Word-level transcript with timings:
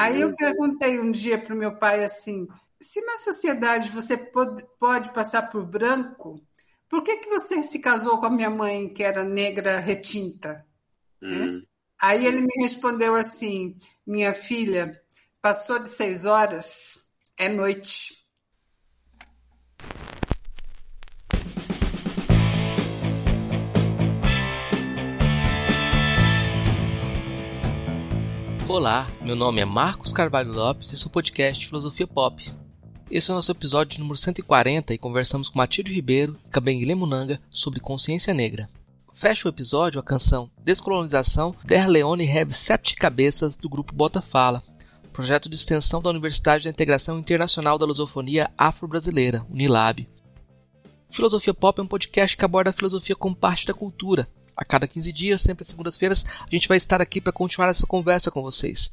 Aí 0.00 0.22
eu 0.22 0.34
perguntei 0.34 0.98
um 0.98 1.10
dia 1.10 1.36
para 1.38 1.54
o 1.54 1.58
meu 1.58 1.76
pai 1.76 2.02
assim: 2.02 2.48
se 2.80 3.04
na 3.04 3.18
sociedade 3.18 3.90
você 3.90 4.16
pode, 4.16 4.64
pode 4.78 5.12
passar 5.12 5.42
por 5.50 5.66
branco, 5.66 6.40
por 6.88 7.02
que, 7.02 7.18
que 7.18 7.28
você 7.28 7.62
se 7.62 7.78
casou 7.78 8.18
com 8.18 8.26
a 8.26 8.30
minha 8.30 8.48
mãe, 8.48 8.88
que 8.88 9.02
era 9.02 9.22
negra 9.22 9.78
retinta? 9.78 10.66
Hum. 11.22 11.62
Aí 12.00 12.24
ele 12.24 12.40
me 12.40 12.62
respondeu 12.62 13.14
assim: 13.14 13.76
minha 14.06 14.32
filha, 14.32 14.98
passou 15.42 15.78
de 15.78 15.90
seis 15.90 16.24
horas, 16.24 17.04
é 17.36 17.50
noite. 17.50 18.19
Olá, 28.70 29.10
meu 29.20 29.34
nome 29.34 29.60
é 29.60 29.64
Marcos 29.64 30.12
Carvalho 30.12 30.52
Lopes 30.52 30.92
e 30.92 30.94
esse 30.94 31.04
é 31.04 31.10
podcast 31.10 31.66
Filosofia 31.66 32.06
Pop. 32.06 32.52
Esse 33.10 33.28
é 33.28 33.32
o 33.32 33.34
nosso 33.34 33.50
episódio 33.50 33.98
número 33.98 34.16
140 34.16 34.94
e 34.94 34.98
conversamos 34.98 35.48
com 35.48 35.58
Matilde 35.58 35.92
Ribeiro 35.92 36.38
e 36.46 36.50
Kabengele 36.50 36.94
Munanga 36.94 37.40
sobre 37.50 37.80
consciência 37.80 38.32
negra. 38.32 38.70
Fecha 39.12 39.48
o 39.48 39.50
episódio 39.50 39.98
a 39.98 40.04
canção 40.04 40.48
Descolonização 40.62 41.52
Der 41.64 41.88
Leone 41.88 42.30
Have 42.30 42.52
Sete 42.52 42.94
Cabeças 42.94 43.56
do 43.56 43.68
grupo 43.68 43.92
Bota 43.92 44.22
Fala, 44.22 44.62
projeto 45.12 45.48
de 45.48 45.56
extensão 45.56 46.00
da 46.00 46.10
Universidade 46.10 46.64
da 46.64 46.70
Integração 46.70 47.18
Internacional 47.18 47.76
da 47.76 47.84
Lusofonia 47.84 48.52
Afro-Brasileira, 48.56 49.44
Unilab. 49.50 50.08
Filosofia 51.10 51.52
Pop 51.52 51.80
é 51.80 51.82
um 51.82 51.88
podcast 51.88 52.36
que 52.36 52.44
aborda 52.44 52.70
a 52.70 52.72
filosofia 52.72 53.16
como 53.16 53.34
parte 53.34 53.66
da 53.66 53.74
cultura, 53.74 54.28
a 54.56 54.64
cada 54.64 54.86
15 54.86 55.12
dias, 55.12 55.42
sempre 55.42 55.62
às 55.62 55.68
segundas-feiras, 55.68 56.24
a 56.40 56.50
gente 56.50 56.68
vai 56.68 56.76
estar 56.76 57.00
aqui 57.00 57.20
para 57.20 57.32
continuar 57.32 57.68
essa 57.68 57.86
conversa 57.86 58.30
com 58.30 58.42
vocês. 58.42 58.90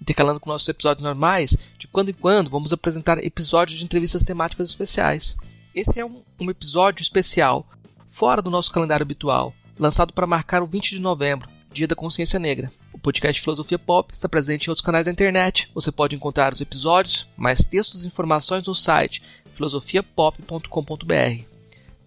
Intercalando 0.00 0.40
com 0.40 0.50
nossos 0.50 0.68
episódios 0.68 1.04
normais, 1.04 1.56
de 1.78 1.86
quando 1.86 2.10
em 2.10 2.14
quando 2.14 2.50
vamos 2.50 2.72
apresentar 2.72 3.24
episódios 3.24 3.78
de 3.78 3.84
entrevistas 3.84 4.24
temáticas 4.24 4.70
especiais. 4.70 5.36
Esse 5.74 6.00
é 6.00 6.04
um, 6.04 6.22
um 6.40 6.50
episódio 6.50 7.02
especial, 7.02 7.66
fora 8.08 8.42
do 8.42 8.50
nosso 8.50 8.70
calendário 8.70 9.04
habitual, 9.04 9.54
lançado 9.78 10.12
para 10.12 10.26
marcar 10.26 10.62
o 10.62 10.66
20 10.66 10.90
de 10.90 11.00
novembro, 11.00 11.48
Dia 11.72 11.88
da 11.88 11.96
Consciência 11.96 12.38
Negra. 12.38 12.72
O 12.92 12.98
podcast 12.98 13.42
Filosofia 13.42 13.78
Pop 13.78 14.12
está 14.12 14.28
presente 14.28 14.66
em 14.66 14.70
outros 14.70 14.84
canais 14.84 15.04
da 15.04 15.10
internet. 15.10 15.70
Você 15.74 15.90
pode 15.90 16.14
encontrar 16.14 16.52
os 16.52 16.60
episódios, 16.60 17.26
mais 17.36 17.64
textos 17.64 18.04
e 18.04 18.06
informações 18.06 18.66
no 18.66 18.74
site 18.74 19.22
filosofiapop.com.br. 19.54 21.53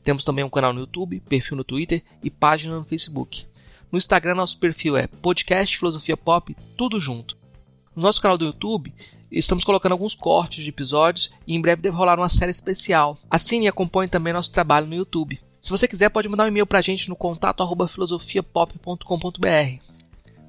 Temos 0.08 0.24
também 0.24 0.46
um 0.46 0.50
canal 0.50 0.72
no 0.72 0.80
YouTube, 0.80 1.20
perfil 1.20 1.58
no 1.58 1.66
Twitter 1.66 2.02
e 2.24 2.30
página 2.30 2.78
no 2.78 2.86
Facebook. 2.86 3.46
No 3.92 3.98
Instagram, 3.98 4.36
nosso 4.36 4.58
perfil 4.58 4.96
é 4.96 5.06
Podcast 5.06 5.78
Filosofia 5.78 6.16
Pop, 6.16 6.56
tudo 6.78 6.98
junto. 6.98 7.38
No 7.94 8.04
nosso 8.04 8.22
canal 8.22 8.38
do 8.38 8.46
YouTube, 8.46 8.96
estamos 9.30 9.66
colocando 9.66 9.92
alguns 9.92 10.16
cortes 10.16 10.64
de 10.64 10.70
episódios 10.70 11.30
e 11.46 11.54
em 11.54 11.60
breve 11.60 11.82
deve 11.82 11.98
rolar 11.98 12.18
uma 12.18 12.30
série 12.30 12.52
especial. 12.52 13.18
Assine 13.30 13.66
e 13.66 13.68
acompanhe 13.68 14.08
também 14.08 14.32
nosso 14.32 14.50
trabalho 14.50 14.88
no 14.88 14.96
YouTube. 14.96 15.42
Se 15.60 15.72
você 15.72 15.90
quiser, 15.90 16.08
pode 16.08 16.30
mandar 16.30 16.46
um 16.46 16.48
e-mail 16.48 16.66
para 16.66 16.80
a 16.80 16.82
gente 16.82 17.10
no 17.10 17.16
contato 17.18 17.68
filosofiapop.com.br. 17.90 19.84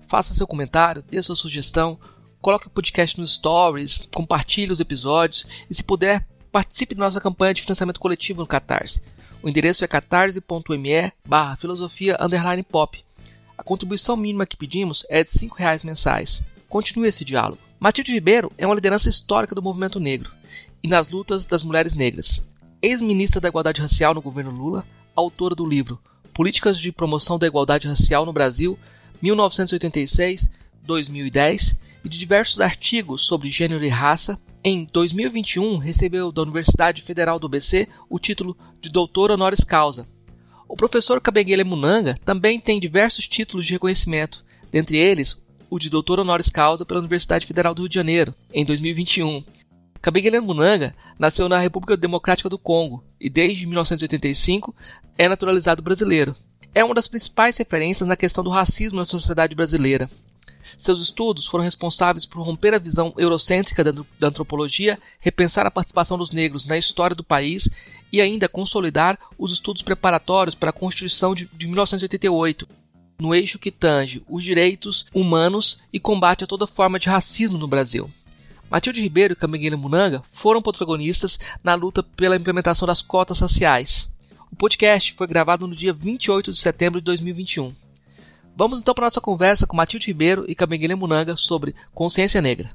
Faça 0.07 0.35
seu 0.35 0.47
comentário, 0.47 1.03
dê 1.11 1.21
sua 1.21 1.35
sugestão, 1.35 1.99
coloque 2.41 2.69
o 2.69 2.71
podcast 2.71 3.19
nos 3.19 3.35
stories, 3.35 4.07
compartilhe 4.15 4.71
os 4.71 4.79
episódios 4.79 5.45
e, 5.69 5.75
se 5.75 5.83
puder, 5.83 6.25
participe 6.53 6.95
da 6.95 7.03
nossa 7.03 7.21
campanha 7.21 7.55
de 7.55 7.63
financiamento 7.63 7.99
coletivo 7.99 8.41
no 8.41 8.47
Catarse. 8.47 9.03
O 9.43 9.49
endereço 9.49 9.85
é 9.85 9.89
catarse.me 9.89 11.13
barra 11.27 11.57
filosofia 11.57 12.17
underline 12.21 12.63
pop. 12.63 13.03
A 13.57 13.63
contribuição 13.63 14.17
mínima 14.17 14.47
que 14.47 14.57
pedimos 14.57 15.07
é 15.09 15.23
de 15.23 15.31
R$ 15.39 15.51
reais 15.57 15.85
mensais. 15.85 16.43
Continue 16.69 17.09
esse 17.09 17.25
diálogo. 17.25 17.61
Matilde 17.79 18.13
Ribeiro 18.13 18.51
é 18.59 18.67
uma 18.67 18.75
liderança 18.75 19.09
histórica 19.09 19.55
do 19.55 19.63
movimento 19.63 20.01
negro 20.01 20.33
e 20.83 20.89
nas 20.89 21.09
lutas 21.09 21.45
das 21.45 21.63
mulheres 21.63 21.95
negras. 21.95 22.43
Ex-ministra 22.83 23.41
da 23.41 23.47
Igualdade 23.49 23.81
Racial 23.81 24.13
no 24.13 24.21
governo 24.21 24.51
Lula, 24.51 24.85
autora 25.15 25.55
do 25.55 25.65
livro 25.65 26.01
Políticas 26.35 26.77
de 26.79 26.91
Promoção 26.93 27.39
da 27.39 27.47
Igualdade 27.47 27.89
Racial 27.89 28.27
no 28.27 28.33
Brasil, 28.33 28.79
1986-2010, 29.23 31.77
e 32.05 32.09
de 32.09 32.19
diversos 32.19 32.61
artigos 32.61 33.27
sobre 33.27 33.51
gênero 33.51 33.85
e 33.85 33.89
raça, 33.89 34.39
em 34.63 34.85
2021, 34.93 35.79
recebeu 35.79 36.33
da 36.33 36.43
Universidade 36.43 37.03
Federal 37.03 37.39
do 37.39 37.49
BC 37.49 37.89
o 38.09 38.19
título 38.19 38.57
de 38.81 38.91
doutor 38.91 39.31
honoris 39.31 39.65
causa. 39.65 40.07
O 40.69 40.77
professor 40.77 41.21
Kabengele 41.21 41.65
Munanga 41.65 42.19
também 42.25 42.61
tem 42.61 42.79
diversos 42.79 43.27
títulos 43.27 43.65
de 43.65 43.73
reconhecimento, 43.73 44.45
dentre 44.71 44.97
eles 44.97 45.37
o 45.71 45.79
de 45.79 45.91
doutor 45.91 46.19
honoris 46.19 46.49
causa 46.49 46.85
pela 46.85 47.01
Universidade 47.01 47.47
Federal 47.47 47.75
do 47.75 47.83
Rio 47.83 47.89
de 47.89 47.95
Janeiro, 47.95 48.35
em 48.53 48.65
2021. 48.65 49.45
Kabengele 50.01 50.41
Munanga 50.41 50.95
nasceu 51.19 51.49
na 51.49 51.59
República 51.59 51.97
Democrática 51.97 52.49
do 52.49 52.59
Congo 52.59 53.05
e 53.21 53.29
desde 53.29 53.67
1985 53.67 54.75
é 55.17 55.29
naturalizado 55.29 55.83
brasileiro. 55.83 56.37
É 56.75 56.85
uma 56.85 56.95
das 56.95 57.09
principais 57.09 57.57
referências 57.57 58.09
na 58.09 58.17
questão 58.17 58.45
do 58.45 58.51
racismo 58.51 58.99
na 58.99 59.05
sociedade 59.05 59.55
brasileira. 59.55 60.09
Seus 60.79 61.01
estudos 61.01 61.45
foram 61.45 61.65
responsáveis 61.65 62.25
por 62.25 62.41
romper 62.41 62.73
a 62.73 62.79
visão 62.79 63.13
eurocêntrica 63.19 63.83
da, 63.83 63.93
antropologia, 64.29 64.97
repensar 65.19 65.67
a 65.67 65.73
participação 65.73 66.17
dos 66.17 66.31
negros 66.31 66.65
na 66.65 66.79
história 66.79 67.17
do 67.17 67.25
país 67.25 67.69
e 68.13 68.21
ainda 68.21 68.49
consolidar 68.49 69.19
os 69.37 69.51
estudos 69.51 69.83
preparatórios 69.83 70.55
para 70.55 70.71
a 70.71 70.73
Constituição 70.73 71.35
de, 71.35 71.47
de 71.53 71.67
1988, 71.67 72.69
no 73.19 73.35
eixo 73.35 73.59
que 73.59 73.73
tange 73.73 74.23
os 74.29 74.45
direitos 74.45 75.07
humanos 75.13 75.81
e 75.93 75.99
combate 75.99 76.45
a 76.45 76.47
toda 76.47 76.65
forma 76.65 76.97
de 76.97 77.09
racismo 77.09 77.59
no 77.59 77.67
Brasil. 77.67 78.09
Matilde 78.71 79.03
Ribeiro 79.03 79.33
e 79.33 79.37
Camigueira 79.37 79.77
Munanga 79.77 80.23
foram 80.31 80.63
protagonistas 80.63 81.41
na 81.65 81.75
luta 81.75 82.05
pela 82.05 82.37
implementação 82.37 82.87
das 82.87 83.03
cotas 83.03 83.41
raciais. 83.41 84.09
O 84.53 84.55
podcast 84.55 85.13
foi 85.15 85.27
gravado 85.27 85.67
no 85.67 85.75
dia 85.75 85.93
28 85.93 86.53
de 86.53 86.59
setembro 86.59 87.01
de 87.01 87.05
2021. 87.07 87.75
Vamos 88.59 88.81
então 88.81 88.93
para 88.93 89.05
nossa 89.05 89.21
conversa 89.21 89.69
com 89.69 89.77
Matilde 89.77 90.09
Ribeiro 90.09 90.45
e 90.49 90.53
Cabenguele 90.53 90.97
Munanga 90.97 91.37
sobre 91.37 91.77
consciência 91.95 92.43
negra. 92.43 92.69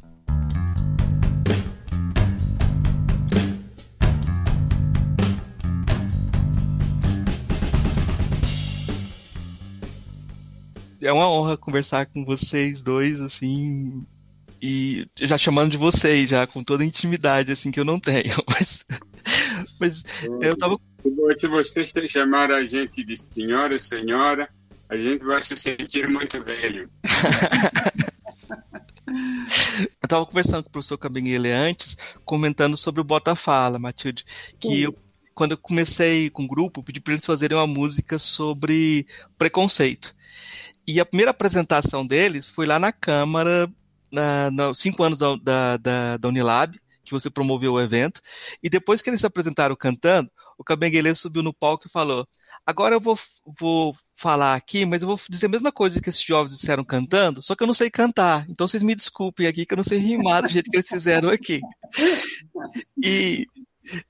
É 11.01 11.11
uma 11.11 11.29
honra 11.29 11.57
conversar 11.57 12.05
com 12.05 12.23
vocês 12.23 12.81
dois, 12.81 13.19
assim, 13.19 14.05
e 14.61 15.05
já 15.19 15.37
chamando 15.37 15.71
de 15.71 15.77
vocês, 15.77 16.29
já 16.29 16.47
com 16.47 16.63
toda 16.63 16.83
a 16.83 16.85
intimidade, 16.85 17.51
assim, 17.51 17.71
que 17.71 17.79
eu 17.81 17.83
não 17.83 17.99
tenho, 17.99 18.41
mas, 18.47 18.85
mas 19.77 20.01
eu 20.39 20.55
tava... 20.55 20.79
Se 21.37 21.45
vocês 21.45 21.91
chamaram 22.07 22.55
a 22.55 22.63
gente 22.63 23.03
de 23.03 23.17
senhora, 23.17 23.77
senhora, 23.77 24.47
a 24.93 24.97
gente 24.97 25.25
vai 25.25 25.41
se 25.41 25.57
sentir 25.57 26.07
muito 26.07 26.41
velho. 26.43 26.87
eu 29.07 30.03
estava 30.03 30.25
conversando 30.25 30.63
com 30.63 30.69
o 30.69 30.71
professor 30.71 30.97
Cabinguele 30.99 31.51
antes, 31.51 31.97
comentando 32.23 32.77
sobre 32.77 33.01
o 33.01 33.03
Bota 33.03 33.35
Fala, 33.35 33.79
Matilde, 33.79 34.23
que 34.59 34.83
eu, 34.83 34.95
quando 35.33 35.53
eu 35.53 35.57
comecei 35.57 36.29
com 36.29 36.43
o 36.43 36.47
grupo, 36.47 36.83
pedi 36.83 37.01
para 37.01 37.13
eles 37.13 37.25
fazerem 37.25 37.57
uma 37.57 37.65
música 37.65 38.19
sobre 38.19 39.07
preconceito. 39.35 40.15
E 40.85 40.99
a 40.99 41.05
primeira 41.05 41.31
apresentação 41.31 42.05
deles 42.05 42.47
foi 42.47 42.67
lá 42.67 42.77
na 42.77 42.91
Câmara, 42.91 43.67
na, 44.11 44.51
na 44.51 44.73
cinco 44.75 45.01
anos 45.01 45.17
da, 45.17 45.77
da, 45.77 46.17
da 46.17 46.27
Unilab, 46.27 46.79
que 47.03 47.11
você 47.11 47.31
promoveu 47.31 47.73
o 47.73 47.81
evento. 47.81 48.21
E 48.61 48.69
depois 48.69 49.01
que 49.01 49.09
eles 49.09 49.21
se 49.21 49.25
apresentaram 49.25 49.75
cantando, 49.75 50.29
o 50.63 50.65
Cabenguele 50.65 51.13
subiu 51.13 51.43
no 51.43 51.53
palco 51.53 51.87
e 51.87 51.91
falou: 51.91 52.27
Agora 52.65 52.95
eu 52.95 52.99
vou, 52.99 53.19
vou 53.59 53.95
falar 54.15 54.55
aqui, 54.55 54.85
mas 54.85 55.01
eu 55.01 55.07
vou 55.07 55.19
dizer 55.29 55.45
a 55.45 55.49
mesma 55.49 55.71
coisa 55.71 56.01
que 56.01 56.09
esses 56.09 56.23
jovens 56.23 56.57
disseram 56.57 56.83
cantando, 56.83 57.43
só 57.43 57.55
que 57.55 57.63
eu 57.63 57.67
não 57.67 57.73
sei 57.73 57.89
cantar. 57.91 58.49
Então 58.49 58.67
vocês 58.67 58.81
me 58.81 58.95
desculpem 58.95 59.45
aqui 59.47 59.65
que 59.65 59.73
eu 59.73 59.77
não 59.77 59.83
sei 59.83 59.99
rimar 59.99 60.43
do 60.43 60.49
jeito 60.49 60.71
que 60.71 60.77
eles 60.77 60.87
fizeram 60.87 61.29
aqui. 61.29 61.61
E, 63.03 63.45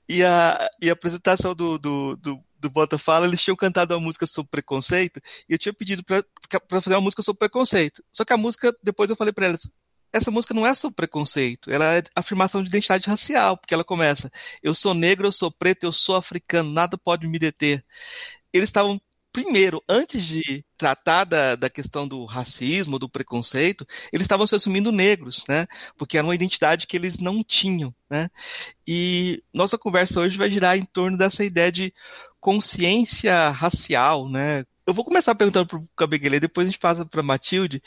e, 0.08 0.24
a, 0.24 0.70
e 0.80 0.88
a 0.88 0.92
apresentação 0.92 1.54
do, 1.54 1.78
do, 1.78 2.16
do, 2.16 2.40
do 2.60 2.70
Bota 2.70 2.96
Fala, 2.96 3.26
eles 3.26 3.42
tinham 3.42 3.56
cantado 3.56 3.94
uma 3.94 4.00
música 4.00 4.26
sobre 4.26 4.50
preconceito, 4.50 5.20
e 5.48 5.52
eu 5.52 5.58
tinha 5.58 5.72
pedido 5.72 6.04
para 6.04 6.24
fazer 6.80 6.94
uma 6.94 7.02
música 7.02 7.22
sobre 7.22 7.40
preconceito. 7.40 8.02
Só 8.12 8.24
que 8.24 8.32
a 8.32 8.36
música, 8.36 8.74
depois 8.82 9.10
eu 9.10 9.16
falei 9.16 9.32
para 9.32 9.48
eles, 9.48 9.68
essa 10.14 10.30
música 10.30 10.54
não 10.54 10.64
é 10.64 10.74
sobre 10.74 10.94
preconceito, 10.96 11.70
ela 11.72 11.96
é 11.96 12.02
afirmação 12.14 12.62
de 12.62 12.68
identidade 12.68 13.08
racial, 13.08 13.56
porque 13.56 13.74
ela 13.74 13.84
começa: 13.84 14.30
eu 14.62 14.74
sou 14.74 14.94
negro, 14.94 15.26
eu 15.26 15.32
sou 15.32 15.50
preto, 15.50 15.84
eu 15.84 15.92
sou 15.92 16.14
africano, 16.16 16.72
nada 16.72 16.96
pode 16.96 17.26
me 17.26 17.38
deter. 17.38 17.84
Eles 18.52 18.68
estavam 18.68 19.00
primeiro, 19.32 19.82
antes 19.88 20.24
de 20.24 20.64
tratar 20.78 21.24
da, 21.24 21.56
da 21.56 21.68
questão 21.68 22.06
do 22.06 22.24
racismo, 22.24 23.00
do 23.00 23.08
preconceito, 23.08 23.84
eles 24.12 24.24
estavam 24.26 24.46
se 24.46 24.54
assumindo 24.54 24.92
negros, 24.92 25.44
né? 25.48 25.66
Porque 25.98 26.16
era 26.16 26.24
uma 26.26 26.36
identidade 26.36 26.86
que 26.86 26.96
eles 26.96 27.18
não 27.18 27.42
tinham, 27.42 27.92
né? 28.08 28.30
E 28.86 29.42
nossa 29.52 29.76
conversa 29.76 30.20
hoje 30.20 30.38
vai 30.38 30.48
girar 30.48 30.78
em 30.78 30.84
torno 30.84 31.18
dessa 31.18 31.44
ideia 31.44 31.72
de 31.72 31.92
consciência 32.40 33.50
racial, 33.50 34.28
né? 34.28 34.64
Eu 34.86 34.92
vou 34.92 35.04
começar 35.04 35.34
perguntando 35.34 35.66
para 35.66 35.78
o 35.78 35.88
Cabeguele, 35.96 36.40
depois 36.40 36.66
a 36.66 36.70
gente 36.70 36.78
passa 36.78 37.06
para 37.06 37.22
Matilde. 37.22 37.82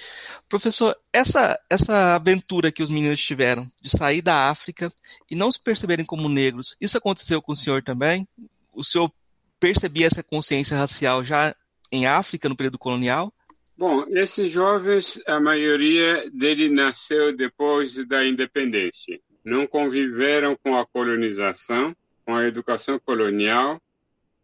Professor, 0.49 0.95
essa, 1.13 1.59
essa 1.69 2.15
aventura 2.15 2.71
que 2.71 2.81
os 2.81 2.89
meninos 2.89 3.21
tiveram 3.21 3.71
de 3.81 3.89
sair 3.89 4.21
da 4.21 4.49
África 4.49 4.91
e 5.29 5.35
não 5.35 5.51
se 5.51 5.59
perceberem 5.59 6.05
como 6.05 6.27
negros, 6.27 6.75
isso 6.81 6.97
aconteceu 6.97 7.41
com 7.41 7.51
o 7.51 7.55
senhor 7.55 7.83
também? 7.83 8.27
O 8.73 8.83
senhor 8.83 9.11
percebia 9.59 10.07
essa 10.07 10.23
consciência 10.23 10.77
racial 10.77 11.23
já 11.23 11.55
em 11.91 12.05
África, 12.05 12.49
no 12.49 12.55
período 12.55 12.79
colonial? 12.79 13.31
Bom, 13.77 14.05
esses 14.09 14.49
jovens, 14.49 15.21
a 15.27 15.39
maioria 15.39 16.29
dele 16.31 16.67
nasceu 16.67 17.35
depois 17.35 17.93
da 18.07 18.25
independência. 18.25 19.19
Não 19.45 19.67
conviveram 19.67 20.57
com 20.57 20.75
a 20.75 20.85
colonização, 20.85 21.95
com 22.25 22.35
a 22.35 22.45
educação 22.45 22.99
colonial, 22.99 23.79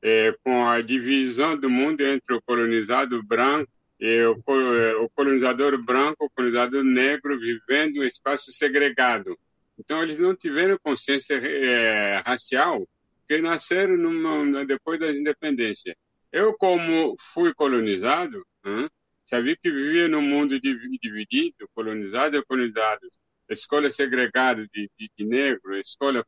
é, 0.04 0.36
com 0.44 0.68
a 0.68 0.82
divisão 0.82 1.56
do 1.58 1.70
mundo 1.70 2.02
entre 2.02 2.36
o 2.36 2.42
colonizado 2.42 3.24
branco 3.24 3.72
e 3.98 4.22
o, 4.26 4.44
é, 4.76 4.96
o 4.98 5.10
colonizador 5.10 5.82
branco, 5.82 6.26
o 6.26 6.30
colonizador 6.30 6.84
negro, 6.84 7.40
vivendo 7.40 8.02
um 8.02 8.04
espaço 8.04 8.52
segregado. 8.52 9.40
Então, 9.80 10.04
eles 10.04 10.20
não 10.20 10.36
tiveram 10.36 10.78
consciência 10.84 11.36
é, 11.36 12.22
racial, 12.26 12.86
porque 13.20 13.42
nasceram 13.42 13.96
numa, 13.96 14.66
depois 14.66 15.00
da 15.00 15.10
independência. 15.10 15.96
Eu, 16.32 16.54
como 16.54 17.16
fui 17.18 17.54
colonizado, 17.54 18.46
hein, 18.66 18.90
sabia 19.24 19.56
que 19.56 19.72
vivia 19.72 20.10
num 20.10 20.22
mundo 20.22 20.60
dividido, 20.60 21.70
colonizado 21.74 22.36
e 22.36 22.44
colonizado, 22.44 23.08
escola 23.50 23.90
segregada 23.90 24.68
de, 24.68 24.90
de, 25.00 25.10
de 25.18 25.26
negro, 25.26 25.78
escola 25.78 26.26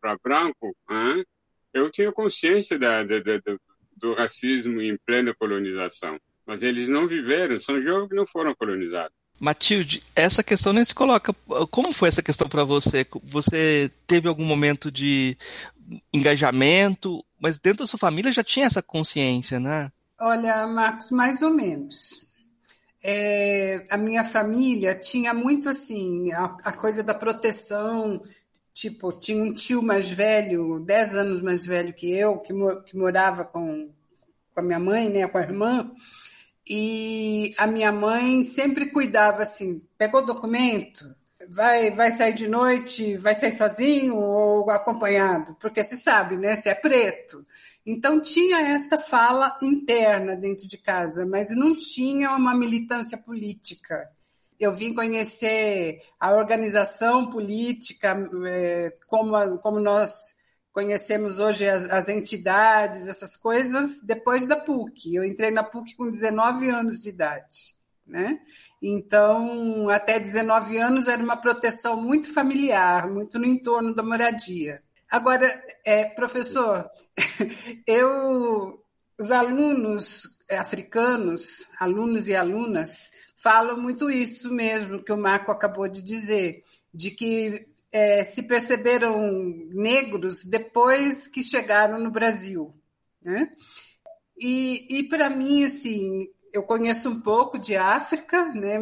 para 0.00 0.18
branco, 0.22 0.76
hein, 0.88 1.24
eu 1.72 1.90
tinha 1.90 2.12
consciência 2.12 2.78
da, 2.78 3.02
da, 3.02 3.20
da, 3.20 3.40
do 3.96 4.14
racismo 4.14 4.80
em 4.80 4.96
plena 5.06 5.34
colonização, 5.34 6.18
mas 6.46 6.62
eles 6.62 6.88
não 6.88 7.06
viveram, 7.06 7.60
são 7.60 7.82
jovens 7.82 8.08
que 8.08 8.14
não 8.14 8.26
foram 8.26 8.54
colonizados. 8.54 9.12
Matilde, 9.40 10.02
essa 10.16 10.42
questão 10.42 10.72
nem 10.72 10.84
se 10.84 10.94
coloca. 10.94 11.32
Como 11.70 11.92
foi 11.92 12.08
essa 12.08 12.22
questão 12.22 12.48
para 12.48 12.64
você? 12.64 13.06
Você 13.22 13.90
teve 14.06 14.28
algum 14.28 14.44
momento 14.44 14.90
de 14.90 15.36
engajamento, 16.12 17.24
mas 17.40 17.58
dentro 17.58 17.84
da 17.84 17.86
sua 17.86 17.98
família 17.98 18.32
já 18.32 18.42
tinha 18.42 18.66
essa 18.66 18.82
consciência, 18.82 19.60
né? 19.60 19.92
Olha, 20.20 20.66
Marcos, 20.66 21.10
mais 21.12 21.40
ou 21.42 21.50
menos. 21.50 22.26
É, 23.02 23.86
a 23.90 23.96
minha 23.96 24.24
família 24.24 24.98
tinha 24.98 25.32
muito 25.32 25.68
assim 25.68 26.32
a, 26.32 26.56
a 26.64 26.72
coisa 26.72 27.00
da 27.00 27.14
proteção 27.14 28.20
Tipo, 28.78 29.10
tinha 29.10 29.42
um 29.42 29.52
tio 29.52 29.82
mais 29.82 30.08
velho, 30.08 30.78
10 30.78 31.16
anos 31.16 31.40
mais 31.40 31.66
velho 31.66 31.92
que 31.92 32.08
eu, 32.12 32.38
que, 32.38 32.54
que 32.86 32.96
morava 32.96 33.44
com, 33.44 33.90
com 34.54 34.60
a 34.60 34.62
minha 34.62 34.78
mãe, 34.78 35.08
né, 35.08 35.26
com 35.26 35.36
a 35.36 35.42
irmã, 35.42 35.90
e 36.64 37.52
a 37.58 37.66
minha 37.66 37.90
mãe 37.90 38.44
sempre 38.44 38.92
cuidava 38.92 39.42
assim, 39.42 39.80
pegou 39.98 40.24
documento, 40.24 41.12
vai, 41.48 41.90
vai 41.90 42.12
sair 42.12 42.34
de 42.34 42.46
noite, 42.46 43.16
vai 43.16 43.34
sair 43.34 43.50
sozinho 43.50 44.14
ou 44.14 44.70
acompanhado, 44.70 45.56
porque 45.60 45.82
se 45.82 45.96
sabe, 45.96 46.36
né, 46.36 46.54
se 46.54 46.68
é 46.68 46.74
preto. 46.76 47.44
Então 47.84 48.20
tinha 48.20 48.60
esta 48.60 48.96
fala 48.96 49.58
interna 49.60 50.36
dentro 50.36 50.68
de 50.68 50.78
casa, 50.78 51.26
mas 51.26 51.48
não 51.50 51.74
tinha 51.74 52.30
uma 52.30 52.54
militância 52.54 53.18
política 53.18 54.08
eu 54.58 54.72
vim 54.72 54.94
conhecer 54.94 56.02
a 56.18 56.32
organização 56.32 57.30
política, 57.30 58.16
é, 58.46 58.92
como, 59.06 59.58
como 59.58 59.78
nós 59.78 60.36
conhecemos 60.72 61.38
hoje 61.38 61.68
as, 61.68 61.88
as, 61.90 62.08
entidades, 62.08 63.08
essas 63.08 63.36
coisas, 63.36 64.00
depois 64.02 64.46
da 64.46 64.56
PUC. 64.56 65.14
Eu 65.14 65.24
entrei 65.24 65.50
na 65.50 65.62
PUC 65.62 65.94
com 65.96 66.10
19 66.10 66.70
anos 66.70 67.02
de 67.02 67.08
idade, 67.08 67.74
né? 68.06 68.40
Então, 68.80 69.88
até 69.88 70.20
19 70.20 70.78
anos 70.78 71.08
era 71.08 71.22
uma 71.22 71.36
proteção 71.36 72.00
muito 72.00 72.32
familiar, 72.32 73.08
muito 73.08 73.38
no 73.38 73.44
entorno 73.44 73.94
da 73.94 74.02
moradia. 74.02 74.80
Agora, 75.10 75.50
é, 75.84 76.04
professor, 76.04 76.88
eu, 77.86 78.80
os 79.18 79.30
alunos 79.30 80.38
africanos, 80.50 81.66
alunos 81.80 82.28
e 82.28 82.36
alunas, 82.36 83.10
falam 83.42 83.80
muito 83.80 84.10
isso 84.10 84.52
mesmo 84.52 85.02
que 85.02 85.12
o 85.12 85.16
Marco 85.16 85.50
acabou 85.50 85.88
de 85.88 86.02
dizer, 86.02 86.64
de 86.92 87.10
que 87.10 87.66
é, 87.92 88.24
se 88.24 88.42
perceberam 88.42 89.16
negros 89.70 90.44
depois 90.44 91.26
que 91.26 91.42
chegaram 91.42 91.98
no 91.98 92.10
Brasil. 92.10 92.74
Né? 93.22 93.50
E, 94.36 94.98
e 94.98 95.08
para 95.08 95.30
mim, 95.30 95.64
assim, 95.64 96.28
eu 96.52 96.62
conheço 96.62 97.08
um 97.10 97.20
pouco 97.20 97.58
de 97.58 97.76
África, 97.76 98.46
né? 98.52 98.78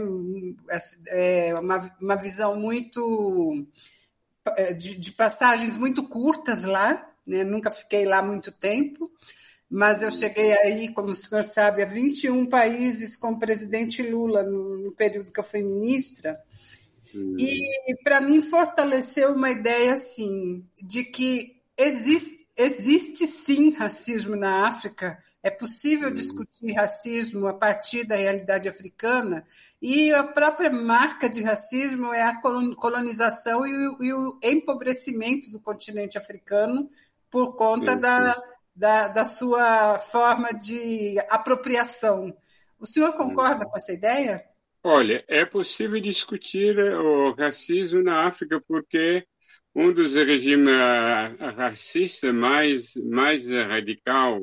é 1.08 1.54
uma, 1.54 1.96
uma 2.00 2.16
visão 2.16 2.58
muito 2.58 3.66
é, 4.56 4.72
de, 4.72 4.98
de 4.98 5.12
passagens 5.12 5.76
muito 5.76 6.08
curtas 6.08 6.64
lá, 6.64 7.10
né? 7.26 7.44
nunca 7.44 7.70
fiquei 7.70 8.04
lá 8.04 8.22
muito 8.22 8.50
tempo, 8.50 9.10
mas 9.70 10.00
eu 10.00 10.10
cheguei 10.10 10.52
aí, 10.52 10.92
como 10.92 11.08
o 11.08 11.14
senhor 11.14 11.42
sabe, 11.42 11.82
a 11.82 11.86
21 11.86 12.46
países 12.46 13.16
com 13.16 13.32
o 13.32 13.38
presidente 13.38 14.02
Lula 14.02 14.42
no, 14.44 14.92
período 14.96 15.32
que 15.32 15.40
eu 15.40 15.44
fui 15.44 15.60
ministra. 15.60 16.40
Hum. 17.14 17.36
E 17.38 17.96
para 18.04 18.20
mim 18.20 18.40
fortaleceu 18.42 19.32
uma 19.32 19.50
ideia 19.50 19.94
assim 19.94 20.64
de 20.80 21.04
que 21.04 21.60
existe, 21.76 22.46
existe 22.56 23.26
sim 23.26 23.70
racismo 23.72 24.36
na 24.36 24.68
África, 24.68 25.18
é 25.42 25.50
possível 25.50 26.10
hum. 26.10 26.14
discutir 26.14 26.72
racismo 26.72 27.48
a 27.48 27.54
partir 27.54 28.04
da 28.04 28.14
realidade 28.14 28.68
africana, 28.68 29.44
e 29.82 30.12
a 30.12 30.22
própria 30.22 30.70
marca 30.70 31.28
de 31.28 31.42
racismo 31.42 32.14
é 32.14 32.22
a 32.22 32.40
colonização 32.40 33.66
e 33.66 33.88
o, 33.88 34.02
e 34.02 34.12
o 34.12 34.38
empobrecimento 34.42 35.50
do 35.50 35.58
continente 35.58 36.16
africano 36.16 36.88
por 37.28 37.56
conta 37.56 37.94
sim. 37.94 38.00
da 38.00 38.55
da, 38.76 39.08
da 39.08 39.24
sua 39.24 39.98
forma 39.98 40.52
de 40.52 41.16
apropriação. 41.30 42.36
O 42.78 42.86
senhor 42.86 43.14
concorda 43.14 43.64
com 43.64 43.76
essa 43.76 43.92
ideia? 43.92 44.42
Olha, 44.84 45.24
é 45.26 45.44
possível 45.44 45.98
discutir 46.00 46.78
o 46.78 47.32
racismo 47.32 48.02
na 48.02 48.26
África 48.26 48.62
porque 48.68 49.26
um 49.74 49.92
dos 49.92 50.14
regimes 50.14 50.72
racistas 51.56 52.34
mais, 52.34 52.94
mais 52.96 53.48
radical, 53.48 54.40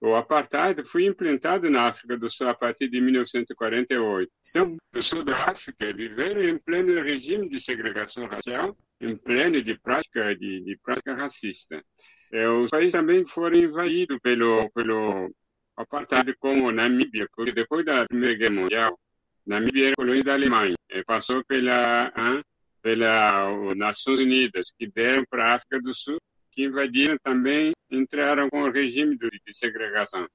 o 0.00 0.14
apartheid, 0.14 0.84
foi 0.84 1.06
implantado 1.06 1.68
na 1.70 1.88
África 1.88 2.16
do 2.16 2.30
Sul 2.30 2.48
a 2.48 2.54
partir 2.54 2.88
de 2.88 3.00
1948. 3.00 4.30
Então, 4.50 4.76
o 4.94 5.02
sul 5.02 5.24
da 5.24 5.46
África 5.46 5.92
viveram 5.92 6.42
em 6.42 6.58
pleno 6.58 7.02
regime 7.02 7.48
de 7.48 7.60
segregação 7.60 8.26
racial, 8.26 8.76
em 9.00 9.16
pleno 9.16 9.60
de 9.62 9.76
prática, 9.80 10.36
de, 10.36 10.62
de 10.62 10.78
prática 10.82 11.14
racista. 11.14 11.82
É, 12.30 12.46
os 12.48 12.70
países 12.70 12.92
também 12.92 13.24
foram 13.24 13.58
invadidos 13.58 14.18
pelo, 14.20 14.70
pelo 14.70 15.32
apartheid, 15.76 16.34
como 16.38 16.70
Namíbia, 16.70 17.26
porque 17.34 17.52
depois 17.52 17.84
da 17.86 18.06
Primeira 18.06 18.34
Guerra 18.34 18.54
Mundial, 18.54 19.00
Namíbia 19.46 19.86
era 19.86 19.96
colônia 19.96 20.24
da 20.24 20.34
Alemanha, 20.34 20.74
e 20.90 21.04
passou 21.04 21.42
pela, 21.44 22.12
hein, 22.16 22.42
pela 22.82 23.74
Nações 23.74 24.18
Unidas, 24.18 24.72
que 24.78 24.86
deram 24.86 25.24
para 25.30 25.52
a 25.52 25.54
África 25.54 25.80
do 25.80 25.94
Sul, 25.94 26.18
que 26.50 26.64
invadiram 26.64 27.16
também, 27.22 27.72
entraram 27.90 28.50
com 28.50 28.62
o 28.62 28.70
regime 28.70 29.16
de, 29.16 29.30
de 29.30 29.56
segregação. 29.56 30.28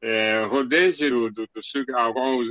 É, 0.00 0.44
do, 0.46 1.30
do, 1.30 1.46
do 1.54 1.62
Sul 1.62 1.84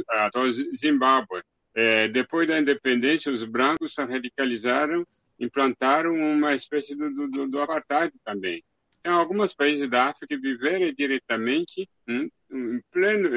até 0.09 0.39
Zimbábue. 0.75 1.41
É, 1.73 2.07
depois 2.07 2.47
da 2.47 2.59
independência, 2.59 3.31
os 3.31 3.43
brancos 3.43 3.93
se 3.93 4.03
radicalizaram, 4.03 5.05
implantaram 5.39 6.13
uma 6.13 6.55
espécie 6.55 6.95
do, 6.95 7.09
do, 7.27 7.47
do 7.47 7.61
apartheid 7.61 8.13
também 8.23 8.63
em 9.07 9.09
alguns 9.09 9.55
países 9.55 9.89
da 9.89 10.07
África 10.09 10.37
viveram 10.37 10.93
diretamente 10.93 11.89
em, 12.07 12.29
em 12.51 12.81
pleno 12.91 13.29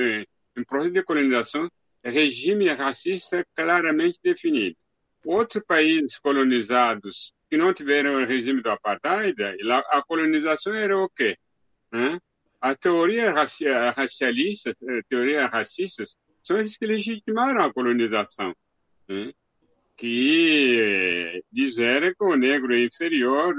em 0.57 0.65
processo 0.65 0.93
de 0.93 1.03
colonização 1.05 1.71
regime 2.03 2.69
racista 2.71 3.47
claramente 3.55 4.19
definido. 4.23 4.77
Outros 5.25 5.63
países 5.65 6.19
colonizados 6.19 7.33
que 7.49 7.57
não 7.57 7.73
tiveram 7.73 8.21
o 8.21 8.27
regime 8.27 8.63
do 8.63 8.71
apartheid, 8.71 9.37
a 9.91 10.03
colonização 10.03 10.75
era 10.75 10.99
o 10.99 11.09
quê? 11.09 11.37
A 12.61 12.75
teoria 12.75 13.33
racialista, 13.33 14.71
eh, 14.71 15.01
teorias 15.09 15.51
racistas, 15.51 16.17
são 16.43 16.59
eles 16.59 16.77
que 16.77 16.87
legitimaram 16.87 17.61
a 17.63 17.73
colonização, 17.73 18.55
que 19.97 21.43
disseram 21.51 22.15
que 22.15 22.25
o 22.25 22.37
negro 22.37 22.75
é 22.75 22.85
inferior, 22.85 23.55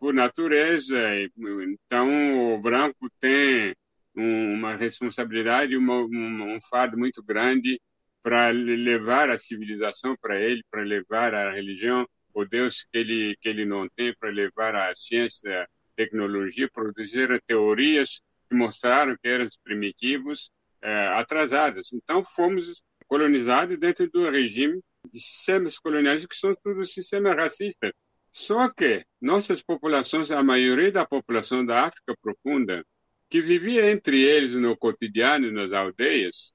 por 0.00 0.14
natureza. 0.14 0.98
Então, 1.28 2.54
o 2.54 2.58
branco 2.58 3.08
tem 3.20 3.74
uma 4.16 4.74
responsabilidade, 4.74 5.76
uma, 5.76 6.00
um, 6.00 6.56
um 6.56 6.60
fardo 6.68 6.98
muito 6.98 7.22
grande 7.22 7.80
para 8.22 8.50
levar 8.50 9.30
a 9.30 9.38
civilização 9.38 10.16
para 10.20 10.40
ele, 10.40 10.64
para 10.70 10.82
levar 10.82 11.34
a 11.34 11.52
religião, 11.52 12.06
o 12.34 12.44
Deus 12.44 12.84
que 12.90 12.98
ele 12.98 13.36
que 13.40 13.48
ele 13.48 13.64
não 13.64 13.88
tem, 13.88 14.14
para 14.18 14.30
levar 14.30 14.74
a 14.74 14.94
ciência, 14.96 15.68
tecnologia, 15.96 16.68
produzir 16.72 17.40
teorias 17.46 18.20
que 18.48 18.56
mostraram 18.56 19.16
que 19.22 19.28
eram 19.28 19.48
primitivos, 19.62 20.50
é, 20.82 21.08
atrasados. 21.08 21.92
Então, 21.92 22.24
fomos 22.24 22.82
colonizados 23.06 23.78
dentro 23.78 24.08
do 24.10 24.30
regime 24.30 24.80
de 25.12 25.20
sistemas 25.20 25.78
coloniais 25.78 26.24
que 26.26 26.36
são 26.36 26.54
todos 26.62 26.92
sistemas 26.92 27.34
racistas. 27.34 27.92
Só 28.32 28.68
que 28.70 29.04
nossas 29.20 29.62
populações, 29.62 30.30
a 30.30 30.42
maioria 30.42 30.92
da 30.92 31.06
população 31.06 31.64
da 31.66 31.86
África 31.86 32.14
profunda, 32.22 32.84
que 33.28 33.40
vivia 33.40 33.90
entre 33.90 34.22
eles 34.22 34.52
no 34.52 34.76
cotidiano, 34.76 35.50
nas 35.50 35.72
aldeias, 35.72 36.52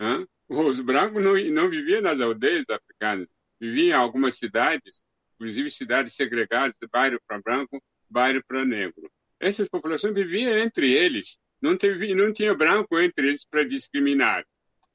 hein? 0.00 0.26
os 0.48 0.80
brancos 0.80 1.22
não, 1.22 1.34
não 1.52 1.68
viviam 1.68 2.00
nas 2.00 2.20
aldeias 2.20 2.64
africanas, 2.68 3.28
viviam 3.60 3.88
em 3.88 3.92
algumas 3.92 4.36
cidades, 4.36 5.02
inclusive 5.34 5.70
cidades 5.70 6.14
segregadas, 6.14 6.76
bairro 6.90 7.20
para 7.26 7.40
branco, 7.40 7.82
bairro 8.08 8.42
para 8.46 8.64
negro. 8.64 9.10
Essas 9.38 9.68
populações 9.68 10.14
viviam 10.14 10.56
entre 10.56 10.92
eles, 10.92 11.38
não, 11.60 11.76
teve, 11.76 12.14
não 12.14 12.32
tinha 12.32 12.54
branco 12.54 12.98
entre 13.00 13.28
eles 13.28 13.44
para 13.44 13.64
discriminar. 13.64 14.44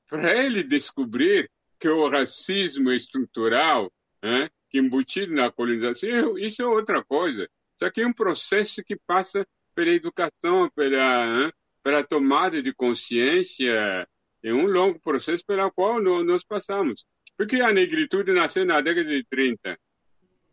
Para 0.07 0.35
ele 0.35 0.63
descobrir 0.63 1.50
que 1.79 1.88
o 1.88 2.09
racismo 2.09 2.91
estrutural, 2.91 3.91
né, 4.21 4.50
que 4.72 4.80
embutido 4.80 5.34
na 5.34 5.51
colonização, 5.51 6.38
isso 6.38 6.62
é 6.62 6.66
outra 6.66 7.04
coisa. 7.04 7.44
Isso 7.75 7.86
aqui 7.86 8.01
é 8.01 8.08
um 8.08 8.13
processo 8.13 8.84
que 8.84 8.96
passa 8.96 9.46
pela 9.75 9.92
educação, 9.92 10.70
pela, 10.74 11.51
pela 11.84 12.04
tomada 12.04 12.62
de 12.62 12.74
consciência, 12.74 14.08
é 14.44 14.54
um 14.54 14.66
longo 14.66 15.00
processo 15.00 15.44
pelo 15.46 15.72
qual 15.72 16.01
nós 16.01 16.44
passamos. 16.44 17.06
Porque 17.38 17.62
a 17.62 17.74
negritude 17.74 18.32
nasceu 18.32 18.66
na 18.66 18.82
década 18.82 19.10
de 19.10 19.24
30. 19.30 19.78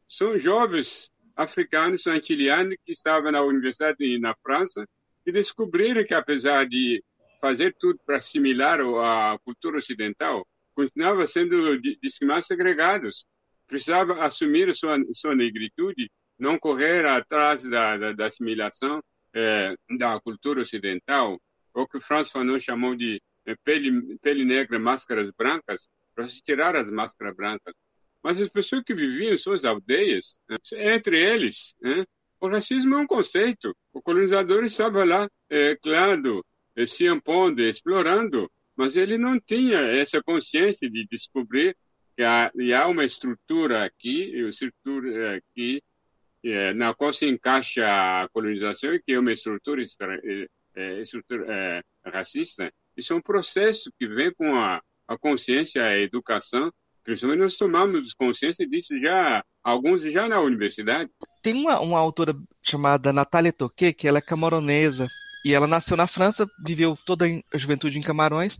São 0.08 0.38
jovens 0.38 1.10
africanos, 1.36 2.06
antilianos, 2.06 2.76
que 2.84 2.92
estavam 2.92 3.30
na 3.30 3.42
universidade 3.42 4.18
na 4.18 4.34
França, 4.42 4.86
e 5.24 5.32
descobriram 5.32 6.04
que, 6.04 6.14
apesar 6.14 6.66
de 6.66 7.02
fazer 7.40 7.76
tudo 7.78 8.00
para 8.04 8.16
assimilar 8.16 8.80
a 8.80 9.38
cultura 9.44 9.78
ocidental, 9.78 10.46
continuava 10.74 11.26
sendo 11.26 11.78
discriminados 12.00 12.46
segregados. 12.46 13.26
Precisava 13.68 14.24
assumir 14.24 14.74
sua, 14.74 14.96
sua 15.12 15.36
negritude, 15.36 16.10
não 16.38 16.58
correr 16.58 17.06
atrás 17.06 17.62
da, 17.62 17.96
da, 17.96 18.12
da 18.12 18.26
assimilação 18.26 19.00
é, 19.34 19.76
da 19.96 20.18
cultura 20.20 20.62
ocidental, 20.62 21.40
o 21.74 21.86
que 21.86 22.00
François 22.00 22.32
Fanon 22.32 22.58
chamou 22.58 22.96
de 22.96 23.22
é, 23.46 23.54
pele, 23.62 24.18
pele 24.18 24.44
negra, 24.44 24.78
máscaras 24.78 25.30
brancas, 25.30 25.88
para 26.14 26.26
se 26.28 26.40
tirar 26.42 26.74
as 26.74 26.90
máscaras 26.90 27.36
brancas. 27.36 27.74
Mas 28.22 28.40
as 28.40 28.48
pessoas 28.48 28.82
que 28.84 28.94
viviam 28.94 29.32
em 29.32 29.38
suas 29.38 29.64
aldeias, 29.64 30.38
né, 30.48 30.56
entre 30.94 31.18
eles, 31.18 31.74
né, 31.80 32.04
o 32.40 32.48
racismo 32.48 32.94
é 32.94 32.98
um 32.98 33.06
conceito. 33.06 33.76
O 33.92 34.02
colonizador 34.02 34.64
estava 34.64 35.04
lá, 35.04 35.28
é, 35.50 35.76
claro, 35.76 36.44
é, 36.74 36.86
se 36.86 37.06
impondo, 37.06 37.62
explorando, 37.62 38.50
mas 38.76 38.96
ele 38.96 39.18
não 39.18 39.38
tinha 39.40 39.78
essa 39.80 40.22
consciência 40.22 40.88
de 40.88 41.06
descobrir 41.10 41.76
que 42.18 42.24
há, 42.24 42.50
há 42.76 42.88
uma 42.88 43.04
estrutura 43.04 43.84
aqui, 43.84 44.36
estrutura 44.48 45.36
aqui 45.36 45.80
é, 46.44 46.74
na 46.74 46.92
qual 46.92 47.12
se 47.12 47.28
encaixa 47.28 47.86
a 47.86 48.28
colonização, 48.30 48.98
que 49.06 49.12
é 49.12 49.20
uma 49.20 49.32
estrutura, 49.32 49.80
é, 50.24 50.48
é, 50.74 51.00
estrutura 51.00 51.46
é, 51.48 51.82
racista. 52.10 52.72
Isso 52.96 53.12
é 53.12 53.16
um 53.16 53.20
processo 53.20 53.92
que 53.96 54.08
vem 54.08 54.32
com 54.32 54.52
a, 54.56 54.82
a 55.06 55.16
consciência, 55.16 55.84
a 55.84 55.96
educação, 55.96 56.72
Principalmente 57.04 57.40
nós 57.40 57.56
tomamos 57.56 58.12
consciência 58.12 58.68
disso 58.68 58.98
já, 59.00 59.42
alguns 59.64 60.02
já 60.02 60.28
na 60.28 60.40
universidade. 60.40 61.10
Tem 61.42 61.54
uma, 61.54 61.80
uma 61.80 61.98
autora 61.98 62.34
chamada 62.62 63.14
Natália 63.14 63.50
Toquet, 63.50 63.94
que 63.94 64.06
ela 64.06 64.18
é 64.18 64.20
camaronesa, 64.20 65.06
e 65.44 65.54
ela 65.54 65.66
nasceu 65.66 65.96
na 65.96 66.06
França, 66.06 66.48
viveu 66.58 66.96
toda 67.04 67.26
a 67.26 67.58
juventude 67.58 67.98
em 67.98 68.02
Camarões 68.02 68.58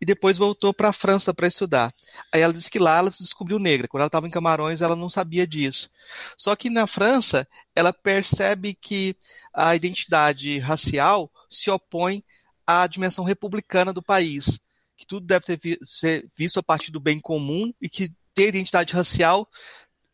e 0.00 0.06
depois 0.06 0.38
voltou 0.38 0.72
para 0.72 0.88
a 0.88 0.92
França 0.92 1.34
para 1.34 1.46
estudar. 1.46 1.94
Aí 2.32 2.40
ela 2.40 2.52
disse 2.52 2.70
que 2.70 2.78
lá 2.78 2.98
ela 2.98 3.10
se 3.10 3.22
descobriu 3.22 3.58
negra. 3.58 3.86
Quando 3.86 4.00
ela 4.00 4.08
estava 4.08 4.26
em 4.26 4.30
Camarões, 4.30 4.80
ela 4.80 4.96
não 4.96 5.08
sabia 5.10 5.46
disso. 5.46 5.90
Só 6.36 6.56
que 6.56 6.70
na 6.70 6.86
França, 6.86 7.46
ela 7.74 7.92
percebe 7.92 8.74
que 8.74 9.16
a 9.52 9.76
identidade 9.76 10.58
racial 10.58 11.30
se 11.50 11.70
opõe 11.70 12.24
à 12.66 12.86
dimensão 12.86 13.24
republicana 13.24 13.92
do 13.92 14.02
país 14.02 14.60
que 14.96 15.06
tudo 15.06 15.26
deve 15.26 15.56
ter, 15.56 15.78
ser 15.82 16.30
visto 16.36 16.58
a 16.58 16.62
partir 16.62 16.90
do 16.90 17.00
bem 17.00 17.20
comum 17.20 17.72
e 17.80 17.88
que 17.88 18.12
ter 18.34 18.48
identidade 18.48 18.92
racial 18.92 19.48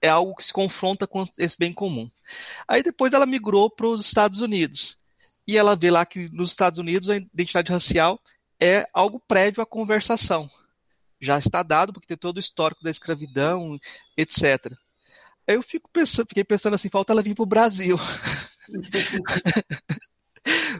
é 0.02 0.08
algo 0.08 0.34
que 0.34 0.44
se 0.44 0.52
confronta 0.52 1.06
com 1.06 1.26
esse 1.38 1.58
bem 1.58 1.72
comum. 1.72 2.10
Aí 2.66 2.82
depois 2.82 3.12
ela 3.12 3.26
migrou 3.26 3.70
para 3.70 3.86
os 3.86 4.04
Estados 4.04 4.40
Unidos. 4.40 4.96
E 5.46 5.56
ela 5.56 5.76
vê 5.76 5.90
lá 5.90 6.04
que 6.06 6.30
nos 6.32 6.50
Estados 6.50 6.78
Unidos 6.78 7.08
a 7.08 7.16
identidade 7.16 7.72
racial 7.72 8.20
é 8.60 8.86
algo 8.92 9.20
prévio 9.26 9.62
à 9.62 9.66
conversação. 9.66 10.48
Já 11.20 11.38
está 11.38 11.62
dado, 11.62 11.92
porque 11.92 12.06
tem 12.06 12.16
todo 12.16 12.36
o 12.36 12.40
histórico 12.40 12.82
da 12.82 12.90
escravidão, 12.90 13.78
etc. 14.16 14.72
Aí 15.46 15.54
eu 15.54 15.62
fico 15.62 15.90
pensando, 15.92 16.28
fiquei 16.28 16.44
pensando 16.44 16.74
assim, 16.74 16.88
falta 16.88 17.12
ela 17.12 17.22
vir 17.22 17.34
para 17.34 17.42
o 17.42 17.46
Brasil. 17.46 17.98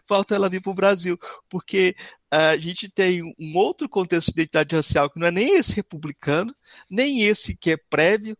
falta 0.07 0.35
ela 0.35 0.49
vir 0.49 0.63
para 0.63 0.71
o 0.71 0.75
Brasil, 0.75 1.19
porque 1.49 1.95
a 2.31 2.57
gente 2.57 2.89
tem 2.89 3.23
um 3.39 3.57
outro 3.57 3.89
contexto 3.89 4.27
de 4.27 4.33
identidade 4.33 4.75
racial 4.75 5.11
que 5.11 5.19
não 5.19 5.27
é 5.27 5.31
nem 5.31 5.57
esse 5.57 5.75
republicano, 5.75 6.55
nem 6.89 7.23
esse 7.23 7.57
que 7.57 7.73
é 7.73 7.77
prévio, 7.77 8.37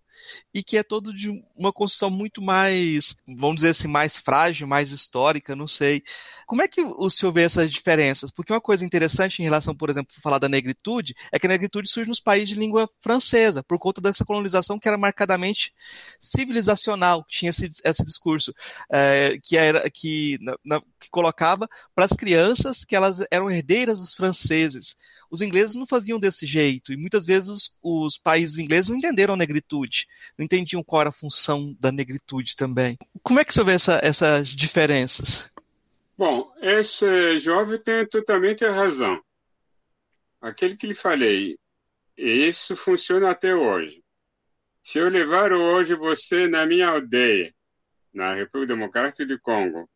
e 0.53 0.63
que 0.63 0.77
é 0.77 0.83
todo 0.83 1.15
de 1.15 1.31
uma 1.57 1.73
construção 1.73 2.11
muito 2.11 2.43
mais, 2.43 3.17
vamos 3.27 3.57
dizer 3.57 3.71
assim, 3.71 3.89
mais 3.89 4.17
frágil, 4.17 4.67
mais 4.67 4.91
histórica, 4.91 5.57
não 5.57 5.67
sei. 5.67 6.03
Como 6.47 6.63
é 6.63 6.69
que 6.69 6.83
o 6.83 7.09
senhor 7.09 7.33
vê 7.33 7.43
essas 7.43 7.73
diferenças? 7.73 8.31
Porque 8.31 8.53
uma 8.53 8.61
coisa 8.61 8.85
interessante 8.85 9.41
em 9.41 9.45
relação, 9.45 9.75
por 9.75 9.89
exemplo, 9.89 10.15
falar 10.21 10.39
da 10.39 10.49
negritude, 10.49 11.15
é 11.33 11.39
que 11.39 11.47
a 11.47 11.49
negritude 11.49 11.89
surge 11.89 12.09
nos 12.09 12.21
países 12.21 12.49
de 12.51 12.55
língua 12.57 12.89
francesa, 13.01 13.63
por 13.63 13.79
conta 13.79 14.01
dessa 14.01 14.25
colonização 14.25 14.79
que 14.79 14.89
era 14.89 14.99
marcadamente 14.99 15.73
civilizacional, 16.21 17.25
tinha 17.29 17.51
esse, 17.51 17.71
esse 17.85 18.05
discurso 18.05 18.53
é, 18.91 19.39
que 19.43 19.57
era 19.57 19.89
que, 19.91 20.39
na, 20.65 20.81
que 21.01 21.09
colocava 21.11 21.69
para 21.95 22.05
as 22.05 22.13
crianças 22.13 22.85
que 22.85 22.97
elas 22.97 23.25
eram 23.31 23.51
herdeiras 23.51 24.01
dos 24.01 24.15
franceses. 24.15 24.97
Os 25.31 25.41
ingleses 25.41 25.77
não 25.77 25.87
faziam 25.87 26.19
desse 26.19 26.45
jeito, 26.45 26.93
e 26.93 26.97
muitas 26.97 27.25
vezes 27.25 27.79
os, 27.83 28.19
países 28.19 28.59
ingleses 28.59 28.89
não 28.89 28.97
entenderam 28.97 29.35
a 29.35 29.37
negritude 29.37 30.09
não 30.37 30.45
entendiam 30.45 30.83
qual 30.83 31.03
era 31.03 31.11
a 31.11 31.13
função 31.13 31.77
da 31.79 31.93
negritude 31.93 32.57
também. 32.57 32.99
Como 33.23 33.39
é 33.39 33.45
que 33.45 33.55
você 33.55 33.63
vê 33.63 33.73
essa, 33.73 34.01
essas 34.03 34.49
diferenças? 34.49 35.49
Bom, 36.19 36.53
esse 36.61 37.39
jovem 37.39 37.79
tem 37.81 38.07
totalmente 38.07 38.65
a 38.65 38.73
razão. 38.73 39.23
Aquele 40.41 40.77
que 40.77 40.87
lhe 40.87 40.95
falei, 40.95 41.57
isso 42.17 42.77
funciona 42.77 43.31
até 43.31 43.55
hoje. 43.55 44.03
Se 44.83 44.99
eu 44.99 45.09
levar 45.09 45.53
hoje 45.53 45.95
você 45.95 46.49
na 46.49 46.67
minha 46.67 46.89
aldeia, 46.89 47.55
na 48.13 48.35
República 48.35 48.75
Democrática 48.75 49.25
do 49.27 49.41
Congo, 49.41 49.89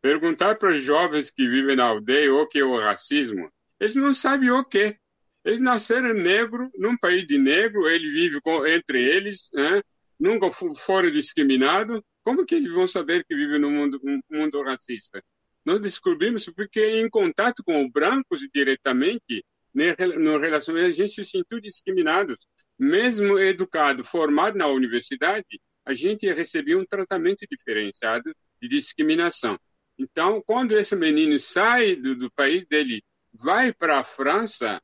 perguntar 0.00 0.56
para 0.58 0.70
os 0.70 0.82
jovens 0.82 1.30
que 1.30 1.48
vivem 1.48 1.76
na 1.76 1.84
aldeia 1.84 2.32
o 2.32 2.46
que 2.46 2.60
é 2.60 2.64
o 2.64 2.80
racismo, 2.80 3.50
eles 3.80 3.94
não 3.94 4.14
sabem 4.14 4.50
o 4.50 4.64
que. 4.64 4.96
Eles 5.44 5.60
nasceram 5.60 6.12
negro, 6.12 6.70
num 6.76 6.96
país 6.96 7.26
de 7.26 7.38
negro, 7.38 7.88
ele 7.88 8.10
vive 8.10 8.40
com, 8.40 8.66
entre 8.66 9.02
eles, 9.02 9.48
né? 9.52 9.80
nunca 10.18 10.50
foram 10.50 11.10
discriminados. 11.10 12.00
Como 12.24 12.44
que 12.44 12.54
eles 12.54 12.72
vão 12.72 12.88
saber 12.88 13.24
que 13.24 13.34
vivem 13.34 13.58
num 13.58 13.70
mundo, 13.70 14.00
mundo 14.30 14.62
racista? 14.62 15.22
Nós 15.64 15.80
descobrimos 15.80 16.46
porque 16.46 17.00
em 17.00 17.08
contato 17.08 17.62
com 17.64 17.84
os 17.84 17.90
brancos 17.90 18.40
diretamente, 18.52 19.44
né, 19.74 19.94
no 20.18 20.38
relação 20.38 20.74
a 20.76 20.90
gente 20.90 21.14
se 21.14 21.24
sentiu 21.24 21.60
discriminados. 21.60 22.36
Mesmo 22.78 23.38
educado, 23.38 24.04
formado 24.04 24.56
na 24.56 24.66
universidade, 24.66 25.60
a 25.84 25.92
gente 25.92 26.30
recebia 26.32 26.78
um 26.78 26.84
tratamento 26.84 27.44
diferenciado 27.50 28.32
de 28.60 28.68
discriminação. 28.68 29.58
Então, 29.98 30.42
quando 30.46 30.78
esse 30.78 30.94
menino 30.94 31.38
sai 31.38 31.96
do, 31.96 32.14
do 32.14 32.30
país 32.30 32.64
dele, 32.66 33.02
vai 33.32 33.72
para 33.72 34.00
a 34.00 34.04
França, 34.04 34.80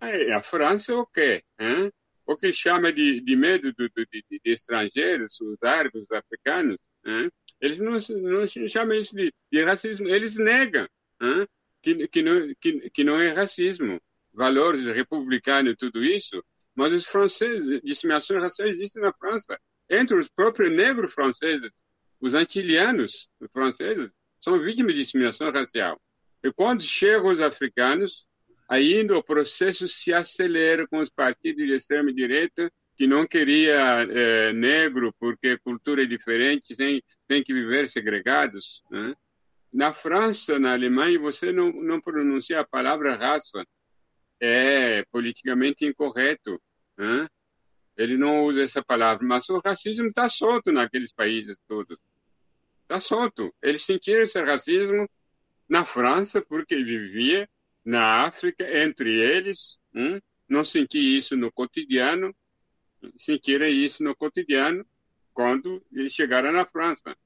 a 0.00 0.42
França 0.42 0.92
é 0.92 0.94
o 0.94 1.06
quê? 1.06 1.42
Hein? 1.58 1.90
O 2.26 2.36
que 2.36 2.52
chama 2.52 2.92
de, 2.92 3.20
de 3.20 3.36
medo 3.36 3.72
de, 3.72 3.90
de, 3.94 4.24
de, 4.30 4.40
estrangeiros, 4.44 5.40
os 5.40 5.62
árabes, 5.62 6.02
os 6.02 6.10
africanos, 6.10 6.78
hein? 7.04 7.30
eles 7.60 7.78
não, 7.78 7.98
não 8.20 8.46
chamam 8.68 8.96
isso 8.96 9.14
de, 9.14 9.32
de 9.50 9.64
racismo, 9.64 10.08
eles 10.08 10.34
negam 10.34 10.86
hein? 11.20 11.46
Que, 11.82 12.08
que, 12.08 12.22
não, 12.22 12.54
que, 12.60 12.90
que 12.90 13.04
não 13.04 13.20
é 13.20 13.30
racismo. 13.30 14.00
Valores 14.32 14.86
republicanos 14.86 15.74
e 15.74 15.76
tudo 15.76 16.02
isso, 16.02 16.42
mas 16.74 16.92
os 16.92 17.06
franceses, 17.06 17.80
discriminação 17.82 18.40
racial 18.40 18.66
existe 18.68 18.98
na 18.98 19.12
França. 19.12 19.58
Entre 19.88 20.16
os 20.16 20.28
próprios 20.28 20.72
negros 20.72 21.12
franceses, 21.12 21.70
os 22.20 22.34
antilianos 22.34 23.28
franceses, 23.52 24.10
são 24.40 24.60
vítimas 24.60 24.94
de 24.94 25.02
discriminação 25.02 25.52
racial. 25.52 26.00
E 26.44 26.52
quando 26.52 26.82
chegam 26.82 27.32
os 27.32 27.40
africanos, 27.40 28.26
ainda 28.68 29.16
o 29.16 29.24
processo 29.24 29.88
se 29.88 30.12
acelera 30.12 30.86
com 30.86 30.98
os 30.98 31.08
partidos 31.08 31.66
de 31.66 31.72
extrema 31.72 32.12
direita 32.12 32.70
que 32.94 33.06
não 33.06 33.26
queria 33.26 34.02
é, 34.02 34.52
negro 34.52 35.12
porque 35.18 35.58
cultura 35.58 36.02
é 36.02 36.06
diferente, 36.06 36.76
tem, 36.76 37.02
tem 37.26 37.42
que 37.42 37.54
viver 37.54 37.88
segregados. 37.88 38.82
Né? 38.90 39.14
Na 39.72 39.94
França, 39.94 40.58
na 40.58 40.74
Alemanha, 40.74 41.18
você 41.18 41.50
não, 41.50 41.72
não 41.72 41.98
pronuncia 41.98 42.60
a 42.60 42.66
palavra 42.66 43.16
raça. 43.16 43.64
É 44.38 45.02
politicamente 45.10 45.86
incorreto. 45.86 46.60
Hein? 46.98 47.26
Ele 47.96 48.18
não 48.18 48.44
usa 48.44 48.62
essa 48.62 48.84
palavra, 48.84 49.26
mas 49.26 49.48
o 49.48 49.62
racismo 49.64 50.08
está 50.08 50.28
solto 50.28 50.70
naqueles 50.70 51.10
países 51.10 51.56
todos. 51.66 51.96
Está 52.82 53.00
solto. 53.00 53.52
Eles 53.62 53.82
sentiram 53.82 54.24
esse 54.24 54.40
racismo 54.42 55.08
na 55.74 55.84
França, 55.84 56.40
porque 56.40 56.76
vivia 56.76 57.48
na 57.84 58.22
África, 58.22 58.64
entre 58.80 59.10
eles. 59.10 59.80
Hein? 59.92 60.22
Não 60.48 60.64
senti 60.64 60.98
isso 61.18 61.36
no 61.36 61.50
cotidiano, 61.50 62.32
sentiram 63.18 63.66
isso 63.66 64.04
no 64.04 64.14
cotidiano 64.14 64.86
quando 65.32 65.84
eles 65.92 66.12
chegaram 66.12 66.52
na 66.52 66.64
França. 66.64 67.16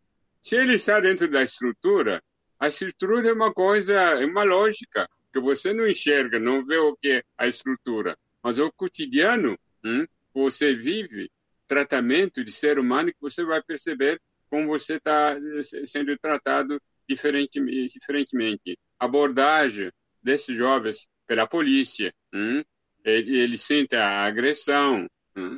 Se 0.42 0.54
ele 0.54 0.76
está 0.76 0.98
dentro 0.98 1.28
da 1.28 1.42
estrutura, 1.42 2.22
a 2.58 2.68
estrutura 2.68 3.28
é 3.28 3.32
uma 3.34 3.52
coisa, 3.52 3.92
é 3.92 4.24
uma 4.24 4.44
lógica, 4.44 5.06
que 5.30 5.40
você 5.40 5.74
não 5.74 5.86
enxerga, 5.86 6.40
não 6.40 6.64
vê 6.64 6.78
o 6.78 6.96
que 6.96 7.10
é 7.18 7.22
a 7.36 7.46
estrutura. 7.46 8.16
Mas 8.42 8.58
o 8.58 8.72
cotidiano, 8.72 9.58
hum, 9.84 10.06
você 10.32 10.74
vive, 10.74 11.30
tratamento 11.66 12.42
de 12.42 12.50
ser 12.50 12.78
humano, 12.78 13.12
que 13.12 13.20
você 13.20 13.44
vai 13.44 13.62
perceber 13.62 14.18
como 14.48 14.68
você 14.68 14.94
está 14.94 15.36
sendo 15.84 16.16
tratado 16.16 16.80
diferente, 17.08 17.60
diferentemente. 17.88 18.78
Abordagem 18.98 19.90
desses 20.22 20.56
jovens 20.56 21.08
pela 21.26 21.46
polícia, 21.46 22.12
hum, 22.34 22.62
ele, 23.04 23.38
ele 23.38 23.58
sente 23.58 23.96
a 23.96 24.24
agressão, 24.24 25.06
hum, 25.36 25.56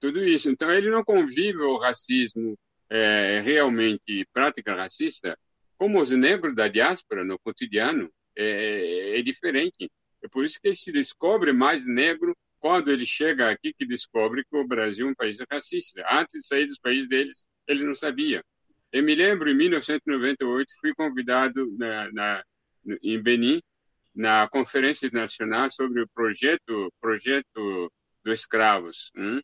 tudo 0.00 0.24
isso. 0.24 0.50
Então, 0.50 0.70
ele 0.72 0.90
não 0.90 1.04
convive 1.04 1.58
o 1.58 1.78
racismo 1.78 2.58
é, 2.90 3.40
realmente 3.40 4.26
prática 4.32 4.74
racista 4.74 5.38
como 5.78 6.00
os 6.00 6.10
negros 6.10 6.54
da 6.54 6.68
diáspora 6.68 7.24
no 7.24 7.38
cotidiano 7.38 8.12
é, 8.36 9.18
é, 9.18 9.22
diferente. 9.22 9.90
É 10.22 10.28
por 10.28 10.44
isso 10.44 10.60
que 10.60 10.68
ele 10.68 10.76
se 10.76 10.92
descobre 10.92 11.52
mais 11.52 11.84
negro 11.84 12.36
quando 12.60 12.92
ele 12.92 13.04
chega 13.06 13.50
aqui 13.50 13.72
que 13.72 13.86
descobre 13.86 14.44
que 14.44 14.56
o 14.56 14.66
Brasil 14.66 15.08
é 15.08 15.10
um 15.10 15.14
país 15.14 15.38
racista. 15.50 16.06
Antes 16.10 16.42
de 16.42 16.46
sair 16.46 16.66
dos 16.66 16.78
países 16.78 17.08
deles, 17.08 17.46
ele 17.66 17.84
não 17.84 17.94
sabia. 17.94 18.44
Eu 18.92 19.02
me 19.02 19.14
lembro, 19.14 19.50
em 19.50 19.54
1998, 19.54 20.72
fui 20.80 20.94
convidado 20.94 21.66
na, 21.78 22.12
na, 22.12 22.44
em 23.02 23.20
Benin, 23.22 23.62
na 24.14 24.46
Conferência 24.48 25.08
Nacional 25.12 25.70
sobre 25.70 26.02
o 26.02 26.08
projeto, 26.08 26.92
projeto 27.00 27.90
dos 28.24 28.40
escravos, 28.40 29.10
hein? 29.16 29.38
Hum? 29.38 29.40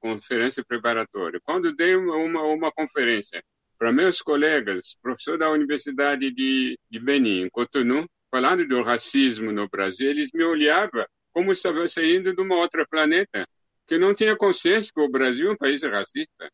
conferência 0.00 0.64
preparatória. 0.64 1.40
Quando 1.44 1.74
dei 1.74 1.94
uma, 1.94 2.16
uma, 2.16 2.42
uma 2.42 2.72
conferência 2.72 3.42
para 3.78 3.92
meus 3.92 4.22
colegas, 4.22 4.96
professor 5.02 5.36
da 5.38 5.50
Universidade 5.50 6.30
de, 6.30 6.78
de 6.90 6.98
Benin, 6.98 7.48
Cotonou, 7.50 8.06
falando 8.30 8.66
do 8.66 8.82
racismo 8.82 9.52
no 9.52 9.68
Brasil, 9.68 10.08
eles 10.08 10.30
me 10.32 10.42
olhavam 10.42 11.04
como 11.32 11.54
se 11.54 11.58
estava 11.58 11.86
saindo 11.88 12.34
de 12.34 12.42
uma 12.42 12.56
outra 12.56 12.86
planeta, 12.86 13.46
que 13.86 13.98
não 13.98 14.14
tinha 14.14 14.36
consciência 14.36 14.92
que 14.94 15.00
o 15.00 15.08
Brasil 15.10 15.48
é 15.48 15.52
um 15.52 15.56
país 15.56 15.82
racista. 15.82 16.50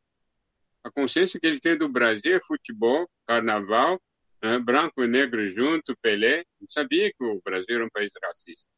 A 0.86 0.90
consciência 0.92 1.40
que 1.40 1.46
ele 1.48 1.58
tem 1.58 1.76
do 1.76 1.88
Brasil 1.88 2.36
é 2.36 2.40
futebol, 2.40 3.10
carnaval, 3.26 4.00
né, 4.40 4.56
branco 4.56 5.02
e 5.02 5.08
negro 5.08 5.50
junto, 5.50 5.96
Pelé. 6.00 6.44
Não 6.60 6.68
sabia 6.68 7.10
que 7.10 7.24
o 7.24 7.42
Brasil 7.44 7.66
era 7.70 7.84
um 7.84 7.90
país 7.90 8.08
racista. 8.22 8.68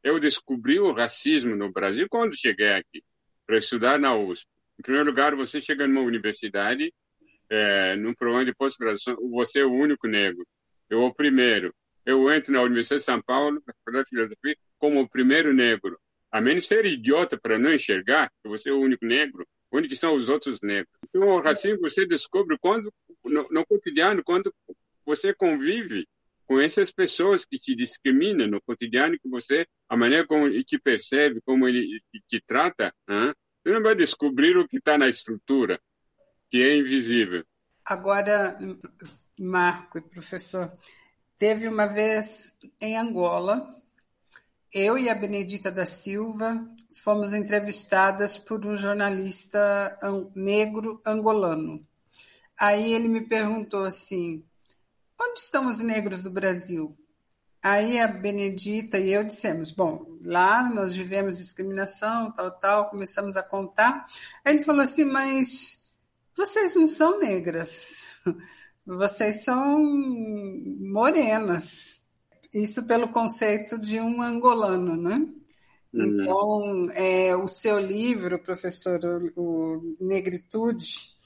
Eu 0.00 0.20
descobri 0.20 0.78
o 0.78 0.92
racismo 0.92 1.56
no 1.56 1.72
Brasil 1.72 2.06
quando 2.08 2.38
cheguei 2.38 2.74
aqui, 2.74 3.02
para 3.44 3.58
estudar 3.58 3.98
na 3.98 4.14
USP. 4.14 4.46
Em 4.78 4.82
primeiro 4.82 5.08
lugar, 5.08 5.34
você 5.34 5.60
chega 5.60 5.88
numa 5.88 6.02
universidade 6.02 6.94
é, 7.50 7.96
num 7.96 8.14
programa 8.14 8.44
de 8.44 8.54
pós-graduação, 8.54 9.16
você 9.28 9.58
é 9.58 9.64
o 9.64 9.72
único 9.72 10.06
negro. 10.06 10.46
Eu 10.88 11.02
o 11.02 11.12
primeiro. 11.12 11.74
Eu 12.06 12.32
entro 12.32 12.52
na 12.52 12.62
Universidade 12.62 13.00
de 13.00 13.06
São 13.06 13.20
Paulo, 13.20 13.60
na 13.66 13.74
Faculdade 13.74 14.04
de 14.04 14.10
Filosofia, 14.10 14.56
como 14.78 15.00
o 15.00 15.08
primeiro 15.08 15.52
negro. 15.52 15.98
A 16.30 16.40
menos 16.40 16.68
ser 16.68 16.86
idiota 16.86 17.36
para 17.36 17.58
não 17.58 17.74
enxergar 17.74 18.30
que 18.40 18.48
você 18.48 18.68
é 18.68 18.72
o 18.72 18.78
único 18.78 19.04
negro, 19.04 19.44
onde 19.72 19.92
estão 19.92 20.14
os 20.14 20.28
outros 20.28 20.60
negros. 20.62 20.97
Então, 21.14 21.40
racismo 21.40 21.80
você 21.80 22.06
descobre 22.06 22.58
quando, 22.58 22.92
no, 23.24 23.48
no 23.50 23.66
cotidiano, 23.66 24.22
quando 24.22 24.52
você 25.04 25.32
convive 25.32 26.06
com 26.46 26.60
essas 26.60 26.90
pessoas 26.90 27.44
que 27.44 27.58
te 27.58 27.74
discriminam 27.74 28.46
no 28.46 28.60
cotidiano, 28.62 29.18
que 29.18 29.28
você, 29.28 29.66
a 29.88 29.96
maneira 29.96 30.26
como 30.26 30.46
ele 30.46 30.64
te 30.64 30.78
percebe, 30.78 31.40
como 31.44 31.68
ele 31.68 32.00
te 32.28 32.42
trata, 32.46 32.92
hein? 33.08 33.34
você 33.62 33.72
não 33.72 33.82
vai 33.82 33.94
descobrir 33.94 34.56
o 34.56 34.66
que 34.66 34.78
está 34.78 34.96
na 34.96 35.08
estrutura 35.08 35.78
que 36.50 36.62
é 36.62 36.76
invisível. 36.76 37.44
Agora, 37.84 38.56
Marco 39.38 39.98
e 39.98 40.02
professor, 40.02 40.72
teve 41.38 41.68
uma 41.68 41.86
vez 41.86 42.56
em 42.80 42.96
Angola, 42.96 43.68
eu 44.72 44.98
e 44.98 45.08
a 45.08 45.14
Benedita 45.14 45.70
da 45.70 45.86
Silva 45.86 46.66
fomos 47.02 47.32
entrevistadas 47.32 48.36
por 48.38 48.64
um 48.66 48.76
jornalista 48.76 49.98
negro 50.34 51.00
angolano. 51.06 51.80
Aí 52.58 52.92
ele 52.92 53.08
me 53.08 53.26
perguntou 53.26 53.84
assim: 53.84 54.44
onde 55.20 55.40
estão 55.40 55.68
os 55.68 55.78
negros 55.80 56.22
do 56.22 56.30
Brasil? 56.30 56.96
Aí 57.62 57.98
a 57.98 58.06
Benedita 58.06 58.98
e 58.98 59.10
eu 59.10 59.24
dissemos: 59.24 59.70
bom, 59.70 60.18
lá 60.22 60.68
nós 60.68 60.94
vivemos 60.94 61.38
discriminação, 61.38 62.32
tal, 62.32 62.50
tal, 62.52 62.90
começamos 62.90 63.36
a 63.36 63.42
contar. 63.42 64.06
Aí 64.44 64.56
ele 64.56 64.64
falou 64.64 64.82
assim: 64.82 65.04
mas 65.04 65.84
vocês 66.36 66.76
não 66.76 66.86
são 66.86 67.18
negras, 67.18 68.04
vocês 68.86 69.44
são 69.44 69.78
morenas. 70.80 71.98
Isso 72.52 72.86
pelo 72.86 73.08
conceito 73.08 73.78
de 73.78 74.00
um 74.00 74.22
angolano, 74.22 74.96
né? 74.96 75.26
Uhum. 75.92 76.22
Então, 76.22 76.90
é, 76.92 77.36
o 77.36 77.46
seu 77.46 77.78
livro, 77.78 78.38
professor, 78.38 79.00
o, 79.36 79.40
o 79.40 79.96
Negritude, 80.00 81.16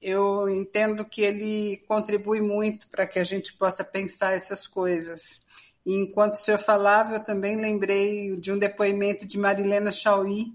eu 0.00 0.48
entendo 0.48 1.04
que 1.04 1.20
ele 1.20 1.78
contribui 1.86 2.40
muito 2.40 2.88
para 2.88 3.06
que 3.06 3.18
a 3.18 3.24
gente 3.24 3.52
possa 3.54 3.84
pensar 3.84 4.32
essas 4.32 4.66
coisas. 4.66 5.42
E 5.84 5.94
enquanto 5.94 6.34
o 6.34 6.38
senhor 6.38 6.58
falava, 6.58 7.16
eu 7.16 7.24
também 7.24 7.56
lembrei 7.56 8.36
de 8.36 8.52
um 8.52 8.58
depoimento 8.58 9.26
de 9.26 9.38
Marilena 9.38 9.92
Chauí, 9.92 10.52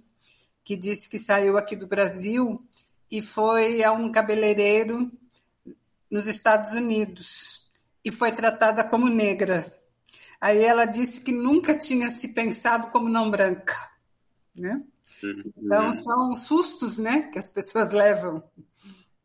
que 0.63 0.75
disse 0.75 1.07
que 1.07 1.19
saiu 1.19 1.57
aqui 1.57 1.75
do 1.75 1.85
Brasil 1.85 2.59
e 3.11 3.21
foi 3.21 3.83
a 3.83 3.91
um 3.91 4.11
cabeleireiro 4.11 5.11
nos 6.09 6.27
Estados 6.27 6.73
Unidos 6.73 7.61
e 8.03 8.11
foi 8.11 8.31
tratada 8.31 8.83
como 8.83 9.07
negra. 9.07 9.71
Aí 10.45 10.63
ela 10.63 10.85
disse 10.85 11.21
que 11.21 11.31
nunca 11.31 11.75
tinha 11.75 12.11
se 12.11 12.31
pensado 12.31 12.91
como 12.91 13.09
não 13.09 13.31
branca, 13.31 13.73
né? 14.55 14.79
Então 15.57 15.91
são 15.91 16.35
sustos, 16.35 16.99
né, 16.99 17.31
que 17.31 17.39
as 17.39 17.51
pessoas 17.51 17.91
levam. 17.91 18.47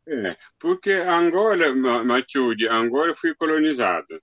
É, 0.07 0.35
porque 0.57 0.91
Angola, 0.91 1.75
Matilde, 2.03 2.67
Angola 2.67 3.13
foi 3.13 3.35
colonizada. 3.35 4.19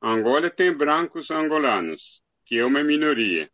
Angola 0.00 0.48
tem 0.50 0.72
brancos 0.72 1.32
angolanos, 1.32 2.22
que 2.46 2.58
é 2.58 2.64
uma 2.64 2.84
minoria. 2.84 3.50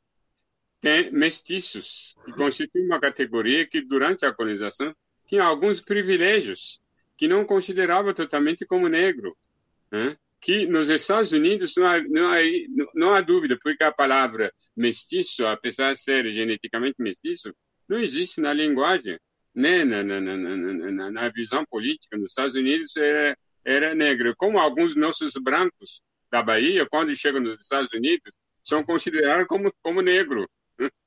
Tem 0.83 1.11
mestiços, 1.11 2.15
que 2.27 2.33
constitui 2.35 2.85
uma 2.85 3.01
categoria 3.01 3.67
que 3.67 3.81
durante 3.81 4.27
a 4.27 4.35
colonização 4.35 4.95
tinha 5.27 5.45
alguns 5.45 5.81
privilégios 5.81 6.79
que 7.17 7.27
não 7.27 7.43
considerava 7.43 8.13
totalmente 8.13 8.67
como 8.67 8.87
negro, 8.87 9.35
né? 9.91 10.15
Que 10.41 10.67
nos 10.67 10.89
Estados 10.89 11.33
Unidos 11.33 11.75
não 11.77 11.87
há, 11.87 12.03
não, 12.03 12.33
há, 12.33 12.39
não 12.95 13.15
há 13.15 13.21
dúvida, 13.21 13.59
porque 13.63 13.85
a 13.85 13.93
palavra 13.93 14.53
mestiço, 14.77 15.45
apesar 15.47 15.95
de 15.95 16.03
ser 16.03 16.31
geneticamente 16.31 16.97
mestiço, 16.99 17.55
não 17.89 17.99
existe 17.99 18.41
na 18.41 18.53
linguagem, 18.53 19.19
nem 19.55 19.85
na, 19.85 20.03
na, 20.03 20.21
na, 20.21 21.11
na 21.11 21.29
visão 21.29 21.65
política. 21.69 22.17
Nos 22.17 22.31
Estados 22.31 22.55
Unidos 22.55 22.97
era, 22.97 23.37
era 23.65 23.95
negro, 23.95 24.35
como 24.37 24.59
alguns 24.59 24.95
nossos 24.97 25.35
brancos 25.35 26.01
da 26.31 26.43
Bahia, 26.43 26.87
quando 26.89 27.15
chegam 27.15 27.41
nos 27.41 27.61
Estados 27.61 27.93
Unidos, 27.93 28.33
são 28.63 28.85
considerados 28.85 29.47
como, 29.47 29.73
como 29.83 30.01
negro. 30.01 30.49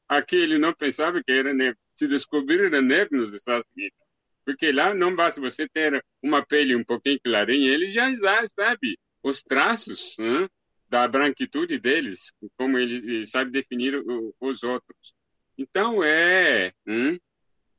Aqui 0.08 0.36
ele 0.36 0.60
não 0.60 0.74
pensava 0.74 1.24
que 1.24 1.32
era 1.32 1.54
negro. 1.54 1.80
Se 1.96 2.08
descobriram 2.08 2.82
negro 2.82 3.18
nos 3.18 3.34
Estados 3.34 3.66
Unidos. 3.76 3.98
Porque 4.46 4.72
lá 4.72 4.94
não 4.94 5.16
basta 5.16 5.40
você 5.40 5.68
ter 5.70 6.04
uma 6.22 6.46
pele 6.46 6.76
um 6.76 6.84
pouquinho 6.84 7.20
clarinha, 7.24 7.72
ele 7.72 7.92
já 7.92 8.06
sabe 8.50 8.98
os 9.24 9.42
traços 9.42 10.16
né, 10.20 10.48
da 10.90 11.08
branquitude 11.08 11.80
deles, 11.80 12.32
como 12.58 12.78
ele 12.78 13.26
sabe 13.26 13.50
definir 13.50 13.96
os 14.40 14.62
outros. 14.62 15.16
Então, 15.58 16.04
é, 16.04 16.74
hum, 16.86 17.18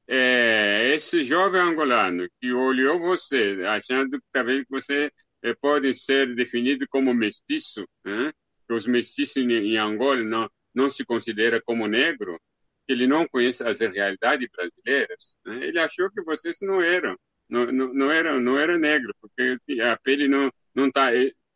é 0.09 0.95
esse 0.95 1.23
jovem 1.23 1.61
angolano 1.61 2.29
que 2.41 2.53
olhou 2.53 2.99
você, 2.99 3.63
achando 3.69 4.19
que 4.19 4.27
talvez 4.33 4.65
você 4.69 5.11
é, 5.43 5.55
pode 5.55 5.93
ser 5.95 6.35
definido 6.35 6.87
como 6.89 7.15
mestiço, 7.15 7.87
hein, 8.07 8.33
que 8.67 8.75
os 8.75 8.87
mestiços 8.87 9.37
em, 9.37 9.77
Angola 9.77 10.23
não, 10.23 10.51
não 10.75 10.91
se 10.91 11.05
considera 11.05 11.61
como 11.63 11.87
negro, 11.87 12.41
ele 12.89 13.07
não 13.07 13.27
conhece 13.27 13.63
as 13.63 13.79
realidades 13.79 14.49
brasileiras, 14.51 15.35
né? 15.45 15.67
ele 15.67 15.79
achou 15.79 16.11
que 16.11 16.23
vocês 16.23 16.57
não 16.61 16.83
eram, 16.83 17.17
não, 17.49 17.67
não, 17.67 17.95
não 17.95 18.11
eram, 18.11 18.41
não 18.41 18.59
era 18.59 18.79
negro, 18.79 19.15
porque 19.21 19.59
a 19.81 19.97
pele 19.99 20.29
não 20.29 20.51
não 20.75 20.91
tá, 20.91 21.11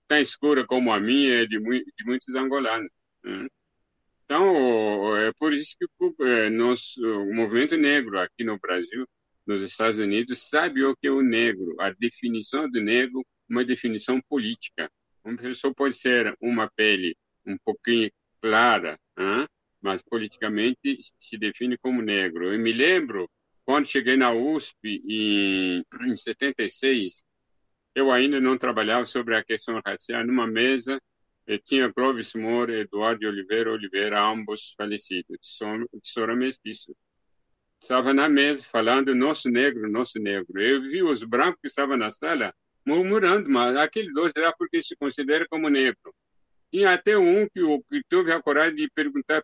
tão 0.06 0.18
escura 0.20 0.66
como 0.66 0.92
a 0.92 1.00
minha 1.00 1.42
é 1.42 1.46
de, 1.46 1.58
de 1.58 2.04
muitos 2.04 2.34
angolanos. 2.34 2.90
Né? 3.24 3.46
Então, 4.24 5.16
é 5.16 5.32
por 5.38 5.52
isso 5.52 5.74
que 5.78 5.86
é, 6.24 6.50
nosso, 6.50 7.00
o 7.00 7.34
movimento 7.34 7.76
negro 7.76 8.18
aqui 8.18 8.44
no 8.44 8.58
Brasil, 8.58 9.06
nos 9.46 9.62
Estados 9.62 9.98
Unidos, 9.98 10.48
sabe 10.50 10.84
o 10.84 10.94
que 10.96 11.06
é 11.06 11.10
o 11.10 11.22
negro, 11.22 11.74
a 11.80 11.90
definição 11.90 12.68
do 12.70 12.80
negro, 12.80 13.24
uma 13.48 13.64
definição 13.64 14.20
política. 14.28 14.90
Uma 15.24 15.36
pessoa 15.36 15.74
pode 15.74 15.96
ser 15.96 16.36
uma 16.40 16.70
pele 16.70 17.16
um 17.46 17.56
pouquinho 17.64 18.10
clara, 18.40 18.98
hein? 19.18 19.46
mas 19.80 20.02
politicamente 20.02 20.98
se 21.18 21.38
define 21.38 21.78
como 21.78 22.02
negro. 22.02 22.52
Eu 22.52 22.58
me 22.58 22.72
lembro, 22.72 23.30
quando 23.64 23.86
cheguei 23.86 24.16
na 24.16 24.32
USP 24.32 25.02
em, 25.08 25.82
em 26.02 26.16
76, 26.16 27.24
eu 27.98 28.12
ainda 28.12 28.40
não 28.40 28.56
trabalhava 28.56 29.04
sobre 29.04 29.34
a 29.34 29.42
questão 29.42 29.80
racial 29.84 30.24
numa 30.24 30.46
mesa 30.46 31.00
e 31.46 31.58
tinha 31.58 31.92
Clóvis 31.92 32.32
Moura 32.34 32.72
e 32.72 32.80
Eduardo 32.82 33.26
Oliveira 33.26 33.72
Oliveira, 33.72 34.22
ambos 34.22 34.74
falecidos, 34.76 35.38
de 35.40 36.08
Sora 36.08 36.36
Mestiço. 36.36 36.94
Estava 37.80 38.14
na 38.14 38.28
mesa 38.28 38.64
falando 38.64 39.14
nosso 39.14 39.48
negro, 39.48 39.90
nosso 39.90 40.18
negro. 40.20 40.60
Eu 40.60 40.82
vi 40.82 41.02
os 41.02 41.24
brancos 41.24 41.60
que 41.60 41.68
estavam 41.68 41.96
na 41.96 42.12
sala 42.12 42.54
murmurando, 42.86 43.50
mas 43.50 43.76
aquele 43.76 44.12
dois 44.12 44.32
era 44.36 44.52
porque 44.52 44.82
se 44.82 44.94
considera 44.96 45.46
como 45.48 45.68
negro. 45.68 46.14
Tinha 46.70 46.92
até 46.92 47.18
um 47.18 47.48
que, 47.48 47.60
que 47.88 48.02
teve 48.08 48.30
a 48.32 48.40
coragem 48.40 48.76
de 48.76 48.90
perguntar 48.94 49.42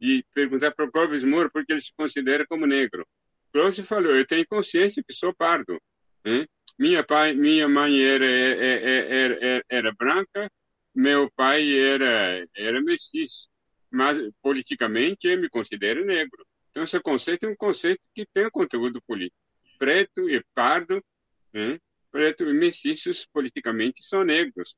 de 0.00 0.24
perguntar 0.32 0.70
para 0.70 0.86
o 0.86 0.90
Clóvis 0.90 1.22
Moura 1.22 1.50
porque 1.52 1.72
ele 1.72 1.82
se 1.82 1.92
considera 1.94 2.46
como 2.46 2.66
negro. 2.66 3.06
Clóvis 3.52 3.86
falou: 3.86 4.16
eu 4.16 4.26
tenho 4.26 4.46
consciência 4.46 5.02
que 5.06 5.12
sou 5.12 5.34
pardo. 5.34 5.78
Hein? 6.24 6.48
Minha 6.80 7.04
pai, 7.04 7.34
minha 7.34 7.68
mãe 7.68 8.02
era 8.02 8.24
era, 8.24 9.38
era, 9.44 9.64
era 9.68 9.92
branca, 9.92 10.50
meu 10.94 11.30
pai 11.36 11.78
era 11.78 12.48
era 12.56 12.80
mestiço, 12.80 13.50
mas 13.90 14.18
politicamente 14.40 15.28
eu 15.28 15.38
me 15.38 15.50
considero 15.50 16.06
negro. 16.06 16.42
Então 16.70 16.82
esse 16.82 16.98
conceito 17.00 17.44
é 17.44 17.50
um 17.50 17.54
conceito 17.54 18.00
que 18.14 18.24
tem 18.32 18.48
conteúdo 18.48 19.02
político. 19.02 19.36
Preto 19.78 20.30
e 20.30 20.42
pardo, 20.54 21.04
hein? 21.52 21.78
preto 22.10 22.48
e 22.48 22.54
mestiços 22.54 23.26
politicamente 23.30 24.02
são 24.02 24.24
negros. 24.24 24.74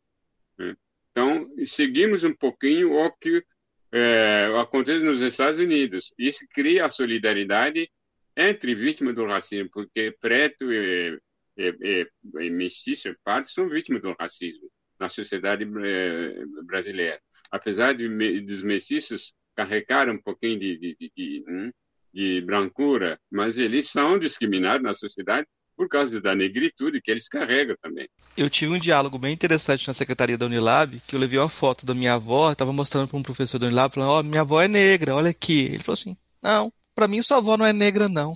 Hein? 0.59 0.77
Então, 1.13 1.55
seguimos 1.67 2.25
um 2.25 2.35
pouquinho 2.35 2.97
o 2.97 3.13
que 3.13 3.45
é, 3.93 4.53
acontece 4.61 5.05
nos 5.05 5.21
Estados 5.21 5.61
Unidos. 5.61 6.13
Isso 6.19 6.45
cria 6.53 6.87
a 6.87 6.91
solidariedade 6.91 7.89
entre 8.37 8.75
vítimas 8.75 9.15
do 9.15 9.25
racismo, 9.25 9.71
porque 9.71 10.17
preto 10.21 10.73
e, 10.73 11.21
e, 11.57 11.75
e, 11.81 12.47
e 12.47 12.51
mestiço 12.51 13.09
e 13.09 13.15
pardo 13.25 13.49
são 13.49 13.69
vítimas 13.69 14.03
do 14.03 14.15
racismo 14.19 14.69
na 14.99 15.09
sociedade 15.09 15.65
é, 15.65 16.45
brasileira. 16.65 17.21
Apesar 17.51 17.93
de, 17.93 18.41
dos 18.41 18.63
mestiços 18.63 19.33
carregarem 19.55 20.15
um 20.15 20.23
pouquinho 20.23 20.59
de, 20.59 20.79
de, 20.79 20.97
de, 20.99 21.13
de, 21.17 21.45
hum, 21.49 21.71
de 22.13 22.41
brancura, 22.41 23.19
mas 23.31 23.57
eles 23.59 23.89
são 23.89 24.19
discriminados 24.19 24.83
na 24.83 24.95
sociedade 24.95 25.47
por 25.77 25.89
causa 25.89 26.21
da 26.21 26.35
negritude 26.35 27.01
que 27.01 27.11
eles 27.11 27.29
carregam 27.29 27.75
também. 27.83 28.09
Eu 28.37 28.49
tive 28.49 28.73
um 28.73 28.79
diálogo 28.79 29.19
bem 29.19 29.33
interessante 29.33 29.89
na 29.89 29.95
secretaria 29.95 30.39
da 30.39 30.47
Unilab, 30.47 31.01
que 31.07 31.17
eu 31.17 31.21
levei 31.21 31.39
uma 31.39 31.49
foto 31.49 31.85
da 31.85 31.95
minha 31.95 32.15
avó, 32.15 32.53
estava 32.53 32.73
mostrando 32.73 33.09
para 33.09 33.19
um 33.19 33.23
professor 33.23 33.59
da 33.59 33.67
Unilab, 33.67 33.95
falando, 33.95 34.11
ó, 34.11 34.21
oh, 34.21 34.23
minha 34.23 34.43
avó 34.43 34.61
é 34.61 34.69
negra, 34.69 35.15
olha 35.15 35.31
aqui. 35.31 35.65
Ele 35.67 35.83
falou 35.83 35.95
assim, 35.95 36.17
não, 36.43 36.73
para 36.95 37.09
mim 37.09 37.23
sua 37.23 37.39
avó 37.39 37.57
não 37.57 37.67
é 37.67 37.73
negra, 37.73 38.09
não. 38.09 38.33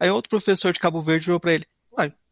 Aí 0.00 0.10
outro 0.10 0.30
professor 0.30 0.72
de 0.72 0.80
Cabo 0.80 1.00
Verde 1.00 1.26
falou 1.26 1.40
para 1.40 1.54
ele, 1.54 1.66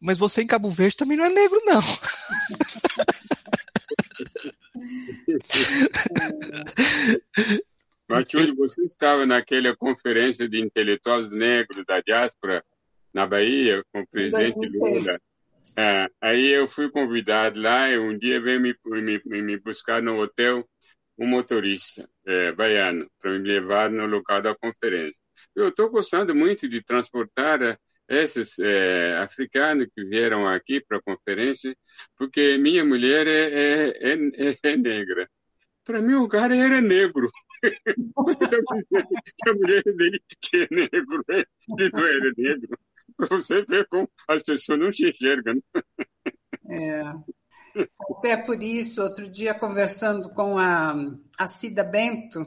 mas 0.01 0.19
você 0.19 0.43
em 0.43 0.47
Cabo 0.47 0.71
Verde 0.71 0.97
também 0.97 1.17
não 1.17 1.25
é 1.25 1.29
negro, 1.29 1.61
não. 1.65 1.81
Matilde, 8.09 8.53
você 8.53 8.85
estava 8.85 9.25
naquela 9.25 9.77
conferência 9.77 10.49
de 10.49 10.61
intelectuais 10.61 11.31
negros 11.31 11.85
da 11.87 12.01
diáspora 12.01 12.65
na 13.15 13.27
Bahia 13.27 13.85
com 13.93 14.01
o 14.01 14.07
presidente 14.07 14.79
Lula. 14.79 15.21
É, 15.77 16.09
aí 16.21 16.49
eu 16.49 16.67
fui 16.67 16.91
convidado 16.91 17.61
lá 17.61 17.89
e 17.89 17.99
um 17.99 18.19
dia 18.19 18.41
veio 18.41 18.61
me, 18.61 18.75
me, 18.85 19.43
me 19.43 19.57
buscar 19.59 20.03
no 20.03 20.21
hotel 20.21 20.69
um 21.17 21.27
motorista 21.27 22.09
é, 22.27 22.53
baiano 22.53 23.09
para 23.21 23.39
me 23.39 23.47
levar 23.47 23.91
no 23.91 24.07
local 24.07 24.43
da 24.43 24.55
conferência. 24.55 25.21
Eu 25.55 25.69
estou 25.69 25.91
gostando 25.91 26.35
muito 26.35 26.69
de 26.69 26.83
transportar 26.83 27.63
é, 27.63 27.79
esses 28.11 28.59
é, 28.59 29.17
africanos 29.19 29.87
que 29.95 30.05
vieram 30.05 30.47
aqui 30.47 30.81
para 30.81 30.99
a 30.99 31.03
conferência, 31.03 31.75
porque 32.17 32.59
minha 32.59 32.85
mulher 32.85 33.27
é, 33.27 33.89
é, 33.89 34.15
é, 34.51 34.59
é 34.63 34.77
negra. 34.77 35.31
Para 35.85 36.03
mim, 36.03 36.15
o 36.15 36.29
cara 36.29 36.55
era 36.57 36.81
negro. 36.81 37.31
a 39.47 39.53
mulher 39.55 39.83
dele 39.85 40.21
que 40.41 40.57
é 40.57 40.69
negro, 40.71 41.25
ele 41.29 41.91
não 41.93 42.07
era 42.07 42.33
negro 42.37 42.79
para 43.17 43.27
você 43.37 43.63
ver 43.65 43.87
como 43.89 44.09
as 44.29 44.43
pessoas 44.43 44.79
não 44.79 44.91
te 44.91 45.09
enxergam. 45.09 45.63
É. 46.69 47.03
Até 48.11 48.37
por 48.39 48.63
isso, 48.63 49.03
outro 49.03 49.31
dia 49.31 49.55
conversando 49.55 50.31
com 50.31 50.59
a, 50.59 50.95
a 51.39 51.47
Cida 51.47 51.85
Bento, 51.85 52.43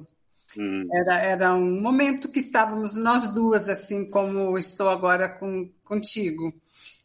hum. 0.57 0.87
era, 0.93 1.17
era 1.19 1.53
um 1.53 1.81
momento 1.81 2.29
que 2.29 2.39
estávamos 2.39 2.95
nós 2.95 3.27
duas, 3.33 3.69
assim 3.69 4.09
como 4.09 4.57
estou 4.57 4.89
agora 4.89 5.29
com, 5.29 5.69
contigo. 5.83 6.53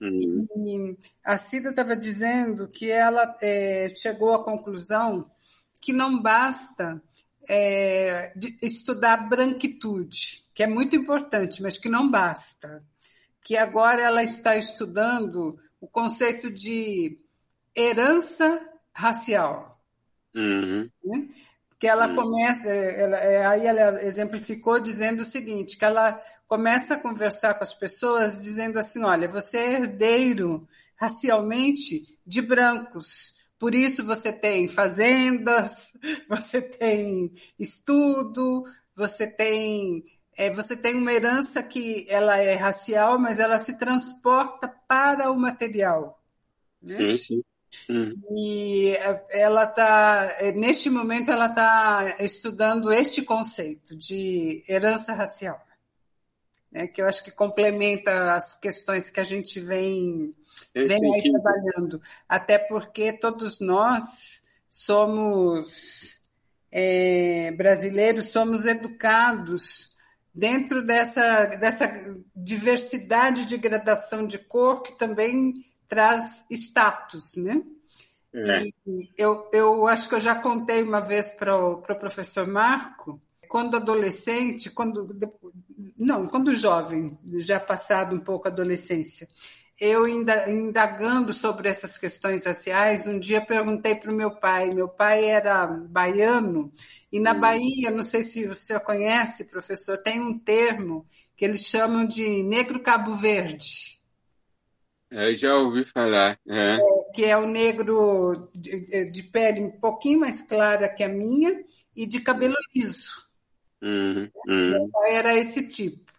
Hum. 0.01 0.47
E 0.57 0.97
a 1.25 1.37
Cida 1.37 1.71
estava 1.71 1.97
dizendo 1.97 2.69
que 2.69 2.91
ela 2.91 3.37
é, 3.43 3.93
chegou 3.95 4.35
à 4.35 4.45
conclusão 4.45 5.31
que 5.81 5.93
não 5.93 6.21
basta 6.21 7.03
é, 7.49 8.33
estudar 8.63 9.29
branquitude, 9.29 10.45
que 10.55 10.63
é 10.63 10.67
muito 10.67 10.95
importante, 10.97 11.63
mas 11.63 11.79
que 11.79 11.89
não 11.89 12.11
basta 12.11 12.83
que 13.49 13.57
agora 13.57 14.03
ela 14.03 14.23
está 14.23 14.59
estudando 14.59 15.59
o 15.81 15.89
conceito 15.89 16.51
de 16.51 17.19
herança 17.75 18.61
racial. 18.93 19.81
Uhum. 20.35 20.91
Né? 21.03 21.29
Que 21.79 21.87
ela 21.87 22.09
uhum. 22.09 22.17
começa, 22.17 22.69
ela, 22.69 23.17
é, 23.19 23.47
aí 23.47 23.67
ela 23.67 24.03
exemplificou 24.03 24.81
dizendo 24.81 25.21
o 25.21 25.25
seguinte, 25.25 25.77
que 25.77 25.85
ela 25.85 26.21
começa 26.47 26.95
a 26.95 27.01
conversar 27.01 27.55
com 27.55 27.62
as 27.62 27.75
pessoas 27.75 28.43
dizendo 28.43 28.79
assim, 28.79 29.05
olha, 29.05 29.29
você 29.29 29.59
é 29.59 29.73
herdeiro 29.75 30.67
racialmente 30.97 32.19
de 32.27 32.43
brancos, 32.43 33.37
por 33.59 33.75
isso 33.75 34.05
você 34.05 34.33
tem 34.33 34.67
fazendas, 34.67 35.93
você 36.29 36.62
tem 36.62 37.33
estudo, 37.59 38.64
você 38.97 39.27
tem 39.27 40.05
é, 40.37 40.51
você 40.51 40.77
tem 40.77 40.95
uma 40.95 41.12
herança 41.12 41.61
que 41.64 42.07
ela 42.09 42.38
é 42.38 42.55
racial, 42.55 43.19
mas 43.19 43.41
ela 43.41 43.59
se 43.59 43.77
transporta 43.77 44.69
para 44.87 45.33
o 45.33 45.37
material. 45.37 46.23
Né? 46.81 46.97
Sim, 46.97 47.19
sim. 47.19 47.45
Hum. 47.89 48.11
E 48.37 48.97
ela 49.31 49.65
está, 49.65 50.29
neste 50.55 50.91
momento, 50.91 51.31
ela 51.31 51.47
está 51.47 52.17
estudando 52.21 52.93
este 52.93 53.23
conceito 53.23 53.97
de 53.97 54.65
herança 54.69 55.13
racial, 55.13 55.59
né? 56.73 56.87
que 56.87 57.01
eu 57.01 57.07
acho 57.07 57.23
que 57.25 57.31
complementa 57.31 58.35
as 58.35 58.59
questões 58.59 59.11
que 59.11 59.21
a 59.21 59.25
gente 59.25 59.61
vem, 59.61 60.35
vem 60.75 61.15
aí 61.15 61.23
trabalhando. 61.31 62.01
Até 62.29 62.59
porque 62.59 63.13
todos 63.13 63.61
nós 63.61 64.43
somos 64.69 66.19
é, 66.71 67.51
brasileiros, 67.53 68.31
somos 68.31 68.67
educados 68.67 69.97
dentro 70.35 70.85
dessa, 70.85 71.47
dessa 71.47 72.15
diversidade 72.37 73.45
de 73.45 73.57
gradação 73.57 74.27
de 74.27 74.39
cor 74.39 74.83
que 74.83 74.97
também 74.97 75.53
traz 75.88 76.44
status, 76.51 77.37
né? 77.37 77.62
É. 78.35 78.62
eu, 79.16 79.48
eu 79.53 79.87
acho 79.88 80.09
que 80.09 80.14
eu 80.14 80.20
já 80.20 80.35
contei 80.35 80.83
uma 80.83 81.01
vez 81.01 81.31
para 81.31 81.57
o 81.57 81.79
pro 81.79 81.98
professor 81.98 82.46
Marco, 82.46 83.20
quando 83.48 83.77
adolescente, 83.77 84.70
quando 84.70 85.03
não, 85.98 86.27
quando 86.27 86.55
jovem, 86.55 87.18
já 87.38 87.59
passado 87.59 88.14
um 88.14 88.20
pouco 88.20 88.46
a 88.46 88.51
adolescência, 88.51 89.27
eu 89.81 90.09
indagando 90.09 91.33
sobre 91.33 91.68
essas 91.68 91.96
questões 91.96 92.44
raciais, 92.44 93.07
um 93.07 93.18
dia 93.18 93.40
perguntei 93.40 93.94
para 93.94 94.11
o 94.11 94.14
meu 94.14 94.33
pai. 94.33 94.70
Meu 94.70 94.88
pai 94.88 95.24
era 95.24 95.66
baiano 95.66 96.72
e 97.12 97.20
na 97.20 97.33
hum. 97.33 97.40
Bahia, 97.40 97.90
não 97.90 98.03
sei 98.03 98.22
se 98.22 98.46
você 98.46 98.79
conhece, 98.81 99.44
professor, 99.44 99.96
tem 99.98 100.20
um 100.20 100.38
termo 100.38 101.07
que 101.37 101.44
eles 101.44 101.64
chamam 101.64 102.07
de 102.07 102.42
negro 102.42 102.83
Cabo 102.83 103.14
Verde. 103.14 103.98
Eu 105.11 105.37
já 105.37 105.57
ouvi 105.57 105.85
falar. 105.85 106.38
É. 106.47 106.77
É, 106.77 106.79
que 107.14 107.25
é 107.25 107.37
o 107.37 107.47
negro 107.47 108.40
de, 108.55 109.11
de, 109.11 109.23
pele 109.23 109.61
um 109.62 109.71
pouquinho 109.71 110.21
mais 110.21 110.42
clara 110.42 110.88
que 110.88 111.03
a 111.03 111.09
minha 111.09 111.64
e 111.97 112.07
de 112.07 112.21
cabelo 112.21 112.55
liso. 112.75 113.27
Uhum, 113.83 114.31
uhum. 114.47 114.90
Era 115.09 115.35
esse 115.35 115.66
tipo. 115.68 116.12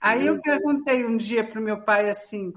Aí 0.00 0.28
uhum. 0.28 0.36
eu 0.36 0.40
perguntei 0.40 1.04
um 1.04 1.16
dia 1.16 1.44
para 1.44 1.60
o 1.60 1.62
meu 1.62 1.82
pai 1.82 2.08
assim: 2.08 2.52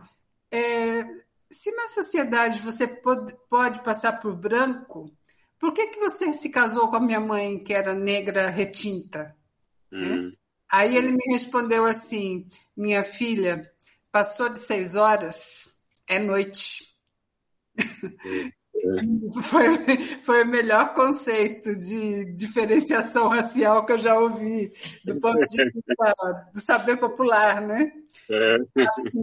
é, 0.51 1.03
se 1.51 1.71
na 1.71 1.87
sociedade 1.87 2.61
você 2.61 2.87
pode, 2.87 3.35
pode 3.49 3.83
passar 3.83 4.13
por 4.19 4.35
branco, 4.35 5.11
por 5.59 5.73
que, 5.73 5.87
que 5.87 5.99
você 5.99 6.31
se 6.33 6.49
casou 6.49 6.89
com 6.89 6.95
a 6.95 7.01
minha 7.01 7.19
mãe, 7.19 7.59
que 7.59 7.73
era 7.73 7.93
negra 7.93 8.49
retinta? 8.49 9.35
Hum. 9.91 10.31
Aí 10.71 10.95
ele 10.95 11.11
me 11.11 11.33
respondeu 11.33 11.85
assim: 11.85 12.47
minha 12.75 13.03
filha, 13.03 13.71
passou 14.15 14.47
de 14.47 14.65
seis 14.65 14.95
horas, 14.95 15.75
é 16.07 16.19
noite. 16.19 16.95
Foi, 19.41 20.21
foi 20.21 20.43
o 20.43 20.47
melhor 20.47 20.93
conceito 20.93 21.71
de 21.73 22.35
diferenciação 22.35 23.29
racial 23.29 23.83
que 23.85 23.93
eu 23.93 23.97
já 23.97 24.19
ouvi 24.19 24.71
do 25.03 25.19
ponto 25.19 25.39
de 25.39 25.63
vista 25.63 26.13
do 26.53 26.59
saber 26.59 26.97
popular, 26.97 27.61
né? 27.61 27.91
É. 28.29 28.57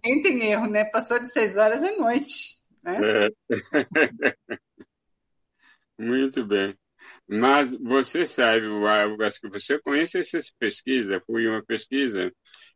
Nem 0.02 0.22
tem 0.22 0.50
erro, 0.50 0.66
né? 0.66 0.86
Passou 0.86 1.20
de 1.20 1.30
seis 1.32 1.56
horas 1.56 1.82
é 1.82 1.94
noite. 1.96 2.56
Né? 2.82 2.98
É. 3.04 3.28
Muito 5.96 6.44
bem. 6.44 6.76
Mas 7.28 7.70
você 7.76 8.26
sabe, 8.26 8.66
acho 9.24 9.40
que 9.40 9.48
você 9.48 9.78
conhece 9.78 10.18
essas 10.18 10.50
pesquisas. 10.58 11.22
Foi 11.24 11.46
uma 11.46 11.62
pesquisa 11.62 12.32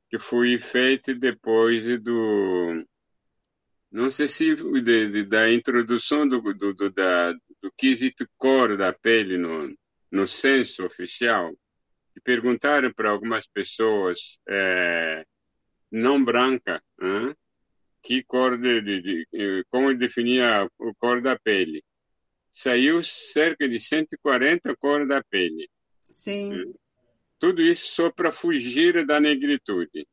que 0.09 0.19
foi 0.19 0.59
feita 0.59 1.15
depois 1.15 1.85
do 2.01 2.85
não 3.91 4.11
sei 4.11 4.29
se 4.29 4.55
de, 4.55 5.11
de, 5.11 5.25
da 5.25 5.51
introdução 5.51 6.29
do, 6.29 6.41
do, 6.53 6.75
do, 6.75 6.91
da, 6.91 7.33
do 7.63 7.73
quesito 7.77 8.29
cor 8.37 8.77
da 8.77 8.93
pele 8.93 9.39
no, 9.39 9.75
no 10.11 10.29
censo 10.29 10.85
oficial, 10.85 11.53
e 12.15 12.21
perguntaram 12.21 12.93
para 12.93 13.11
algumas 13.11 13.47
pessoas 13.47 14.39
é, 14.49 15.25
não 15.91 16.23
branca 16.23 16.83
hein, 17.01 17.35
que 18.03 18.23
cor 18.23 18.59
de, 18.59 18.81
de, 18.81 19.03
de, 19.03 19.65
como 19.71 19.95
definia 19.95 20.63
a 20.63 20.69
cor 20.99 21.21
da 21.21 21.39
pele. 21.39 21.83
Saiu 22.51 23.03
cerca 23.03 23.69
de 23.69 23.79
140 23.79 24.75
cores 24.77 25.07
da 25.07 25.23
pele. 25.25 25.69
Sim. 26.11 26.75
Tudo 27.39 27.63
isso 27.63 27.87
só 27.89 28.11
para 28.11 28.33
fugir 28.33 29.05
da 29.07 29.21
negritude. 29.21 30.07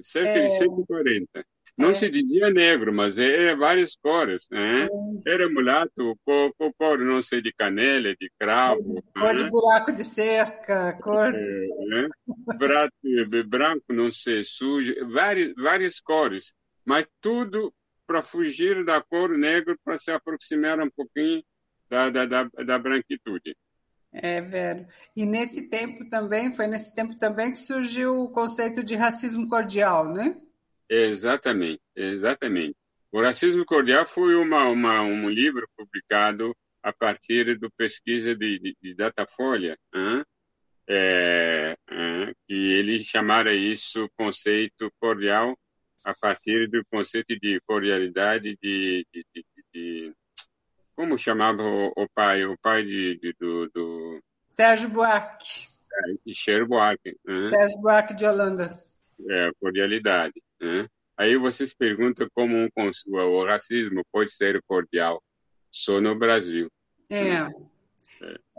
Cerca 0.00 0.30
é... 0.30 0.46
de 0.46 0.58
140. 0.58 1.46
Não 1.76 1.90
é. 1.90 1.94
se 1.94 2.08
dizia 2.08 2.48
negro, 2.48 2.92
mas 2.92 3.18
é, 3.18 3.48
é 3.48 3.56
várias 3.56 3.94
cores. 3.96 4.46
Né? 4.50 4.88
É. 5.26 5.32
Era 5.32 5.48
mulato, 5.50 6.18
cor, 6.24 6.52
cor, 6.78 6.98
não 6.98 7.22
sei, 7.22 7.42
de 7.42 7.52
canela, 7.52 8.14
de 8.16 8.30
cravo. 8.38 9.02
Cor 9.14 9.34
né? 9.34 9.42
de 9.42 9.50
buraco 9.50 9.92
de 9.92 10.04
cerca, 10.04 10.96
cor 11.02 11.32
de... 11.32 11.46
É, 11.46 11.86
né? 11.86 12.08
Prato, 12.58 12.94
branco, 13.46 13.84
não 13.90 14.10
sei, 14.10 14.42
sujo, 14.42 14.94
várias, 15.12 15.52
várias 15.54 16.00
cores. 16.00 16.54
Mas 16.84 17.06
tudo 17.20 17.72
para 18.06 18.22
fugir 18.22 18.84
da 18.84 19.02
cor 19.02 19.36
negra, 19.36 19.76
para 19.84 19.98
se 19.98 20.10
aproximar 20.10 20.80
um 20.80 20.88
pouquinho 20.88 21.42
da, 21.90 22.08
da, 22.08 22.24
da, 22.24 22.44
da 22.44 22.78
branquitude. 22.78 23.54
É, 24.22 24.40
velho. 24.40 24.86
E 25.14 25.26
nesse 25.26 25.68
tempo 25.68 26.08
também, 26.08 26.52
foi 26.52 26.66
nesse 26.66 26.94
tempo 26.94 27.14
também 27.18 27.50
que 27.50 27.58
surgiu 27.58 28.22
o 28.22 28.30
conceito 28.30 28.82
de 28.82 28.94
racismo 28.94 29.46
cordial, 29.46 30.10
né? 30.12 30.40
Exatamente, 30.88 31.82
exatamente. 31.94 32.76
O 33.12 33.22
Racismo 33.22 33.64
Cordial 33.64 34.06
foi 34.06 34.34
uma, 34.34 34.68
uma, 34.68 35.02
um 35.02 35.28
livro 35.28 35.68
publicado 35.76 36.54
a 36.82 36.92
partir 36.92 37.58
do 37.58 37.70
pesquisa 37.70 38.34
de, 38.34 38.58
de, 38.58 38.76
de 38.80 38.94
Datafolha? 38.94 39.76
É, 40.88 41.76
que 42.46 42.54
ele 42.54 43.02
chamara 43.02 43.52
isso 43.54 44.08
conceito 44.16 44.90
cordial 45.00 45.58
a 46.04 46.14
partir 46.14 46.68
do 46.68 46.84
conceito 46.90 47.36
de 47.40 47.60
cordialidade 47.66 48.56
de, 48.62 49.04
de, 49.12 49.26
de, 49.34 49.44
de 49.74 50.14
como 50.96 51.18
chamava 51.18 51.62
o, 51.62 51.92
o, 51.94 52.08
pai, 52.14 52.44
o 52.44 52.56
pai 52.58 52.82
de, 52.82 53.34
do, 53.38 53.68
do 53.68 54.20
Sérgio 54.48 54.88
Buarque. 54.88 55.68
É, 55.92 56.32
Sérgio 56.32 56.66
Buarque. 56.66 57.10
Hein? 57.28 57.50
Sérgio 57.50 57.78
Buarque 57.78 58.14
de 58.14 58.24
Holanda. 58.24 58.82
É, 59.28 59.50
cordialidade. 59.60 60.42
Né? 60.60 60.88
Aí 61.16 61.36
você 61.36 61.66
se 61.66 61.76
pergunta 61.76 62.26
como 62.34 62.56
um, 62.56 62.70
o 63.06 63.44
racismo 63.44 64.02
pode 64.10 64.30
ser 64.32 64.62
cordial 64.66 65.22
só 65.70 66.00
no 66.00 66.18
Brasil. 66.18 66.70
É. 67.10 67.28
é. 67.28 67.50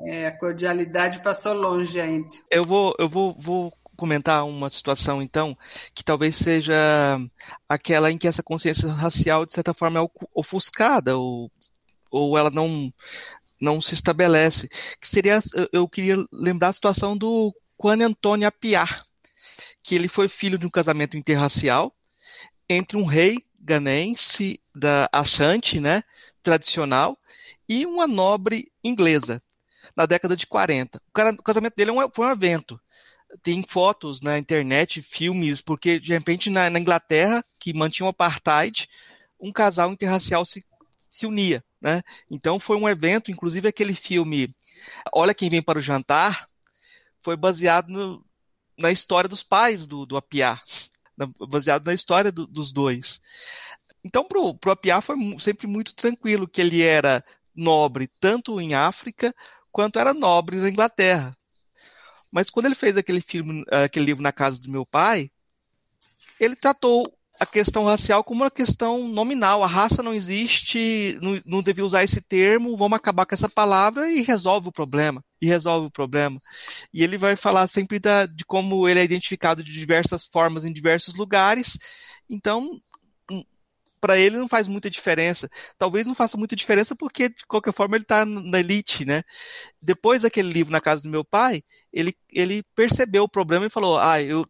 é. 0.06 0.28
a 0.28 0.38
cordialidade 0.38 1.22
passou 1.24 1.54
longe 1.54 2.00
ainda. 2.00 2.30
Eu 2.52 2.64
vou, 2.64 2.96
eu 3.00 3.10
vou, 3.10 3.36
vou 3.40 3.74
comentar 3.96 4.46
uma 4.46 4.70
situação, 4.70 5.22
então, 5.22 5.58
que 5.96 6.04
talvez 6.04 6.36
seja 6.36 7.20
aquela 7.68 8.12
em 8.12 8.18
que 8.18 8.28
essa 8.28 8.44
consciência 8.44 8.88
racial, 8.92 9.46
de 9.46 9.54
certa 9.54 9.74
forma, 9.74 10.00
é 10.00 10.08
ofuscada, 10.34 11.18
ou, 11.18 11.52
ou 12.12 12.38
ela 12.38 12.50
não, 12.50 12.94
não 13.60 13.82
se 13.82 13.94
estabelece. 13.94 14.70
Que 15.00 15.08
seria, 15.08 15.40
eu 15.72 15.88
queria 15.88 16.18
lembrar 16.32 16.70
a 16.70 16.74
situação 16.74 17.18
do 17.18 17.54
Juan 17.82 18.06
Antônio 18.06 18.48
Apiar, 18.48 19.06
que 19.84 19.96
ele 19.96 20.08
foi 20.08 20.28
filho 20.28 20.58
de 20.58 20.66
um 20.66 20.70
casamento 20.70 21.18
interracial 21.18 21.94
entre 22.70 22.98
um 22.98 23.06
rei 23.06 23.38
ganense 23.60 24.60
da 24.76 25.10
Ashanti, 25.12 25.80
né, 25.80 26.04
tradicional, 26.44 27.18
e 27.68 27.86
uma 27.86 28.08
nobre 28.08 28.72
inglesa, 28.84 29.42
na 29.96 30.06
década 30.06 30.36
de 30.36 30.46
40. 30.46 31.02
O 31.40 31.44
casamento 31.44 31.76
dele 31.76 31.92
é 31.92 32.10
foi 32.14 32.28
um 32.28 32.32
evento. 32.32 32.80
Tem 33.42 33.64
fotos 33.68 34.22
na 34.22 34.38
internet, 34.38 35.02
filmes, 35.02 35.60
porque 35.60 36.00
de 36.00 36.14
repente 36.14 36.50
na, 36.50 36.70
na 36.70 36.80
Inglaterra, 36.80 37.44
que 37.60 37.74
mantinha 37.74 38.08
o 38.08 38.10
apartheid, 38.10 38.88
um 39.40 39.52
casal 39.52 39.92
interracial 39.92 40.46
se, 40.46 40.64
se 41.18 41.26
unia. 41.26 41.64
Né? 41.82 42.02
Então 42.30 42.60
foi 42.60 42.78
um 42.78 42.88
evento, 42.88 43.32
inclusive 43.32 43.68
aquele 43.68 43.94
filme 43.94 44.56
Olha 45.14 45.34
Quem 45.34 45.50
Vem 45.50 45.62
para 45.62 45.80
o 45.80 45.82
Jantar, 45.82 46.50
foi 47.22 47.36
baseado 47.36 47.90
no, 47.90 48.26
na 48.78 48.92
história 48.92 49.28
dos 49.28 49.44
pais 49.44 49.86
do, 49.86 50.06
do 50.06 50.18
Apiá, 50.18 50.62
baseado 51.50 51.86
na 51.86 51.94
história 51.94 52.32
do, 52.32 52.48
dos 52.48 52.72
dois. 52.72 53.20
Então, 54.04 54.24
pro, 54.24 54.56
pro 54.56 54.72
Apiá 54.72 55.02
foi 55.02 55.18
sempre 55.40 55.68
muito 55.68 55.96
tranquilo 55.96 56.48
que 56.48 56.62
ele 56.62 56.82
era 56.82 57.24
nobre 57.54 58.08
tanto 58.20 58.62
em 58.62 58.76
África 58.76 59.36
quanto 59.72 60.00
era 60.00 60.14
nobre 60.14 60.58
na 60.58 60.70
Inglaterra. 60.70 61.36
Mas 62.32 62.50
quando 62.50 62.68
ele 62.68 62.76
fez 62.76 62.96
aquele 62.96 63.22
filme, 63.22 63.64
aquele 63.70 64.06
livro 64.06 64.22
na 64.22 64.32
casa 64.32 64.60
do 64.60 64.70
meu 64.70 64.86
pai, 64.86 65.32
ele 66.40 66.56
tratou 66.56 67.17
a 67.40 67.46
questão 67.46 67.86
racial 67.86 68.24
como 68.24 68.44
uma 68.44 68.52
questão 68.52 69.08
nominal. 69.08 69.64
A 69.64 69.68
raça 69.68 70.02
não 70.02 70.14
existe, 70.14 71.18
não, 71.22 71.40
não 71.46 71.62
devia 71.62 71.86
usar 71.86 72.04
esse 72.04 72.20
termo, 72.20 72.76
vamos 72.76 72.98
acabar 72.98 73.26
com 73.26 73.36
essa 73.36 73.50
palavra 73.50 74.12
e 74.12 74.22
resolve 74.22 74.70
o 74.70 74.72
problema. 74.72 75.24
E 75.42 75.46
resolve 75.46 75.88
o 75.88 75.92
problema. 75.92 76.42
E 76.92 77.04
ele 77.04 77.18
vai 77.18 77.36
falar 77.36 77.68
sempre 77.68 78.00
da, 78.00 78.26
de 78.26 78.44
como 78.44 78.88
ele 78.88 79.00
é 79.00 79.04
identificado 79.04 79.64
de 79.64 79.72
diversas 79.72 80.26
formas 80.26 80.66
em 80.66 80.74
diversos 80.74 81.16
lugares. 81.16 81.78
Então, 82.28 82.72
hum, 83.32 83.44
para 84.02 84.18
ele 84.18 84.38
não 84.38 84.48
faz 84.48 84.68
muita 84.68 84.90
diferença. 84.90 85.48
Talvez 85.78 86.08
não 86.08 86.16
faça 86.16 86.38
muita 86.38 86.56
diferença 86.56 86.96
porque, 86.96 87.30
de 87.30 87.46
qualquer 87.48 87.74
forma, 87.74 87.96
ele 87.96 88.04
está 88.04 88.26
na 88.26 88.60
elite, 88.60 89.06
né? 89.06 89.24
Depois 89.82 90.24
daquele 90.24 90.52
livro 90.52 90.72
na 90.72 90.82
casa 90.82 91.04
do 91.04 91.10
meu 91.10 91.24
pai, 91.24 91.64
ele, 91.94 92.16
ele 92.32 92.64
percebeu 92.76 93.24
o 93.24 93.30
problema 93.30 93.68
e 93.68 93.70
falou: 93.70 94.00
Ah, 94.00 94.22
eu 94.22 94.46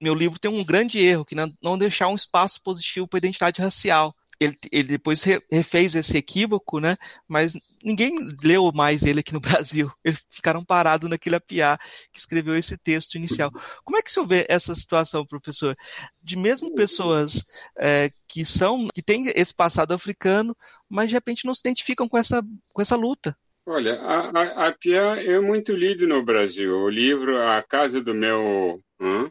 meu 0.00 0.14
livro 0.14 0.38
tem 0.38 0.50
um 0.50 0.64
grande 0.64 0.98
erro, 0.98 1.24
que 1.24 1.34
não, 1.34 1.78
deixar 1.78 2.08
um 2.08 2.14
espaço 2.14 2.62
positivo 2.62 3.06
para 3.06 3.18
a 3.18 3.22
identidade 3.22 3.60
racial. 3.60 4.14
Ele, 4.40 4.56
ele, 4.70 4.88
depois 4.88 5.24
refez 5.50 5.96
esse 5.96 6.16
equívoco, 6.16 6.78
né? 6.78 6.96
Mas 7.26 7.54
ninguém 7.82 8.16
leu 8.40 8.70
mais 8.72 9.02
ele 9.02 9.18
aqui 9.18 9.32
no 9.32 9.40
Brasil. 9.66 9.90
Eles 10.04 10.24
ficaram 10.30 10.64
parados 10.64 11.10
naquele 11.10 11.34
apiá 11.34 11.76
que 12.12 12.20
escreveu 12.20 12.56
esse 12.56 12.78
texto 12.78 13.16
inicial. 13.16 13.50
Como 13.84 13.96
é 13.96 14.02
que 14.02 14.12
você 14.12 14.24
vê 14.24 14.46
essa 14.48 14.76
situação, 14.76 15.26
professor? 15.26 15.76
De 16.22 16.36
mesmo 16.36 16.72
pessoas 16.76 17.44
é, 17.76 18.10
que 18.28 18.44
são, 18.44 18.86
que 18.94 19.02
têm 19.02 19.26
esse 19.34 19.52
passado 19.52 19.92
africano, 19.92 20.56
mas 20.88 21.08
de 21.08 21.16
repente 21.16 21.44
não 21.44 21.52
se 21.52 21.60
identificam 21.60 22.08
com 22.08 22.16
essa, 22.16 22.40
com 22.72 22.80
essa 22.80 22.94
luta. 22.94 23.36
Olha, 23.66 24.00
a, 24.00 24.30
a, 24.30 24.68
a 24.68 24.72
Pia 24.72 25.20
é 25.20 25.40
muito 25.40 25.74
lido 25.74 26.06
no 26.06 26.22
Brasil. 26.22 26.78
O 26.78 26.88
livro 26.88 27.42
A 27.42 27.60
Casa 27.60 28.00
do 28.00 28.14
Meu 28.14 28.80
hum? 29.00 29.28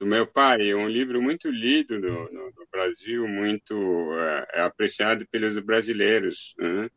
Do 0.00 0.06
meu 0.06 0.26
pai, 0.26 0.70
é 0.70 0.74
um 0.74 0.88
livro 0.88 1.20
muito 1.20 1.50
lido 1.50 2.00
no, 2.00 2.24
no, 2.32 2.46
no 2.46 2.66
Brasil, 2.72 3.28
muito 3.28 3.74
é, 4.18 4.48
é 4.54 4.60
apreciado 4.62 5.28
pelos 5.30 5.58
brasileiros, 5.58 6.54
né? 6.58 6.88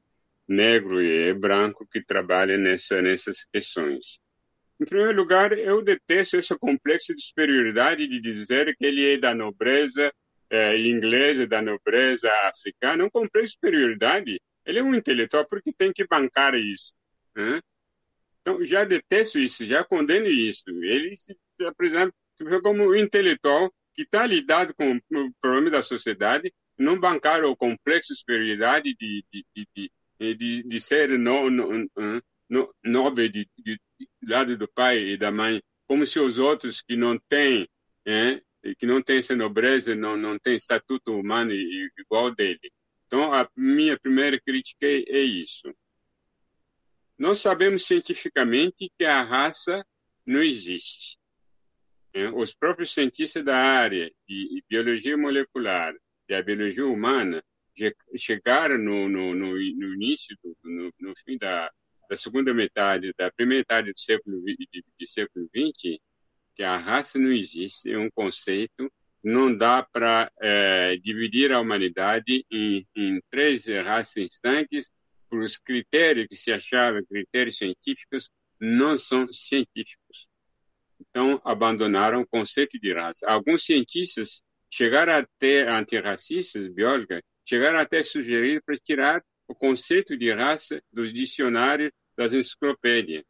negro 0.48 1.02
e 1.02 1.34
branco 1.34 1.86
que 1.86 2.02
trabalham 2.02 2.58
nessa, 2.58 3.02
nessas 3.02 3.44
questões. 3.52 4.22
Em 4.80 4.86
primeiro 4.86 5.18
lugar, 5.18 5.52
eu 5.52 5.82
detesto 5.82 6.38
esse 6.38 6.58
complexo 6.58 7.14
de 7.14 7.22
superioridade 7.22 8.08
de 8.08 8.22
dizer 8.22 8.74
que 8.78 8.86
ele 8.86 9.14
é 9.14 9.18
da 9.18 9.36
nobreza 9.36 10.12
é, 10.50 10.78
inglesa, 10.80 11.46
da 11.46 11.62
nobreza 11.62 12.32
africana. 12.48 13.04
É 13.04 13.06
um 13.06 13.10
complexo 13.10 13.48
de 13.48 13.56
superioridade. 13.56 14.42
Ele 14.66 14.80
é 14.80 14.84
um 14.84 14.96
intelectual 14.96 15.46
porque 15.46 15.74
tem 15.74 15.92
que 15.92 16.08
bancar 16.08 16.56
isso. 16.56 16.94
Né? 17.36 17.62
Então, 18.42 18.66
já 18.66 18.86
detesto 18.86 19.40
isso, 19.40 19.66
já 19.66 19.84
condeno 19.84 20.28
isso. 20.28 20.64
Ele 20.68 21.16
se 21.18 21.36
apresenta 21.66 22.14
como 22.62 22.96
intelectual 22.96 23.72
que 23.94 24.04
está 24.04 24.26
lidado 24.26 24.74
com 24.74 24.96
o 24.96 25.34
problema 25.40 25.70
da 25.70 25.84
sociedade, 25.84 26.54
não 26.78 27.00
bancaram 27.00 27.52
o 27.52 27.56
complexo 27.56 28.14
de 28.14 28.20
superioridade 28.20 28.96
de, 28.96 29.24
de, 29.32 29.46
de, 29.56 30.36
de, 30.36 30.64
de 30.64 30.82
ser 30.82 31.18
no, 31.20 31.50
no, 31.50 31.90
no, 32.50 32.76
nobre 32.84 33.30
de, 33.30 33.48
de, 33.58 33.80
lado 34.28 34.58
do 34.58 34.68
pai 34.68 35.00
e 35.00 35.18
da 35.18 35.32
mãe, 35.32 35.62
como 35.88 36.06
se 36.06 36.20
os 36.20 36.40
outros 36.40 36.82
que 36.82 36.96
não 36.96 37.18
têm, 37.30 37.68
é, 38.06 38.42
que 38.78 38.86
não 38.86 39.02
têm 39.02 39.20
essa 39.20 39.36
nobreza, 39.36 39.96
não, 39.96 40.18
não 40.18 40.40
têm 40.40 40.56
estatuto 40.56 41.12
humano 41.12 41.52
igual 41.54 42.34
dele. 42.34 42.72
Então, 43.06 43.34
a 43.34 43.48
minha 43.56 44.00
primeira 44.00 44.40
crítica 44.42 44.88
é, 44.88 45.04
é 45.08 45.20
isso. 45.20 45.74
Nós 47.18 47.40
sabemos 47.40 47.86
cientificamente 47.86 48.92
que 48.98 49.06
a 49.06 49.22
raça 49.22 49.86
não 50.26 50.42
existe. 50.42 51.18
É, 52.14 52.30
os 52.30 52.54
próprios 52.54 52.94
cientistas 52.94 53.44
da 53.44 53.58
área 53.58 54.12
de 54.28 54.64
biologia 54.70 55.18
molecular, 55.18 55.94
da 56.30 56.42
biologia 56.42 56.86
humana, 56.86 57.44
chegaram 58.16 58.78
no, 58.78 59.10
no, 59.10 59.34
no, 59.34 59.52
no 59.54 59.94
início, 59.96 60.38
do, 60.44 60.56
no, 60.64 60.94
no, 61.00 61.14
fim 61.26 61.38
da, 61.38 61.72
da 62.10 62.16
segunda 62.16 62.54
metade, 62.54 63.14
da 63.18 63.32
primeira 63.32 63.62
metade 63.62 63.92
do 63.92 64.00
século, 64.00 64.44
século 65.06 65.50
XX, 65.56 65.98
que 66.56 66.64
a 66.64 66.78
raça 66.78 67.18
não 67.18 67.32
existe, 67.32 67.92
é 67.92 67.98
um 67.98 68.12
conceito, 68.12 68.92
não 69.24 69.56
dá 69.56 69.82
para 69.82 70.32
é, 70.40 70.98
dividir 70.98 71.52
a 71.52 71.60
humanidade 71.60 72.46
em, 72.52 72.86
em 72.96 73.22
três 73.30 73.66
raças 73.66 74.18
estanques, 74.18 74.90
os 75.32 75.58
critérios 75.58 76.28
que 76.28 76.36
se 76.36 76.52
achavam 76.52 77.04
critérios 77.06 77.58
científicos, 77.58 78.30
não 78.60 78.98
são 79.00 79.28
científicos. 79.34 80.28
Então, 81.14 81.40
abandonaram 81.46 82.22
o 82.22 82.28
conceito 82.28 82.80
de 82.80 82.92
raça. 82.92 83.28
Alguns 83.28 83.64
cientistas 83.64 84.42
chegaram 84.68 85.14
até, 85.14 85.70
antirracistas, 85.70 86.68
biólogos, 86.70 87.22
chegaram 87.48 87.78
até 87.78 88.04
sugerir 88.04 88.64
para 88.64 88.76
tirar 88.80 89.24
o 89.48 89.54
conceito 89.54 90.18
de 90.18 90.32
raça 90.32 90.82
dos 90.92 91.14
dicionários 91.14 91.92
das 92.18 92.34
enciclopédias. 92.34 93.24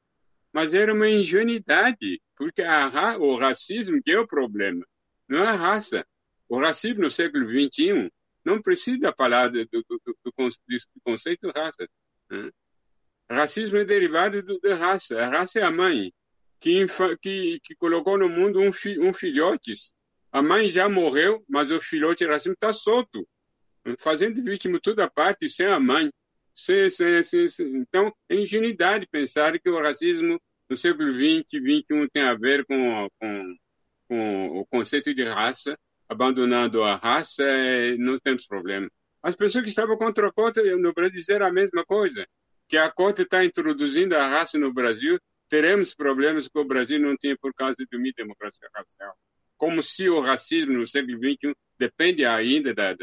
Mas 0.53 0.73
era 0.73 0.93
uma 0.93 1.09
ingenuidade, 1.09 2.21
porque 2.37 2.61
a, 2.61 3.17
o 3.17 3.35
racismo 3.35 4.01
que 4.01 4.11
é 4.11 4.19
o 4.19 4.27
problema, 4.27 4.87
não 5.27 5.43
é 5.43 5.47
a 5.47 5.55
raça. 5.55 6.07
O 6.47 6.57
racismo 6.57 7.01
no 7.01 7.11
século 7.11 7.45
XXI 7.49 8.09
não 8.45 8.61
precisa 8.61 9.11
falar 9.11 9.49
do, 9.49 9.65
do, 9.65 9.83
do, 9.89 10.17
do 10.23 10.33
conceito 11.03 11.51
raça. 11.53 11.85
Né? 12.29 12.49
Racismo 13.29 13.75
é 13.75 13.83
derivado 13.83 14.41
da 14.61 14.75
raça. 14.75 15.21
A 15.21 15.27
raça 15.27 15.59
é 15.59 15.63
a 15.63 15.71
mãe 15.71 16.13
que, 16.63 16.85
que, 17.21 17.59
que 17.61 17.75
colocou 17.75 18.17
no 18.17 18.29
mundo 18.29 18.61
um, 18.61 18.71
fi, 18.71 18.97
um 18.97 19.13
filhotes. 19.13 19.93
A 20.31 20.41
mãe 20.41 20.69
já 20.69 20.87
morreu, 20.87 21.43
mas 21.47 21.69
o 21.69 21.81
filhote 21.81 22.25
racismo 22.25 22.53
está 22.53 22.71
solto 22.71 23.27
fazendo 23.99 24.41
vítima 24.41 24.79
toda 24.81 25.09
parte 25.09 25.49
sem 25.49 25.65
a 25.65 25.77
mãe. 25.77 26.09
Sem, 26.53 26.89
sem, 26.89 27.21
sem, 27.23 27.49
então, 27.75 28.13
é 28.29 28.35
ingenuidade 28.35 29.07
pensar 29.07 29.59
que 29.59 29.69
o 29.69 29.81
racismo 29.81 30.39
do 30.69 30.77
século 30.77 31.13
XX, 31.13 31.43
XXI 31.49 32.09
tem 32.13 32.23
a 32.23 32.35
ver 32.35 32.63
com, 32.65 33.09
com, 33.19 33.55
com 34.07 34.59
o 34.59 34.65
conceito 34.67 35.13
de 35.13 35.23
raça. 35.23 35.77
Abandonando 36.07 36.81
a 36.83 36.95
raça, 36.95 37.43
é, 37.43 37.97
não 37.97 38.17
temos 38.19 38.45
problema. 38.45 38.89
As 39.21 39.35
pessoas 39.35 39.63
que 39.63 39.69
estavam 39.69 39.97
contra 39.97 40.27
a 40.27 40.31
cota 40.31 40.61
no 40.77 40.93
Brasil 40.93 41.19
disseram 41.19 41.45
a 41.45 41.51
mesma 41.51 41.83
coisa, 41.83 42.25
que 42.69 42.77
a 42.77 42.89
cota 42.89 43.23
está 43.23 43.43
introduzindo 43.43 44.15
a 44.15 44.27
raça 44.27 44.57
no 44.57 44.71
Brasil, 44.71 45.19
teremos 45.53 45.93
problemas 45.93 46.47
que 46.47 46.57
o 46.57 46.65
Brasil 46.65 46.99
não 46.99 47.15
tinha 47.15 47.37
por 47.37 47.53
causa 47.53 47.75
de 47.75 47.95
uma 47.95 48.11
democracia 48.17 48.67
racial. 48.73 49.15
Como 49.55 49.83
se 49.83 50.09
o 50.09 50.19
racismo 50.19 50.73
no 50.73 50.87
século 50.87 51.19
XXI 51.19 51.55
depende 51.77 52.25
ainda 52.25 52.73
da, 52.73 52.95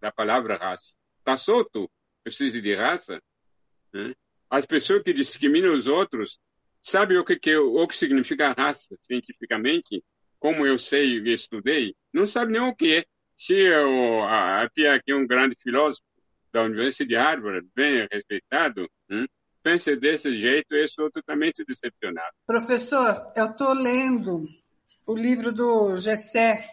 da 0.00 0.12
palavra 0.12 0.56
raça. 0.56 0.94
Está 1.18 1.36
solto, 1.36 1.90
precisa 2.22 2.62
de 2.62 2.72
raça. 2.72 3.20
Né? 3.92 4.14
As 4.48 4.64
pessoas 4.64 5.02
que 5.02 5.12
discriminam 5.12 5.74
os 5.74 5.88
outros 5.88 6.38
sabem 6.80 7.18
o 7.18 7.24
que, 7.24 7.36
que, 7.36 7.56
o 7.56 7.88
que 7.88 7.96
significa 7.96 8.54
raça 8.56 8.96
cientificamente, 9.02 10.04
como 10.38 10.64
eu 10.64 10.78
sei 10.78 11.18
e 11.18 11.34
estudei, 11.34 11.96
não 12.12 12.28
sabe 12.28 12.52
nem 12.52 12.60
o 12.60 12.76
que 12.76 12.98
é. 12.98 13.04
Se 13.36 13.54
eu, 13.54 14.22
a, 14.22 14.62
a 14.62 14.70
Pia, 14.70 15.02
que 15.02 15.10
é 15.10 15.16
um 15.16 15.26
grande 15.26 15.56
filósofo 15.60 16.06
da 16.52 16.62
Universidade 16.62 17.08
de 17.08 17.16
Harvard, 17.16 17.68
bem 17.74 18.06
respeitado, 18.08 18.88
hein? 19.10 19.26
Pensa 19.66 19.96
desse 19.96 20.40
jeito, 20.40 20.76
eu 20.76 20.88
sou 20.88 21.10
totalmente 21.10 21.64
decepcionado. 21.64 22.36
Professor, 22.46 23.32
eu 23.34 23.46
estou 23.46 23.72
lendo 23.72 24.44
o 25.04 25.12
livro 25.12 25.52
do 25.52 25.96
Gessé, 25.96 26.64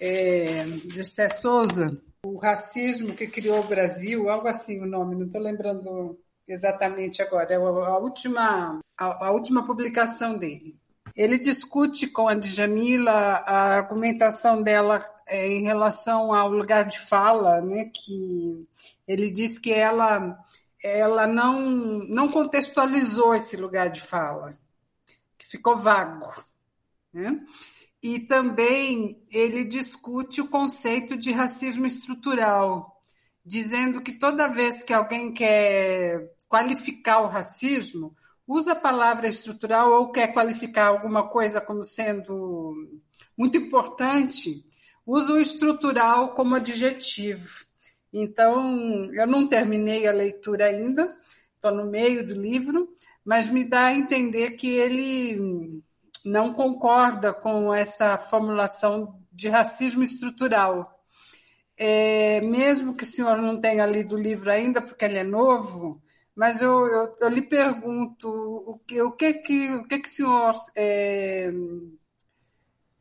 é, 0.00 0.64
Gessé 0.90 1.28
Souza, 1.28 1.90
o 2.24 2.38
racismo 2.38 3.14
que 3.14 3.26
criou 3.26 3.60
o 3.60 3.66
Brasil, 3.68 4.30
algo 4.30 4.48
assim 4.48 4.80
o 4.80 4.86
nome, 4.86 5.14
não 5.14 5.26
estou 5.26 5.42
lembrando 5.42 6.18
exatamente 6.48 7.20
agora, 7.20 7.52
é 7.52 7.56
a 7.56 7.98
última, 7.98 8.80
a, 8.98 9.26
a, 9.26 9.30
última 9.30 9.62
publicação 9.62 10.38
dele. 10.38 10.74
Ele 11.14 11.36
discute 11.36 12.06
com 12.06 12.28
a 12.28 12.34
Djamila 12.34 13.12
a 13.12 13.74
argumentação 13.74 14.62
dela 14.62 15.04
é, 15.28 15.46
em 15.48 15.64
relação 15.64 16.32
ao 16.32 16.50
lugar 16.50 16.86
de 16.86 16.98
fala, 16.98 17.60
né, 17.60 17.90
que 17.92 18.66
ele 19.06 19.30
diz 19.30 19.58
que 19.58 19.70
ela, 19.70 20.38
ela 20.82 21.26
não, 21.26 21.60
não 22.08 22.30
contextualizou 22.30 23.34
esse 23.34 23.56
lugar 23.56 23.90
de 23.90 24.02
fala, 24.02 24.56
que 25.36 25.46
ficou 25.46 25.76
vago. 25.76 26.26
Né? 27.12 27.44
E 28.02 28.20
também 28.20 29.20
ele 29.30 29.64
discute 29.64 30.40
o 30.40 30.48
conceito 30.48 31.16
de 31.16 31.32
racismo 31.32 31.86
estrutural, 31.86 33.00
dizendo 33.44 34.00
que 34.00 34.12
toda 34.12 34.48
vez 34.48 34.82
que 34.82 34.92
alguém 34.92 35.32
quer 35.32 36.34
qualificar 36.48 37.20
o 37.20 37.28
racismo, 37.28 38.14
usa 38.46 38.72
a 38.72 38.76
palavra 38.76 39.28
estrutural 39.28 39.92
ou 39.92 40.10
quer 40.10 40.32
qualificar 40.32 40.86
alguma 40.86 41.28
coisa 41.28 41.60
como 41.60 41.84
sendo 41.84 42.74
muito 43.36 43.56
importante, 43.56 44.64
usa 45.04 45.32
o 45.34 45.40
estrutural 45.40 46.32
como 46.32 46.54
adjetivo. 46.54 47.67
Então, 48.12 49.04
eu 49.12 49.26
não 49.26 49.46
terminei 49.46 50.06
a 50.06 50.12
leitura 50.12 50.66
ainda, 50.66 51.14
estou 51.54 51.72
no 51.72 51.86
meio 51.86 52.26
do 52.26 52.34
livro, 52.34 52.88
mas 53.24 53.48
me 53.48 53.64
dá 53.64 53.86
a 53.86 53.92
entender 53.92 54.52
que 54.52 54.68
ele 54.68 55.82
não 56.24 56.52
concorda 56.52 57.32
com 57.32 57.72
essa 57.72 58.16
formulação 58.18 59.20
de 59.32 59.48
racismo 59.48 60.02
estrutural. 60.02 60.98
É, 61.76 62.40
mesmo 62.40 62.96
que 62.96 63.04
o 63.04 63.06
senhor 63.06 63.36
não 63.38 63.60
tenha 63.60 63.86
lido 63.86 64.16
o 64.16 64.20
livro 64.20 64.50
ainda, 64.50 64.80
porque 64.82 65.04
ele 65.04 65.18
é 65.18 65.24
novo, 65.24 65.92
mas 66.34 66.60
eu, 66.62 66.86
eu, 66.86 67.16
eu 67.20 67.28
lhe 67.28 67.42
pergunto 67.42 68.28
o 68.28 68.78
que, 68.86 69.00
o 69.02 69.12
que, 69.12 69.34
que, 69.34 69.74
o 69.74 69.84
que, 69.86 69.98
que 69.98 70.08
o 70.08 70.12
senhor 70.12 70.54
é, 70.76 71.50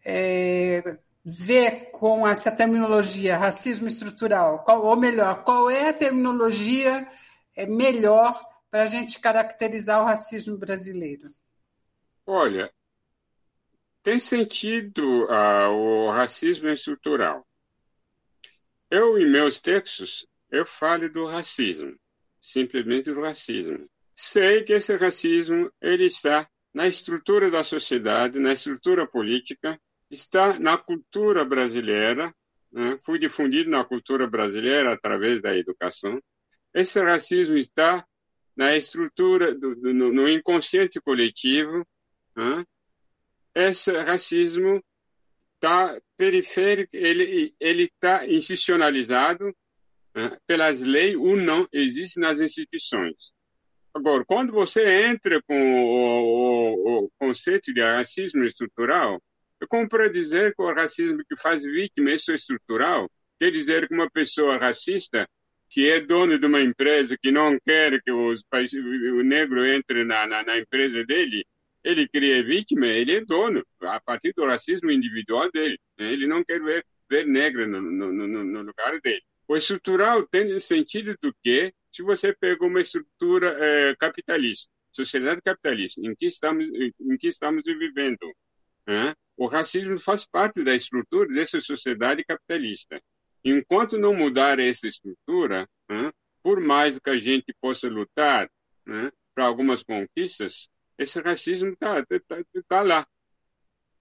é, 0.06 1.00
vê 1.30 1.90
com 1.92 2.26
essa 2.26 2.50
terminologia, 2.50 3.38
racismo 3.38 3.86
estrutural? 3.86 4.64
Qual, 4.64 4.86
ou 4.86 4.96
melhor, 4.96 5.44
qual 5.44 5.70
é 5.70 5.90
a 5.90 5.94
terminologia 5.94 7.06
é, 7.54 7.66
melhor 7.66 8.42
para 8.72 8.84
a 8.84 8.88
gente 8.88 9.20
caracterizar 9.20 10.02
o 10.02 10.06
racismo 10.06 10.58
brasileiro? 10.58 11.30
Olha, 12.26 12.72
tem 14.02 14.18
sentido 14.18 15.26
uh, 15.26 15.70
o 15.70 16.12
racismo 16.12 16.70
estrutural. 16.70 17.46
Eu, 18.90 19.20
em 19.20 19.30
meus 19.30 19.60
textos, 19.60 20.26
eu 20.50 20.66
falo 20.66 21.10
do 21.10 21.26
racismo, 21.26 21.94
simplesmente 22.42 23.12
do 23.12 23.20
racismo. 23.20 23.86
Sei 24.16 24.64
que 24.64 24.72
esse 24.72 24.96
racismo 24.96 25.70
ele 25.82 26.06
está 26.06 26.50
na 26.74 26.88
estrutura 26.88 27.52
da 27.52 27.66
sociedade, 27.66 28.40
na 28.40 28.54
estrutura 28.54 29.06
política, 29.06 29.78
está 30.10 30.60
na 30.60 30.78
cultura 30.78 31.44
brasileira, 31.44 32.34
né? 32.72 33.00
foi 33.04 33.20
difundido 33.20 33.70
na 33.70 33.84
cultura 33.84 34.28
brasileira 34.28 34.94
através 34.94 35.42
da 35.42 35.56
educação. 35.56 36.22
Esse 36.74 37.02
racismo 37.02 37.58
está 37.58 38.06
na 38.56 38.76
estrutura, 38.76 39.54
do, 39.54 39.76
do, 39.76 39.94
no 39.94 40.30
inconsciente 40.30 41.00
coletivo, 41.00 41.86
né? 42.36 42.66
esse 43.54 43.92
racismo 43.92 44.84
está 45.56 46.00
periférico, 46.16 46.96
ele 46.96 47.54
está 47.60 48.28
institucionalizado 48.28 49.54
né, 50.16 50.38
pelas 50.46 50.82
leis 50.82 51.16
ou 51.16 51.36
não 51.36 51.68
existe 51.72 52.20
nas 52.20 52.40
instituições. 52.40 53.34
Agora, 53.94 54.24
quando 54.26 54.54
você 54.54 55.08
entra 55.08 55.42
com 55.44 55.56
o, 55.56 57.04
o, 57.04 57.06
o 57.06 57.12
conceito 57.20 57.74
de 57.74 57.82
racismo 57.82 58.44
estrutural, 58.44 59.20
é 59.62 59.66
como 59.68 59.88
para 59.88 60.10
dizer 60.10 60.54
que 60.56 60.62
o 60.62 60.74
racismo 60.74 61.24
que 61.28 61.40
faz 61.40 61.64
vítima 61.64 62.12
isso 62.12 62.32
é 62.32 62.36
estrutural, 62.36 63.10
quer 63.40 63.52
dizer 63.52 63.88
que 63.88 63.94
uma 63.94 64.10
pessoa 64.10 64.58
racista 64.58 65.28
que 65.70 65.90
é 65.90 66.00
dono 66.00 66.40
de 66.40 66.46
uma 66.46 66.62
empresa 66.62 67.18
que 67.22 67.32
não 67.32 67.58
quer 67.60 68.02
que 68.02 68.12
os, 68.12 68.42
o 68.52 69.24
negro 69.24 69.66
entre 69.66 70.04
na, 70.04 70.26
na, 70.26 70.44
na 70.44 70.58
empresa 70.58 71.06
dele, 71.06 71.46
ele 71.84 72.08
cria 72.08 72.44
vítima, 72.44 72.88
ele 72.88 73.16
é 73.16 73.26
dono, 73.26 73.64
a 73.82 74.00
partir 74.00 74.34
do 74.36 74.46
racismo 74.46 74.92
individual 74.92 75.52
dele. 75.52 75.78
Né? 75.98 76.14
Ele 76.14 76.26
não 76.26 76.44
quer 76.44 76.62
ver 76.62 76.86
ver 77.10 77.26
negro 77.26 77.68
no, 77.68 77.82
no, 77.82 78.12
no, 78.12 78.44
no 78.44 78.62
lugar 78.62 79.00
dele. 79.02 79.24
O 79.48 79.56
estrutural 79.56 80.28
tem 80.28 80.60
sentido 80.60 81.16
do 81.22 81.34
que, 81.42 81.74
se 81.92 82.04
você 82.04 82.34
pega 82.34 82.66
uma 82.66 82.82
estrutura 82.82 83.58
é, 83.60 83.96
capitalista, 83.96 84.70
sociedade 84.92 85.42
capitalista, 85.42 86.02
em 86.04 86.14
que 86.16 86.26
estamos, 86.26 86.66
em 86.68 87.18
que 87.18 87.28
estamos 87.28 87.64
vivendo, 87.64 88.34
né? 88.86 89.16
O 89.38 89.48
racismo 89.48 90.00
faz 90.00 90.26
parte 90.26 90.64
da 90.64 90.76
estrutura 90.76 91.30
dessa 91.30 91.62
sociedade 91.62 92.24
capitalista. 92.26 93.00
Enquanto 93.46 93.98
não 93.98 94.14
mudar 94.14 94.60
essa 94.60 94.88
estrutura, 94.88 95.70
né? 95.88 96.12
por 96.42 96.60
mais 96.60 96.98
que 96.98 97.10
a 97.10 97.18
gente 97.18 97.54
possa 97.62 97.88
lutar 97.88 98.50
né? 98.86 99.12
para 99.36 99.46
algumas 99.46 99.84
conquistas, 99.84 100.68
esse 100.98 101.22
racismo 101.22 101.70
está 101.70 102.04
tá, 102.04 102.20
tá, 102.28 102.44
tá 102.68 102.82
lá. 102.82 103.08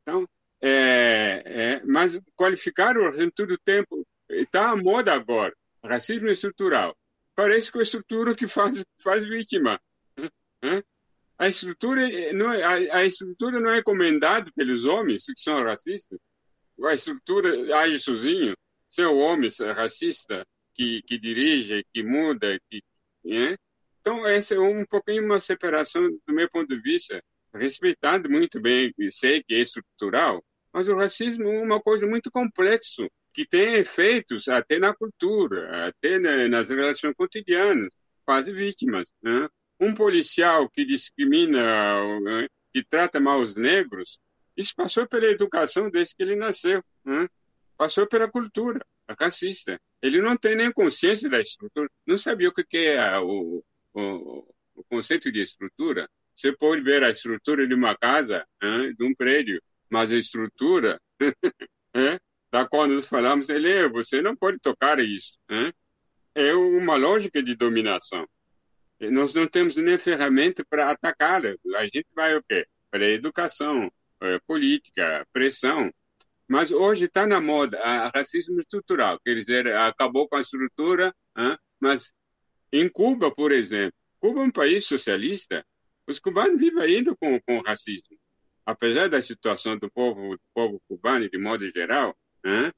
Então, 0.02 0.26
é, 0.60 1.42
é, 1.44 1.82
mas 1.84 2.18
qualificar 2.34 2.96
o 2.96 3.04
racismo 3.04 3.30
todo 3.32 3.52
o 3.52 3.58
tempo 3.58 4.06
está 4.30 4.70
à 4.70 4.76
moda 4.76 5.12
agora. 5.12 5.54
Racismo 5.84 6.30
estrutural. 6.30 6.96
Parece 7.34 7.70
que 7.70 7.78
a 7.78 7.82
estrutura 7.82 8.34
que 8.34 8.48
faz, 8.48 8.82
faz 8.98 9.22
vítima. 9.28 9.78
A 11.38 11.48
estrutura, 11.48 12.00
não 12.32 12.52
é, 12.52 12.62
a, 12.62 12.98
a 12.98 13.04
estrutura 13.04 13.60
não 13.60 13.70
é 13.70 13.82
comandada 13.82 14.50
pelos 14.54 14.84
homens 14.84 15.24
que 15.26 15.40
são 15.40 15.62
racistas. 15.62 16.18
A 16.84 16.94
estrutura 16.94 17.76
age 17.78 18.00
sozinho. 18.00 18.54
Se 18.88 19.02
é 19.02 19.06
o 19.06 19.18
homem 19.18 19.50
racista 19.74 20.46
que, 20.74 21.02
que 21.02 21.18
dirige, 21.18 21.84
que 21.92 22.02
muda, 22.02 22.58
que, 22.70 22.82
né? 23.24 23.56
Então, 24.00 24.26
essa 24.26 24.54
é 24.54 24.60
um 24.60 24.84
pouquinho 24.86 25.24
uma 25.24 25.40
separação, 25.40 26.08
do 26.26 26.32
meu 26.32 26.48
ponto 26.48 26.68
de 26.68 26.80
vista, 26.80 27.20
respeitando 27.52 28.30
muito 28.30 28.60
bem, 28.60 28.92
sei 29.10 29.42
que 29.42 29.54
é 29.54 29.60
estrutural, 29.60 30.44
mas 30.72 30.88
o 30.88 30.94
racismo 30.94 31.50
é 31.50 31.60
uma 31.60 31.80
coisa 31.80 32.06
muito 32.06 32.30
complexa 32.30 33.08
que 33.32 33.46
tem 33.46 33.74
efeitos 33.74 34.46
até 34.48 34.78
na 34.78 34.94
cultura, 34.94 35.88
até 35.88 36.18
nas 36.48 36.68
relações 36.68 37.14
cotidianas, 37.14 37.92
quase 38.24 38.52
vítimas. 38.52 39.10
Né? 39.22 39.48
Um 39.78 39.94
policial 39.94 40.68
que 40.68 40.84
discrimina, 40.84 42.20
né, 42.20 42.48
que 42.72 42.84
trata 42.84 43.20
mal 43.20 43.40
os 43.40 43.54
negros, 43.54 44.18
isso 44.56 44.74
passou 44.74 45.06
pela 45.06 45.26
educação 45.26 45.90
desde 45.90 46.14
que 46.14 46.22
ele 46.22 46.34
nasceu, 46.34 46.82
né? 47.04 47.28
passou 47.76 48.06
pela 48.06 48.30
cultura 48.30 48.84
racista. 49.20 49.78
Ele 50.02 50.20
não 50.20 50.36
tem 50.36 50.56
nem 50.56 50.72
consciência 50.72 51.28
da 51.28 51.40
estrutura, 51.40 51.88
não 52.06 52.18
sabia 52.18 52.48
o 52.48 52.52
que 52.52 52.66
é 52.78 53.18
o, 53.18 53.62
o, 53.94 54.54
o 54.74 54.84
conceito 54.84 55.30
de 55.30 55.42
estrutura. 55.42 56.08
Você 56.34 56.54
pode 56.56 56.82
ver 56.82 57.02
a 57.02 57.10
estrutura 57.10 57.66
de 57.66 57.74
uma 57.74 57.96
casa, 57.96 58.46
né? 58.62 58.92
de 58.92 59.04
um 59.04 59.14
prédio, 59.14 59.62
mas 59.88 60.10
a 60.10 60.16
estrutura 60.16 61.00
é, 61.94 62.18
da 62.50 62.66
qual 62.66 62.86
nós 62.86 63.06
falamos, 63.06 63.48
ele 63.48 63.70
é, 63.70 63.88
você 63.88 64.20
não 64.22 64.34
pode 64.34 64.58
tocar 64.58 64.98
isso. 65.00 65.34
Né? 65.48 65.72
É 66.34 66.54
uma 66.54 66.96
lógica 66.96 67.42
de 67.42 67.54
dominação. 67.54 68.26
Nós 69.00 69.34
não 69.34 69.46
temos 69.46 69.76
nem 69.76 69.98
ferramenta 69.98 70.64
para 70.68 70.90
atacar. 70.90 71.42
A 71.46 71.84
gente 71.84 72.06
vai 72.14 72.36
o 72.36 72.42
quê? 72.42 72.66
Para 72.90 73.04
a 73.04 73.10
educação, 73.10 73.90
é, 74.20 74.38
política, 74.46 75.26
pressão. 75.32 75.92
Mas 76.48 76.70
hoje 76.70 77.06
está 77.06 77.26
na 77.26 77.40
moda 77.40 77.78
a 77.80 78.08
racismo 78.08 78.60
estrutural, 78.60 79.18
quer 79.24 79.34
dizer, 79.34 79.66
acabou 79.74 80.28
com 80.28 80.36
a 80.36 80.40
estrutura, 80.40 81.12
hein? 81.36 81.56
mas 81.80 82.12
em 82.72 82.88
Cuba, 82.88 83.34
por 83.34 83.50
exemplo, 83.50 83.92
Cuba 84.20 84.40
é 84.40 84.44
um 84.44 84.50
país 84.50 84.86
socialista, 84.86 85.66
os 86.06 86.20
cubanos 86.20 86.60
vivem 86.60 86.82
ainda 86.82 87.16
com, 87.16 87.40
com 87.40 87.60
racismo. 87.60 88.16
Apesar 88.64 89.08
da 89.08 89.20
situação 89.20 89.76
do 89.76 89.90
povo, 89.90 90.36
do 90.36 90.42
povo 90.54 90.80
cubano, 90.88 91.28
de 91.28 91.38
modo 91.38 91.68
geral, 91.70 92.16
né? 92.44 92.72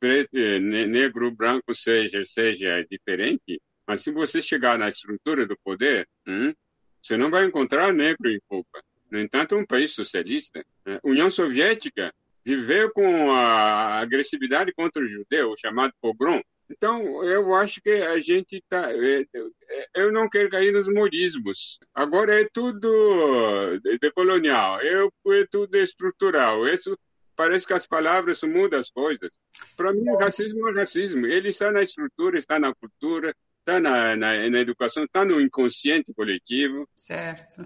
preto, 0.00 0.36
negro, 0.36 1.30
branco 1.30 1.74
seja, 1.74 2.24
seja 2.24 2.84
diferente, 2.90 3.60
mas 3.92 4.02
se 4.02 4.10
você 4.10 4.40
chegar 4.40 4.78
na 4.78 4.88
estrutura 4.88 5.46
do 5.46 5.54
poder, 5.62 6.08
hein? 6.26 6.56
você 7.02 7.14
não 7.14 7.28
vai 7.28 7.44
encontrar 7.44 7.92
negro 7.92 8.30
em 8.30 8.40
Cuba. 8.48 8.82
No 9.10 9.20
entanto, 9.20 9.54
um 9.54 9.66
país 9.66 9.92
socialista. 9.92 10.64
Né? 10.86 10.98
União 11.04 11.30
Soviética 11.30 12.10
viveu 12.42 12.90
com 12.90 13.30
a 13.32 14.00
agressividade 14.00 14.72
contra 14.72 15.04
o 15.04 15.06
judeu, 15.06 15.54
chamado 15.58 15.92
pogrom. 16.00 16.40
Então, 16.70 17.22
eu 17.22 17.54
acho 17.54 17.82
que 17.82 17.90
a 17.90 18.18
gente 18.18 18.56
está. 18.56 18.90
É, 18.90 19.26
é, 19.68 19.86
eu 19.96 20.10
não 20.10 20.26
quero 20.26 20.48
cair 20.48 20.72
nos 20.72 20.88
modismos. 20.88 21.78
Agora 21.94 22.40
é 22.40 22.48
tudo 22.50 23.78
decolonial, 24.00 24.80
é 24.80 25.46
tudo 25.50 25.76
estrutural. 25.76 26.66
Isso 26.66 26.98
parece 27.36 27.66
que 27.66 27.74
as 27.74 27.86
palavras 27.86 28.42
mudam 28.42 28.80
as 28.80 28.88
coisas. 28.88 29.30
Para 29.76 29.92
mim, 29.92 30.08
o 30.08 30.16
racismo 30.16 30.66
é 30.70 30.72
racismo. 30.72 31.26
Ele 31.26 31.50
está 31.50 31.70
na 31.70 31.82
estrutura, 31.82 32.38
está 32.38 32.58
na 32.58 32.74
cultura, 32.74 33.34
está 33.62 33.80
na, 33.80 34.16
na, 34.16 34.50
na 34.50 34.58
educação, 34.58 35.04
está 35.04 35.24
no 35.24 35.40
inconsciente 35.40 36.12
coletivo. 36.12 36.86
Certo. 36.94 37.62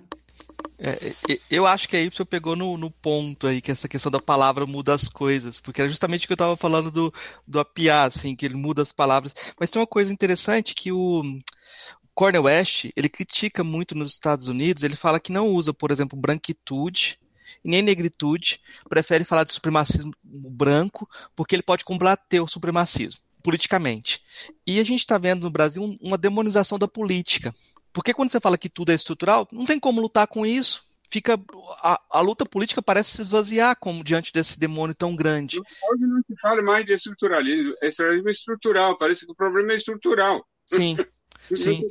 É, 0.79 1.39
eu 1.51 1.67
acho 1.67 1.89
que 1.89 1.97
aí 1.97 2.11
você 2.11 2.25
pegou 2.25 2.55
no, 2.55 2.77
no, 2.77 2.91
ponto 2.91 3.47
aí, 3.47 3.63
que 3.63 3.71
essa 3.71 3.89
questão 3.89 4.13
da 4.13 4.21
palavra 4.21 4.67
muda 4.67 4.93
as 4.93 5.09
coisas, 5.09 5.59
porque 5.59 5.81
era 5.81 5.89
justamente 5.89 6.25
o 6.25 6.27
que 6.27 6.33
eu 6.33 6.37
estava 6.37 6.57
falando 6.57 6.91
do, 6.91 7.13
do 7.47 7.59
apiá, 7.59 8.05
assim, 8.05 8.37
que 8.37 8.45
ele 8.45 8.55
muda 8.55 8.83
as 8.83 8.93
palavras. 8.93 9.35
Mas 9.59 9.71
tem 9.71 9.81
uma 9.81 9.87
coisa 9.87 10.13
interessante 10.13 10.75
que 10.75 10.93
o 10.93 11.23
Cornel 12.15 12.45
West, 12.45 12.91
ele 12.95 13.09
critica 13.09 13.65
muito 13.65 13.95
nos 13.95 14.13
Estados 14.13 14.49
Unidos, 14.49 14.83
ele 14.83 14.97
fala 14.97 15.19
que 15.19 15.33
não 15.33 15.49
usa, 15.49 15.73
por 15.73 15.91
exemplo, 15.91 16.19
branquitude, 16.19 17.19
nem 17.65 17.81
negritude, 17.81 18.61
prefere 18.89 19.25
falar 19.25 19.45
de 19.45 19.53
supremacismo 19.53 20.13
branco, 20.23 21.09
porque 21.35 21.55
ele 21.55 21.63
pode 21.63 21.85
combater 21.85 22.41
o 22.41 22.49
supremacismo 22.49 23.26
politicamente. 23.47 24.21
E 24.67 24.81
a 24.81 24.83
gente 24.83 24.99
está 24.99 25.17
vendo 25.17 25.43
no 25.43 25.51
Brasil 25.51 25.97
uma 26.01 26.19
demonização 26.19 26.77
da 26.77 26.89
política. 26.89 27.55
Porque 27.93 28.13
quando 28.13 28.33
você 28.33 28.41
fala 28.41 28.59
que 28.59 28.69
tudo 28.69 28.91
é 28.91 28.95
estrutural, 28.97 29.47
não 29.53 29.65
tem 29.65 29.79
como 29.79 30.01
lutar 30.01 30.27
com 30.27 30.45
isso. 30.45 30.85
Fica 31.09 31.41
a, 31.81 32.03
a 32.11 32.21
luta 32.21 32.45
política 32.45 32.83
parece 32.83 33.13
se 33.13 33.23
esvaziar 33.23 33.77
como 33.79 34.03
diante 34.03 34.33
desse 34.33 34.59
demônio 34.59 34.97
tão 34.97 35.15
grande. 35.15 35.59
Hoje 35.59 36.03
não 36.03 36.21
se 36.27 36.35
fala 36.43 36.61
mais 36.61 36.85
de 36.85 36.93
estruturalismo, 36.93 37.73
é 37.81 37.89
estrutural. 38.29 38.99
Parece 38.99 39.25
que 39.25 39.31
o 39.31 39.37
problema 39.37 39.73
é 39.73 39.77
estrutural. 39.77 40.45
Sim. 40.67 40.97
Sim. 41.55 41.87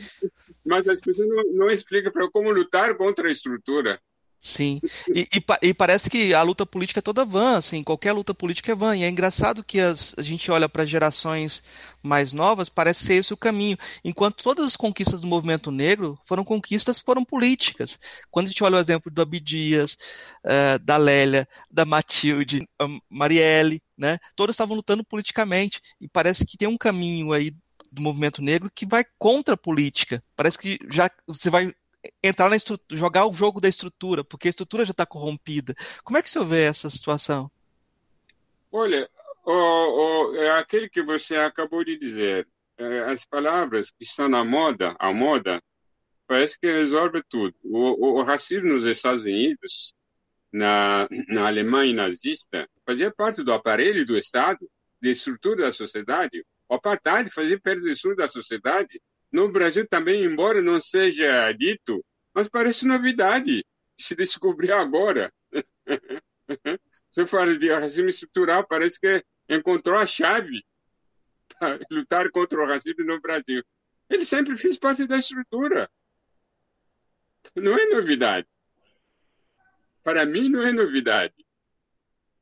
Mas 0.66 0.86
as 0.90 1.00
pessoas 1.00 1.30
não, 1.30 1.54
não 1.54 1.72
explicam 1.72 2.12
para 2.12 2.30
como 2.30 2.52
lutar 2.52 2.98
contra 2.98 3.30
a 3.30 3.32
estrutura. 3.32 3.98
Sim, 4.40 4.80
e, 5.08 5.28
e, 5.34 5.70
e, 5.70 5.74
parece 5.74 6.08
que 6.08 6.32
a 6.32 6.42
luta 6.44 6.68
política 6.68 7.00
é 7.00 7.02
toda 7.02 7.26
vã, 7.26 7.58
assim, 7.58 7.84
qualquer 7.84 8.12
luta 8.12 8.32
política 8.32 8.72
é 8.72 8.76
vã. 8.76 8.96
E 8.96 9.04
é 9.04 9.10
engraçado 9.10 9.64
que 9.64 9.80
as, 9.80 10.14
a 10.18 10.22
gente 10.22 10.52
olha 10.52 10.70
para 10.70 10.86
gerações 10.86 11.64
mais 12.04 12.32
novas, 12.32 12.70
parece 12.70 13.06
ser 13.06 13.16
esse 13.16 13.34
o 13.34 13.38
caminho. 13.38 13.78
Enquanto 14.04 14.44
todas 14.44 14.66
as 14.68 14.76
conquistas 14.76 15.22
do 15.22 15.28
movimento 15.28 15.72
negro 15.72 16.20
foram 16.26 16.44
conquistas, 16.44 17.00
foram 17.00 17.26
políticas. 17.26 18.00
Quando 18.30 18.46
a 18.46 18.50
gente 18.50 18.64
olha 18.64 18.78
o 18.78 18.80
exemplo 18.80 19.12
do 19.12 19.22
Abidias, 19.22 19.98
uh, 20.46 20.78
da 20.80 20.98
Lélia, 20.98 21.48
da 21.72 21.84
Matilde, 21.84 22.68
Marielle, 23.10 23.82
né, 23.98 24.20
todas 24.36 24.54
estavam 24.54 24.76
lutando 24.76 25.04
politicamente. 25.04 25.82
E 26.00 26.08
parece 26.08 26.46
que 26.46 26.58
tem 26.58 26.68
um 26.68 26.78
caminho 26.78 27.34
aí 27.34 27.52
do 27.92 28.02
movimento 28.02 28.42
negro 28.42 28.70
que 28.74 28.86
vai 28.86 29.04
contra 29.18 29.56
a 29.56 29.58
política. 29.58 30.24
Parece 30.36 30.58
que 30.58 30.78
já 30.92 31.10
você 31.26 31.50
vai 31.50 31.74
entrar 32.22 32.50
na 32.50 32.56
estrutura, 32.56 33.00
jogar 33.00 33.26
o 33.26 33.34
jogo 33.34 33.60
da 33.60 33.70
estrutura, 33.70 34.24
porque 34.24 34.48
a 34.48 34.50
estrutura 34.50 34.86
já 34.86 34.92
está 34.92 35.06
corrompida. 35.06 35.76
Como 36.04 36.18
é 36.18 36.22
que 36.22 36.30
o 36.30 36.32
senhor 36.32 36.46
vê 36.46 36.64
essa 36.64 36.90
situação? 36.90 37.50
Olha, 38.72 39.10
o, 39.46 40.36
é 40.36 40.52
aquele 40.58 40.90
que 40.90 41.02
você 41.02 41.36
acabou 41.36 41.84
de 41.84 41.98
dizer. 41.98 42.48
É, 42.78 43.00
as 43.12 43.26
palavras 43.26 43.90
que 43.90 44.04
estão 44.04 44.28
na 44.28 44.44
moda, 44.44 44.96
a 45.00 45.14
moda, 45.14 45.62
parece 46.28 46.60
que 46.60 46.68
resolve 46.68 47.24
tudo. 47.30 47.56
O, 47.64 47.80
o, 47.80 48.20
o 48.20 48.24
racismo 48.24 48.74
nos 48.74 48.86
Estados 48.86 49.22
Unidos, 49.22 49.94
na, 50.52 51.08
na 51.30 51.48
Alemanha 51.48 51.94
nazista, 51.94 52.68
fazia 52.86 53.12
parte 53.12 53.44
do 53.44 53.54
aparelho 53.54 54.06
do 54.06 54.18
Estado, 54.18 54.70
da 55.02 55.10
estrutura 55.10 55.64
da 55.64 55.74
sociedade. 55.74 56.46
O 56.68 56.76
apartheid 56.76 57.30
fazia 57.30 57.60
parte 57.60 57.82
da 57.82 57.92
estrutura 57.92 58.28
da 58.28 58.32
sociedade 58.32 59.02
no 59.36 59.52
Brasil 59.52 59.86
também, 59.86 60.24
embora 60.24 60.62
não 60.62 60.82
seja 60.82 61.52
dito, 61.52 62.02
mas 62.34 62.48
parece 62.48 62.88
novidade 62.88 63.66
se 64.00 64.16
descobrir 64.16 64.72
agora. 64.72 65.30
Você 67.12 67.28
fala 67.28 67.58
de 67.58 67.70
racismo 67.70 68.08
estrutural, 68.08 68.66
parece 68.66 68.98
que 68.98 69.26
encontrou 69.50 69.98
a 69.98 70.06
chave 70.06 70.66
para 71.50 71.78
lutar 71.92 72.32
contra 72.32 72.64
o 72.64 72.66
racismo 72.66 73.04
no 73.04 73.20
Brasil. 73.20 73.62
Ele 74.10 74.24
sempre 74.24 74.56
fez 74.56 74.80
parte 74.80 75.06
da 75.06 75.18
estrutura. 75.18 75.90
Não 77.58 77.78
é 77.78 77.88
novidade. 77.88 78.48
Para 80.02 80.26
mim, 80.26 80.48
não 80.48 80.64
é 80.64 80.72
novidade. 80.72 81.36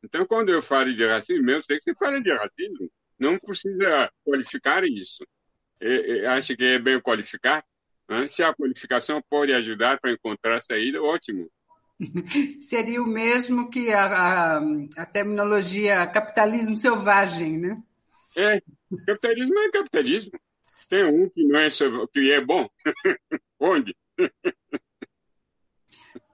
Então, 0.04 0.28
quando 0.28 0.50
eu 0.50 0.62
falo 0.62 0.94
de 0.94 1.08
racismo, 1.08 1.50
eu 1.50 1.64
sei 1.64 1.80
que 1.80 1.86
você 1.86 1.96
fala 1.96 2.22
de 2.22 2.32
racismo. 2.32 2.92
Não 3.18 3.40
precisa 3.40 4.12
qualificar 4.24 4.84
isso 4.84 5.26
acha 6.28 6.56
que 6.56 6.64
é 6.64 6.80
bem 6.80 7.00
qualificado? 7.00 7.66
Né? 8.10 8.28
Se 8.28 8.44
a 8.44 8.54
qualificação 8.54 9.22
pode 9.30 9.54
ajudar 9.54 10.00
para 10.00 10.12
encontrar 10.12 10.62
saída, 10.62 11.02
ótimo. 11.02 11.50
Seria 12.68 13.02
o 13.02 13.08
mesmo 13.08 13.70
que 13.70 13.92
a, 13.92 14.06
a, 14.06 14.62
a, 14.98 15.06
terminologia 15.06 16.06
capitalismo 16.08 16.76
selvagem, 16.76 17.58
né? 17.58 17.82
É, 18.36 18.62
capitalismo 19.06 19.60
é 19.60 19.72
capitalismo. 19.72 20.32
Tem 20.90 21.06
um 21.06 21.30
que 21.30 21.44
não 21.44 21.60
é 21.60 21.70
que 22.12 22.32
é 22.32 22.42
bom. 22.42 22.68
Onde? 23.60 23.96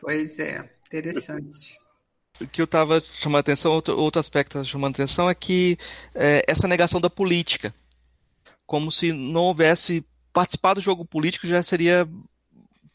Pois 0.01 0.39
é, 0.39 0.69
interessante. 0.87 1.77
O 2.39 2.47
que 2.47 2.61
eu 2.61 2.65
estava 2.65 3.01
chamando 3.01 3.41
atenção, 3.41 3.73
outro, 3.73 3.99
outro 3.99 4.19
aspecto 4.19 4.63
chamando 4.63 4.95
atenção 4.95 5.29
é 5.29 5.35
que 5.35 5.77
é, 6.15 6.41
essa 6.47 6.69
negação 6.69 7.01
da 7.01 7.09
política, 7.09 7.75
como 8.69 8.91
se 8.91 9.11
não 9.11 9.45
houvesse 9.45 10.05
participar 10.31 10.75
do 10.75 10.79
jogo 10.79 11.03
político 11.03 11.47
já 11.47 11.63
seria 11.63 12.07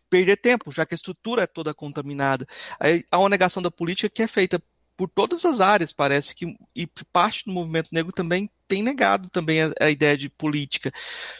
perder 0.08 0.36
tempo, 0.36 0.70
já 0.70 0.86
que 0.86 0.94
a 0.94 0.96
estrutura 0.96 1.42
é 1.42 1.46
toda 1.48 1.74
contaminada. 1.74 2.46
Aí 2.78 3.04
há 3.10 3.18
uma 3.18 3.28
negação 3.28 3.60
da 3.60 3.72
política 3.72 4.08
que 4.08 4.22
é 4.22 4.28
feita 4.28 4.62
por 4.96 5.08
todas 5.08 5.44
as 5.44 5.60
áreas, 5.60 5.92
parece 5.92 6.32
que 6.32 6.56
e 6.76 6.86
parte 7.12 7.44
do 7.44 7.50
movimento 7.50 7.88
negro 7.90 8.12
também 8.12 8.48
tem 8.68 8.84
negado 8.84 9.28
também 9.30 9.62
a, 9.62 9.72
a 9.80 9.90
ideia 9.90 10.16
de 10.16 10.28
política. 10.28 10.92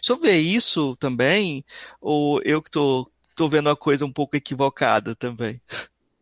Se 0.03 0.11
eu 0.11 0.17
ver 0.17 0.39
isso 0.39 0.97
também, 0.97 1.65
ou 2.01 2.43
eu 2.43 2.61
que 2.61 2.71
estou 2.71 3.05
tô, 3.05 3.13
tô 3.37 3.49
vendo 3.49 3.71
a 3.71 3.77
coisa 3.77 4.05
um 4.05 4.13
pouco 4.13 4.37
equivocada 4.37 5.15
também? 5.15 5.63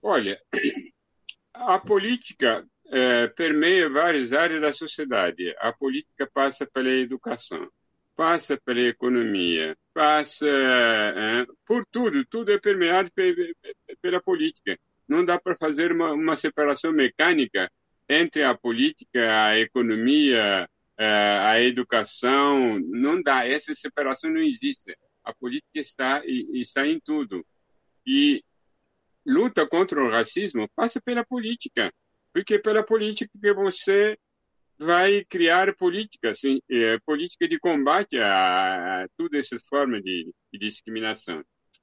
Olha, 0.03 0.39
a 1.55 1.79
política 1.79 2.63
é, 2.89 3.27
permeia 3.29 3.89
várias 3.89 4.35
áreas 4.35 4.61
da 4.61 4.75
sociedade. 4.75 5.55
A 5.61 5.73
política 5.73 6.29
passa 6.31 6.67
pela 6.67 6.91
educação, 6.91 7.67
passa 8.23 8.57
pela 8.65 8.79
economia, 8.83 9.77
passa 9.93 10.47
é, 10.47 11.45
por 11.67 11.85
tudo, 11.91 12.25
tudo 12.25 12.53
é 12.53 12.59
permeado 12.61 13.11
pela 14.01 14.23
política. 14.23 14.79
Não 15.09 15.25
dá 15.25 15.41
para 15.41 15.57
fazer 15.57 15.91
uma, 15.91 16.13
uma, 16.13 16.37
separação 16.37 16.93
mecânica 16.93 17.69
entre 18.09 18.45
a 18.45 18.57
política, 18.57 19.47
a 19.47 19.59
economia, 19.59 20.69
é, 20.97 21.05
a 21.43 21.61
educação. 21.61 22.79
Não 22.79 23.21
dá, 23.21 23.45
essa 23.45 23.75
separação 23.75 24.31
não 24.31 24.41
existe. 24.41 24.97
A 25.25 25.35
política 25.35 25.81
está, 25.81 26.23
está 26.25 26.87
em 26.87 27.01
tudo. 27.01 27.45
E 28.07 28.45
luta 29.27 29.67
contra 29.67 30.01
o 30.01 30.11
racismo 30.11 30.71
passa 30.77 31.01
pela 31.01 31.27
política, 31.27 31.93
porque 32.33 32.55
é 32.55 32.59
pela 32.59 32.85
política 32.85 33.37
que 33.43 33.53
você 33.53 34.17
vai 34.79 35.25
criar 35.25 35.75
políticas, 35.77 36.41
é, 36.71 36.99
política 37.05 37.49
de 37.49 37.59
combate 37.59 38.19
a, 38.19 39.05
a 39.05 39.09
todas 39.17 39.41
essas 39.41 39.63
formas 39.67 40.03
de, 40.03 40.33
de, 40.53 40.59
discriminação. 40.59 41.43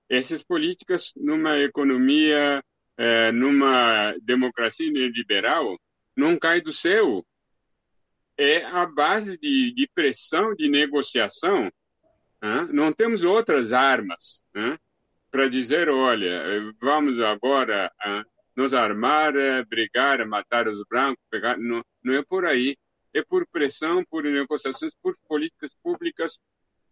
Essas 0.10 0.44
políticas, 0.44 1.12
numa 1.16 1.58
economia, 1.60 2.64
é, 2.98 3.32
numa 3.32 4.14
democracia 4.22 4.90
liberal, 4.90 5.80
não 6.16 6.38
cai 6.38 6.62
do 6.62 6.74
céu. 6.74 7.26
É 8.38 8.64
a 8.66 8.86
base 8.86 9.38
de, 9.38 9.74
de 9.74 9.88
pressão, 9.94 10.56
de 10.56 10.70
negociação. 10.70 11.72
Não 12.72 12.94
temos 12.94 13.24
outras 13.24 13.74
armas 13.74 14.42
para 15.30 15.50
dizer, 15.50 15.90
olha, 15.90 16.74
vamos 16.82 17.20
agora 17.20 17.92
nos 18.56 18.74
armar, 18.74 19.34
brigar, 19.68 20.26
matar 20.28 20.68
os 20.68 20.84
brancos, 20.90 21.24
pegar. 21.30 21.58
Não, 21.58 21.84
não 22.04 22.14
é 22.14 22.24
por 22.24 22.46
aí 22.46 22.76
é 23.14 23.24
por 23.24 23.48
pressão, 23.48 24.04
por 24.06 24.24
negociações, 24.24 24.94
por 25.02 25.16
políticas 25.28 25.72
públicas. 25.82 26.40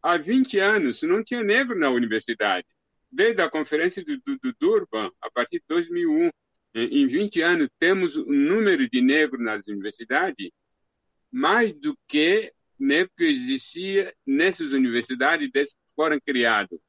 Há 0.02 0.18
20 0.18 0.60
anos 0.60 1.02
não 1.04 1.24
tinha 1.24 1.44
negro 1.44 1.78
na 1.78 1.90
universidade. 1.90 2.66
Desde 3.12 3.42
a 3.42 3.50
conferência 3.50 4.04
do, 4.04 4.18
do, 4.18 4.38
do 4.38 4.54
Durban, 4.60 5.12
a 5.22 5.32
partir 5.32 5.60
de 5.60 5.66
2001, 5.68 6.30
em 6.76 7.08
20 7.08 7.42
anos, 7.42 7.70
temos 7.80 8.16
um 8.16 8.32
número 8.32 8.88
de 8.90 9.02
negros 9.02 9.44
nas 9.44 9.62
universidades 9.68 10.52
mais 11.32 11.74
do 11.74 11.98
que 12.08 12.54
negro 12.80 13.12
que 13.18 13.24
existia 13.24 14.14
nessas 14.26 14.72
universidades 14.72 15.50
desde 15.52 15.76
que 15.76 15.96
foram 15.96 16.20
criados. 16.20 16.80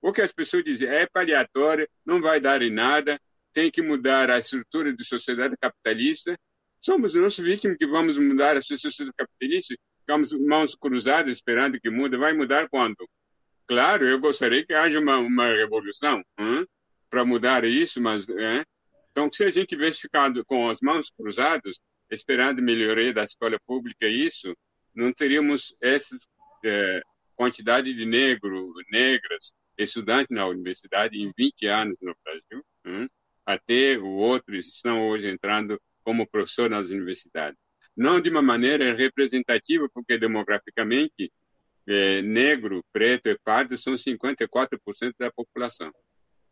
O 0.00 0.12
que 0.12 0.22
as 0.22 0.32
pessoas 0.32 0.64
dizem 0.64 0.88
é 0.88 1.06
paliatório, 1.06 1.88
não 2.04 2.20
vai 2.20 2.40
dar 2.40 2.62
em 2.62 2.70
nada, 2.70 3.20
tem 3.58 3.72
que 3.72 3.82
mudar 3.82 4.30
a 4.30 4.38
estrutura 4.38 4.94
da 4.94 5.02
sociedade 5.02 5.56
capitalista 5.60 6.38
Somos 6.80 7.12
nós 7.14 7.36
vítimas 7.36 7.76
que 7.76 7.88
vamos 7.88 8.16
mudar 8.16 8.56
a 8.56 8.62
sociedade 8.62 9.12
capitalista, 9.16 9.74
ficamos 9.98 10.32
mãos 10.32 10.76
cruzadas 10.76 11.32
esperando 11.32 11.80
que 11.80 11.90
mude. 11.90 12.16
Vai 12.16 12.32
mudar 12.32 12.68
quando? 12.68 12.96
Claro, 13.66 14.06
eu 14.06 14.20
gostaria 14.20 14.64
que 14.64 14.72
haja 14.72 15.00
uma, 15.00 15.18
uma 15.18 15.48
revolução 15.48 16.22
para 17.10 17.24
mudar 17.24 17.64
isso, 17.64 18.00
mas 18.00 18.28
hein? 18.28 18.64
então 19.10 19.28
se 19.32 19.42
a 19.42 19.50
gente 19.50 19.66
tivesse 19.66 20.02
ficado 20.02 20.44
com 20.44 20.70
as 20.70 20.78
mãos 20.80 21.10
cruzadas, 21.10 21.80
esperando 22.08 22.62
melhoria 22.62 23.12
da 23.12 23.24
escola 23.24 23.58
pública, 23.66 24.06
isso, 24.06 24.56
não 24.94 25.12
teríamos 25.12 25.74
essa 25.80 26.16
é, 26.64 27.02
quantidade 27.34 27.92
de 27.92 28.06
negros, 28.06 28.70
negras, 28.88 29.52
estudantes 29.76 30.30
na 30.30 30.46
universidade 30.46 31.20
em 31.20 31.32
20 31.36 31.66
anos 31.66 31.96
no 32.00 32.14
Brasil, 32.24 32.64
hein? 32.86 33.08
Até 33.48 33.98
outros 33.98 34.68
estão 34.68 35.08
hoje 35.08 35.26
entrando 35.26 35.80
como 36.04 36.28
professor 36.28 36.68
nas 36.68 36.84
universidades. 36.84 37.58
Não 37.96 38.20
de 38.20 38.28
uma 38.28 38.42
maneira 38.42 38.94
representativa, 38.94 39.88
porque 39.88 40.18
demograficamente, 40.18 41.32
é, 41.86 42.20
negro, 42.20 42.84
preto 42.92 43.30
e 43.30 43.38
pardo 43.42 43.78
são 43.78 43.94
54% 43.94 45.14
da 45.18 45.32
população. 45.32 45.90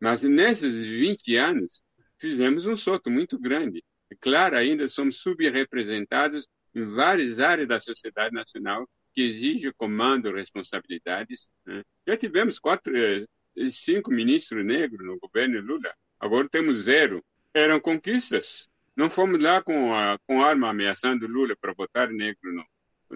Mas 0.00 0.22
nesses 0.22 0.86
20 0.86 1.36
anos, 1.36 1.82
fizemos 2.18 2.64
um 2.64 2.78
salto 2.78 3.10
muito 3.10 3.38
grande. 3.38 3.84
É 4.10 4.16
claro, 4.18 4.56
ainda 4.56 4.88
somos 4.88 5.18
subrepresentados 5.18 6.48
em 6.74 6.82
várias 6.94 7.40
áreas 7.40 7.68
da 7.68 7.78
sociedade 7.78 8.34
nacional 8.34 8.88
que 9.12 9.20
exigem 9.20 9.70
comando, 9.76 10.32
responsabilidades. 10.32 11.50
Né? 11.66 11.82
Já 12.08 12.16
tivemos 12.16 12.58
quatro, 12.58 12.96
eh, 12.96 13.26
cinco 13.70 14.10
ministros 14.10 14.64
negros 14.64 15.06
no 15.06 15.18
governo 15.18 15.60
Lula, 15.60 15.94
agora 16.18 16.48
temos 16.48 16.82
zero. 16.82 17.24
Eram 17.54 17.80
conquistas. 17.80 18.68
Não 18.94 19.10
fomos 19.10 19.42
lá 19.42 19.62
com, 19.62 19.94
a, 19.94 20.18
com 20.26 20.42
arma 20.42 20.70
ameaçando 20.70 21.26
Lula 21.26 21.56
para 21.56 21.74
votar 21.74 22.08
negro 22.08 22.52
no, 22.52 22.64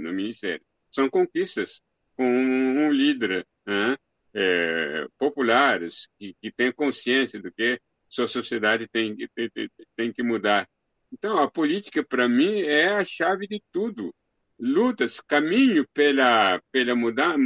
no 0.01 0.13
ministério. 0.13 0.65
São 0.91 1.09
conquistas 1.09 1.81
com 2.17 2.25
um, 2.25 2.87
um 2.87 2.93
líder 2.93 3.47
né, 3.67 3.97
é, 4.35 5.07
populares 5.19 6.09
que, 6.19 6.35
que 6.41 6.53
tem 6.53 6.73
consciência 6.73 7.41
do 7.41 7.51
que 7.53 7.81
sua 8.09 8.27
sociedade 8.27 8.89
tem, 8.89 9.17
tem, 9.35 9.51
tem 9.97 10.13
que 10.13 10.23
mudar. 10.23 10.69
Então, 11.13 11.39
a 11.39 11.51
política, 11.51 12.05
para 12.05 12.29
mim, 12.29 12.61
é 12.61 12.89
a 12.89 13.05
chave 13.05 13.47
de 13.47 13.63
tudo. 13.73 14.15
Lutas, 14.59 15.21
caminho 15.21 15.87
pela, 15.95 16.61
pela 16.71 16.95
mudança, 16.95 17.39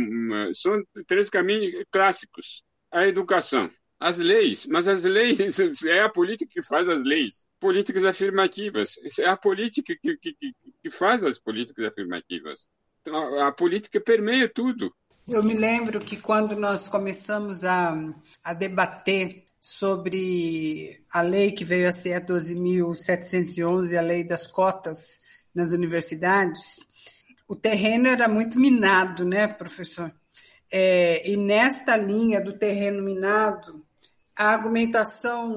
são 0.54 0.82
três 1.06 1.30
caminhos 1.30 1.84
clássicos. 1.90 2.62
A 2.90 3.06
educação, 3.06 3.70
as 3.98 4.18
leis, 4.18 4.66
mas 4.66 4.86
as 4.86 5.02
leis, 5.02 5.38
é 5.84 6.00
a 6.00 6.08
política 6.08 6.50
que 6.52 6.62
faz 6.62 6.88
as 6.88 7.02
leis 7.02 7.46
políticas 7.64 8.04
afirmativas. 8.04 8.96
É 9.18 9.26
a 9.26 9.38
política 9.38 9.96
que, 9.96 10.18
que, 10.18 10.36
que 10.82 10.90
faz 10.90 11.22
as 11.22 11.38
políticas 11.38 11.86
afirmativas. 11.86 12.68
Então, 13.00 13.16
a, 13.38 13.48
a 13.48 13.52
política 13.52 13.98
permeia 13.98 14.46
tudo. 14.48 14.94
Eu 15.26 15.42
me 15.42 15.54
lembro 15.54 15.98
que 16.00 16.18
quando 16.18 16.54
nós 16.54 16.86
começamos 16.88 17.64
a, 17.64 17.94
a 18.44 18.52
debater 18.52 19.44
sobre 19.58 21.02
a 21.10 21.22
lei 21.22 21.52
que 21.52 21.64
veio 21.64 21.88
a 21.88 21.92
ser 21.92 22.12
a 22.12 22.20
12.711, 22.20 23.96
a 23.96 24.02
lei 24.02 24.22
das 24.22 24.46
cotas 24.46 25.20
nas 25.54 25.72
universidades, 25.72 26.76
o 27.48 27.56
terreno 27.56 28.08
era 28.08 28.28
muito 28.28 28.58
minado, 28.58 29.24
né, 29.24 29.48
professor? 29.48 30.12
É, 30.76 31.30
e 31.30 31.36
nesta 31.36 31.96
linha 31.96 32.40
do 32.40 32.52
terreno 32.52 33.00
minado, 33.00 33.86
a 34.36 34.46
argumentação, 34.46 35.54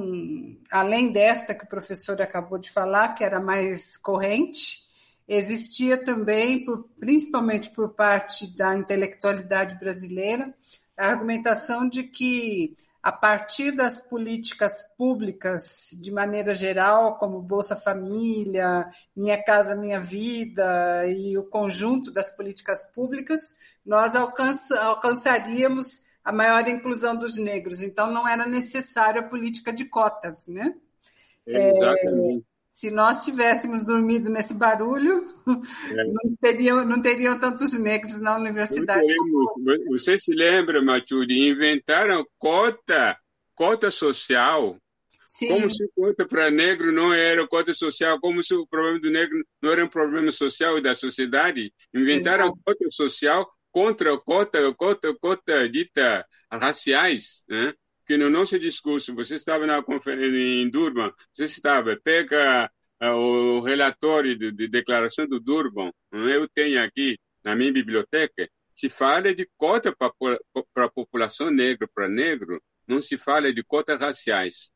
além 0.72 1.12
desta 1.12 1.56
que 1.56 1.64
o 1.64 1.68
professor 1.68 2.22
acabou 2.22 2.60
de 2.60 2.70
falar, 2.70 3.16
que 3.16 3.24
era 3.24 3.40
mais 3.40 3.98
corrente, 3.98 4.84
existia 5.28 6.04
também, 6.04 6.64
por, 6.64 6.88
principalmente 7.00 7.72
por 7.72 7.96
parte 7.96 8.56
da 8.56 8.78
intelectualidade 8.78 9.80
brasileira, 9.80 10.54
a 10.96 11.08
argumentação 11.08 11.90
de 11.90 12.04
que, 12.04 12.78
a 13.08 13.12
partir 13.14 13.72
das 13.72 14.02
políticas 14.02 14.84
públicas, 14.98 15.64
de 15.94 16.12
maneira 16.12 16.54
geral, 16.54 17.16
como 17.18 17.42
Bolsa 17.42 17.74
Família, 17.74 18.84
Minha 19.16 19.42
Casa 19.42 19.78
Minha 19.78 19.98
Vida 19.98 21.08
e 21.08 21.38
o 21.38 21.46
conjunto 21.46 22.12
das 22.12 22.30
políticas 22.30 22.84
públicas, 22.92 23.40
nós 23.86 24.14
alcança, 24.14 24.78
alcançaríamos 24.82 26.04
a 26.22 26.34
maior 26.34 26.68
inclusão 26.68 27.16
dos 27.16 27.38
negros. 27.38 27.82
Então, 27.82 28.12
não 28.12 28.28
era 28.28 28.46
necessária 28.46 29.22
a 29.22 29.30
política 29.30 29.72
de 29.72 29.86
cotas, 29.86 30.46
né? 30.46 30.76
Exatamente. 31.46 32.42
É, 32.42 32.57
se 32.80 32.92
nós 32.92 33.26
tivéssemos 33.26 33.84
dormido 33.84 34.30
nesse 34.30 34.54
barulho, 34.54 35.24
é. 35.48 36.04
não, 36.06 36.22
teriam, 36.40 36.86
não 36.86 37.02
teriam 37.02 37.40
tantos 37.40 37.74
negros 37.74 38.22
na 38.22 38.38
universidade. 38.38 39.12
Você 39.90 40.20
se 40.20 40.32
lembra, 40.32 40.84
Matilde, 40.84 41.50
inventaram 41.50 42.24
cota, 42.38 43.18
cota 43.56 43.90
social 43.90 44.78
Sim. 45.40 45.50
Como 45.50 45.74
se 45.74 45.88
cota 45.94 46.26
para 46.26 46.50
negro 46.50 46.92
não 46.92 47.14
era 47.14 47.46
cota 47.48 47.74
social, 47.74 48.20
como 48.20 48.42
se 48.44 48.54
o 48.56 48.66
problema 48.66 49.00
do 49.00 49.12
negro 49.12 49.46
não 49.62 49.72
era 49.72 49.84
um 49.84 49.90
problema 49.90 50.32
social 50.32 50.82
da 50.82 50.96
sociedade. 50.96 51.72
Inventaram 51.94 52.46
Exato. 52.46 52.62
cota 52.64 52.86
social 52.90 53.48
contra 53.70 54.18
cota, 54.18 54.74
cota, 54.74 55.14
cota 55.20 55.70
dita 55.70 56.26
raciais, 56.52 57.44
né? 57.48 57.74
Que 58.08 58.18
no 58.18 58.30
nosso 58.30 58.58
discurso, 58.58 59.14
você 59.14 59.36
estava 59.36 59.68
na 59.68 59.84
conferência 59.84 60.38
em 60.38 60.70
Durban, 60.70 61.12
você 61.34 61.44
estava, 61.44 62.00
pega 62.02 62.72
uh, 63.04 63.08
o 63.08 63.62
relatório 63.62 64.38
de, 64.40 64.50
de, 64.54 64.70
declaração 64.70 65.28
do 65.28 65.42
Durban, 65.42 65.92
eu 66.14 66.48
tenho 66.48 66.82
aqui 66.82 67.20
na 67.44 67.54
minha 67.54 67.72
biblioteca, 67.72 68.50
se 68.74 68.90
fala 68.90 69.36
de 69.36 69.46
cota 69.58 69.94
para 69.94 70.86
a 70.86 70.90
população 70.90 71.52
negra, 71.52 71.86
para 71.94 72.08
negro, 72.08 72.62
não 72.88 73.02
se 73.02 73.18
fala 73.18 73.52
de 73.54 73.62
cotas 73.62 74.00
raciais. 74.00 74.72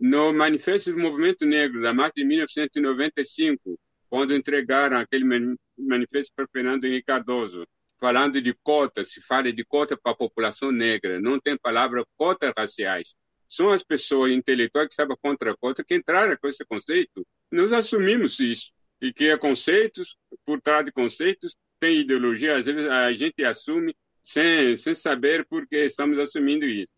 No 0.00 0.32
Manifesto 0.32 0.92
do 0.92 0.98
Movimento 0.98 1.44
Negro, 1.44 1.82
da 1.82 1.92
marca 1.92 2.14
de 2.16 2.24
1995, 2.24 3.78
quando 4.08 4.34
entregaram 4.34 4.96
aquele 4.96 5.56
manifesto 5.76 6.32
para 6.34 6.48
Fernando 6.48 6.84
Henrique 6.84 7.06
Cardoso, 7.06 7.66
falando 8.02 8.42
de 8.42 8.52
cotas, 8.64 9.12
se 9.12 9.20
fala 9.20 9.52
de 9.52 9.64
cota 9.64 9.96
para 9.96 10.10
a 10.10 10.16
população 10.16 10.72
negra, 10.72 11.20
não 11.20 11.38
tem 11.38 11.56
palavra 11.56 12.04
cotas 12.16 12.52
raciais. 12.58 13.14
São 13.48 13.70
as 13.70 13.84
pessoas 13.84 14.32
intelectuais 14.32 14.88
que 14.88 14.94
sabem 14.96 15.16
contra 15.22 15.52
a 15.52 15.56
cota 15.56 15.84
que 15.84 15.94
entraram 15.94 16.36
com 16.36 16.48
esse 16.48 16.64
conceito. 16.64 17.24
Nós 17.48 17.72
assumimos 17.72 18.40
isso. 18.40 18.72
E 19.00 19.12
que 19.12 19.28
é 19.28 19.38
conceitos, 19.38 20.16
por 20.44 20.60
trás 20.60 20.84
de 20.84 20.90
conceitos, 20.90 21.54
tem 21.78 22.00
ideologia, 22.00 22.56
às 22.56 22.64
vezes 22.64 22.88
a 22.88 23.12
gente 23.12 23.44
assume 23.44 23.94
sem, 24.20 24.76
sem 24.76 24.96
saber 24.96 25.46
por 25.46 25.68
que 25.68 25.76
estamos 25.76 26.18
assumindo 26.18 26.64
isso. 26.64 26.88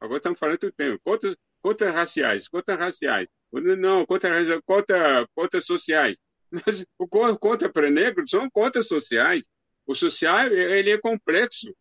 Agora 0.00 0.18
estamos 0.18 0.40
falando 0.40 0.58
do 0.58 0.72
tempo. 0.72 1.00
Cotas, 1.04 1.36
cotas 1.62 1.94
raciais, 1.94 2.48
cotas 2.48 2.76
raciais. 2.76 3.28
Não, 3.52 4.04
cotas, 4.04 4.32
cota, 4.66 5.24
cotas 5.36 5.64
sociais. 5.64 6.16
Mas 6.50 6.84
o 6.98 7.06
cota 7.06 7.68
para 7.68 7.90
negros 7.90 8.30
são 8.30 8.50
cotas 8.50 8.88
sociais. 8.88 9.44
O 9.88 9.94
social 9.94 10.46
ele 10.46 10.90
é 10.90 10.98
complexo. 10.98 11.74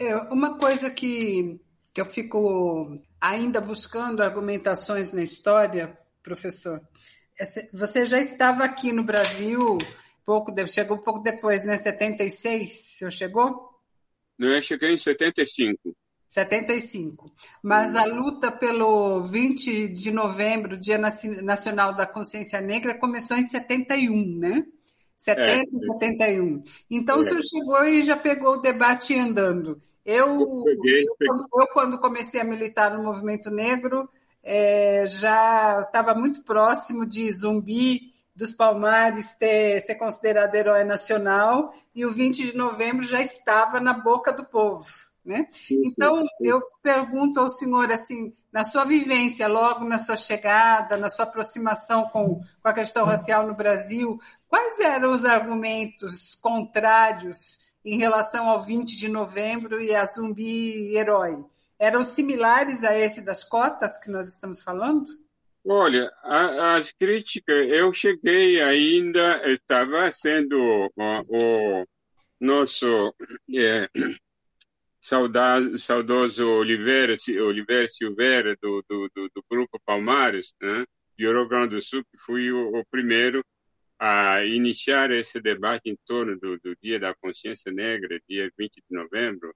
É, 0.00 0.16
uma 0.32 0.58
coisa 0.58 0.90
que, 0.90 1.60
que 1.94 2.00
eu 2.00 2.06
fico 2.06 2.96
ainda 3.20 3.60
buscando 3.60 4.22
argumentações 4.22 5.12
na 5.12 5.22
história, 5.22 5.96
professor, 6.22 6.80
é 7.38 7.44
você 7.72 8.04
já 8.04 8.18
estava 8.18 8.64
aqui 8.64 8.90
no 8.90 9.04
Brasil 9.04 9.78
pouco, 10.30 10.54
chegou 10.68 10.96
um 10.96 11.00
pouco 11.00 11.20
depois, 11.20 11.64
né? 11.64 11.76
76, 11.76 12.68
o 12.68 12.98
senhor 12.98 13.10
chegou? 13.10 13.68
Não, 14.38 14.48
eu 14.48 14.62
cheguei 14.62 14.94
em 14.94 14.98
75. 14.98 15.96
75. 16.28 17.30
Mas 17.62 17.96
a 17.96 18.04
luta 18.04 18.52
pelo 18.52 19.24
20 19.24 19.88
de 19.88 20.12
novembro, 20.12 20.78
Dia 20.78 20.98
Nacional 20.98 21.94
da 21.94 22.06
Consciência 22.06 22.60
Negra, 22.60 22.96
começou 22.98 23.36
em 23.36 23.44
71, 23.44 24.38
né? 24.38 24.64
70 25.20 25.50
é, 25.50 25.62
e 25.62 25.78
71. 25.92 26.60
Então, 26.90 27.16
é. 27.16 27.18
o 27.20 27.24
senhor 27.24 27.42
chegou 27.42 27.84
e 27.84 28.02
já 28.02 28.16
pegou 28.16 28.54
o 28.54 28.60
debate 28.60 29.14
andando. 29.14 29.80
Eu, 30.04 30.28
eu, 30.28 30.64
peguei, 30.64 31.04
eu, 31.06 31.14
peguei. 31.18 31.44
eu 31.54 31.66
quando 31.74 32.00
comecei 32.00 32.40
a 32.40 32.44
militar 32.44 32.96
no 32.96 33.04
movimento 33.04 33.50
negro, 33.50 34.08
é, 34.42 35.04
já 35.06 35.80
estava 35.80 36.14
muito 36.14 36.42
próximo 36.42 37.04
de 37.04 37.30
Zumbi 37.32 38.10
dos 38.34 38.52
Palmares 38.52 39.34
ter, 39.34 39.80
ser 39.80 39.96
considerado 39.96 40.54
herói 40.54 40.84
nacional, 40.84 41.74
e 41.94 42.06
o 42.06 42.10
20 42.10 42.52
de 42.52 42.56
novembro 42.56 43.04
já 43.04 43.20
estava 43.20 43.78
na 43.78 43.92
boca 43.92 44.32
do 44.32 44.44
povo. 44.46 44.86
Né? 45.22 45.46
Então, 45.70 46.24
eu 46.40 46.62
pergunto 46.82 47.40
ao 47.40 47.50
senhor, 47.50 47.92
assim, 47.92 48.32
na 48.52 48.64
sua 48.64 48.84
vivência, 48.84 49.46
logo 49.46 49.84
na 49.84 49.98
sua 49.98 50.16
chegada, 50.16 50.96
na 50.96 51.08
sua 51.08 51.24
aproximação 51.24 52.08
com, 52.08 52.40
com 52.40 52.68
a 52.68 52.72
questão 52.72 53.04
racial 53.04 53.46
no 53.46 53.54
Brasil, 53.54 54.18
quais 54.48 54.78
eram 54.80 55.12
os 55.12 55.24
argumentos 55.24 56.34
contrários 56.40 57.60
em 57.84 57.98
relação 57.98 58.48
ao 58.48 58.60
20 58.60 58.96
de 58.96 59.08
novembro 59.08 59.80
e 59.80 59.94
a 59.94 60.04
zumbi 60.04 60.96
herói? 60.96 61.44
Eram 61.78 62.04
similares 62.04 62.84
a 62.84 62.96
esse 62.98 63.22
das 63.22 63.44
cotas 63.44 63.98
que 63.98 64.10
nós 64.10 64.26
estamos 64.26 64.62
falando? 64.62 65.04
Olha, 65.64 66.10
a, 66.22 66.76
as 66.76 66.90
críticas, 66.92 67.68
eu 67.70 67.92
cheguei 67.92 68.60
ainda, 68.60 69.42
estava 69.50 70.10
sendo 70.10 70.56
o, 70.58 70.90
o 71.28 71.86
nosso 72.40 73.14
é, 73.54 73.88
saudado, 75.10 75.76
saudoso 75.76 76.48
Oliveira, 76.48 77.16
Oliveira 77.44 77.88
Silveira, 77.88 78.56
do, 78.62 78.80
do, 78.88 79.10
do, 79.12 79.28
do, 79.34 79.44
Grupo 79.50 79.80
Palmares, 79.84 80.54
né, 80.62 80.84
de 81.18 81.26
Rio 81.26 81.48
Grande 81.48 81.74
do 81.74 81.82
Sul, 81.82 82.04
que 82.04 82.16
fui 82.16 82.52
o, 82.52 82.78
o 82.78 82.84
primeiro 82.86 83.44
a 83.98 84.44
iniciar 84.44 85.10
esse 85.10 85.40
debate 85.40 85.90
em 85.90 85.96
torno 86.06 86.38
do, 86.38 86.56
do, 86.60 86.76
Dia 86.80 87.00
da 87.00 87.12
Consciência 87.12 87.72
Negra, 87.72 88.20
dia 88.28 88.48
20 88.56 88.74
de 88.76 88.82
novembro, 88.96 89.52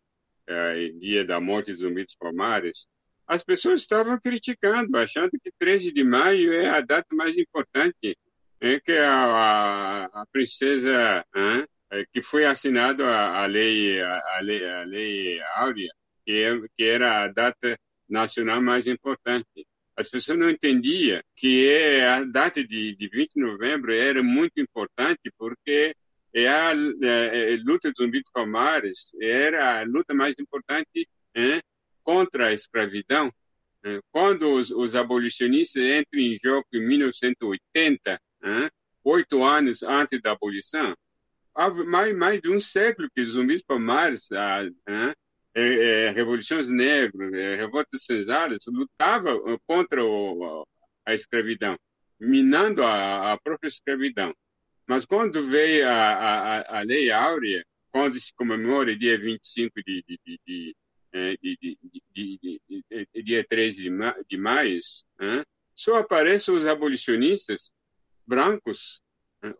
é, 0.49 0.89
dia 0.99 1.25
da 1.25 1.41
morte 1.41 1.71
dos 1.71 1.83
zumbis 1.83 2.07
dos 2.07 2.17
Palmares, 2.17 2.89
as 3.25 3.45
pessoas 3.45 3.81
estavam 3.81 4.19
criticando, 4.19 4.99
achando 4.99 5.31
que 5.41 5.53
13 5.57 5.93
de 5.93 6.03
maio 6.03 6.53
é 6.53 6.69
a 6.69 6.81
data 6.81 7.15
mais 7.15 7.39
importante, 7.39 8.19
é 8.61 8.81
que 8.81 8.93
a, 8.93 9.25
a, 9.25 10.05
a 10.07 10.27
princesa 10.33 11.25
é, 11.33 11.67
que 12.13 12.23
foi 12.23 12.45
assinado 12.45 13.05
a, 13.05 13.43
a, 13.43 13.47
lei, 13.47 14.01
a, 14.01 14.41
lei, 14.41 14.65
a 14.67 14.85
lei 14.85 15.43
Áurea, 15.57 15.93
que, 16.25 16.33
é, 16.33 16.61
que 16.77 16.85
era 16.85 17.25
a 17.25 17.29
data 17.29 17.79
nacional 18.09 18.61
mais 18.61 18.87
importante. 18.87 19.67
As 19.97 20.09
pessoas 20.09 20.39
não 20.39 20.51
entendiam 20.51 21.21
que 21.37 21.69
é 21.69 22.07
a 22.09 22.25
data 22.25 22.65
de, 22.65 22.97
de 22.97 23.09
20 23.09 23.35
de 23.35 23.41
novembro 23.41 23.93
era 23.93 24.23
muito 24.23 24.61
importante 24.61 25.31
porque 25.39 25.95
é 26.35 26.49
a, 26.49 26.73
é, 26.73 27.55
é, 27.55 27.57
luta 27.59 27.93
dos 27.93 28.05
zumbis 28.05 28.25
palmares 28.33 29.13
era 29.21 29.81
a 29.81 29.85
luta 29.85 30.13
mais 30.13 30.35
importante 30.39 31.09
é, 31.35 31.61
contra 32.03 32.49
a 32.49 32.53
escravidão. 32.53 33.33
É, 33.85 34.01
quando 34.11 34.53
os, 34.55 34.71
os, 34.71 34.97
abolicionistas 34.97 35.83
entram 35.83 36.21
em 36.21 36.39
jogo 36.43 36.67
em 36.73 36.81
1980, 36.87 38.19
oito 39.05 39.45
anos 39.45 39.83
antes 39.83 40.21
da 40.21 40.33
abolição, 40.33 40.95
há 41.55 41.71
mais, 41.71 42.17
mais 42.17 42.41
de 42.41 42.51
um 42.51 42.61
século 42.61 43.09
que 43.15 43.25
zumbis 43.25 43.63
palmares, 43.63 44.31
a, 44.33 44.63
a, 44.63 45.15
é, 45.55 46.07
é, 46.07 46.11
revoluções 46.11 46.69
negras, 46.69 47.33
é, 47.33 47.57
revoltas 47.57 48.05
cesáreas, 48.05 48.65
lutavam 48.67 49.59
contra 49.67 50.05
o, 50.05 50.67
a 51.07 51.15
escravidão, 51.15 51.79
minando 52.19 52.83
a, 52.83 53.33
a, 53.33 53.39
própria 53.39 53.69
escravidão. 53.69 54.35
Mas 54.87 55.07
quando 55.07 55.45
veio 55.45 55.87
a, 55.89 55.93
a, 55.93 56.79
a 56.79 56.83
Lei 56.83 57.11
Áurea, 57.11 57.65
quando 57.91 58.19
se 58.19 58.33
comemora 58.35 58.97
dia 58.97 59.17
25 59.17 59.83
de, 59.85 60.05
de, 60.07 60.21
de, 60.27 60.41
de 60.47 60.77
de, 61.15 61.57
de, 61.63 61.79
de, 62.13 63.07
de, 63.15 63.23
dia 63.23 63.47
13 63.47 63.83
de, 63.83 63.89
ma 63.89 64.17
de 64.29 64.37
maio, 64.37 64.81
só 65.73 65.99
aparecem 65.99 66.53
os 66.53 66.67
abolicionistas 66.67 67.73
brancos, 68.27 69.01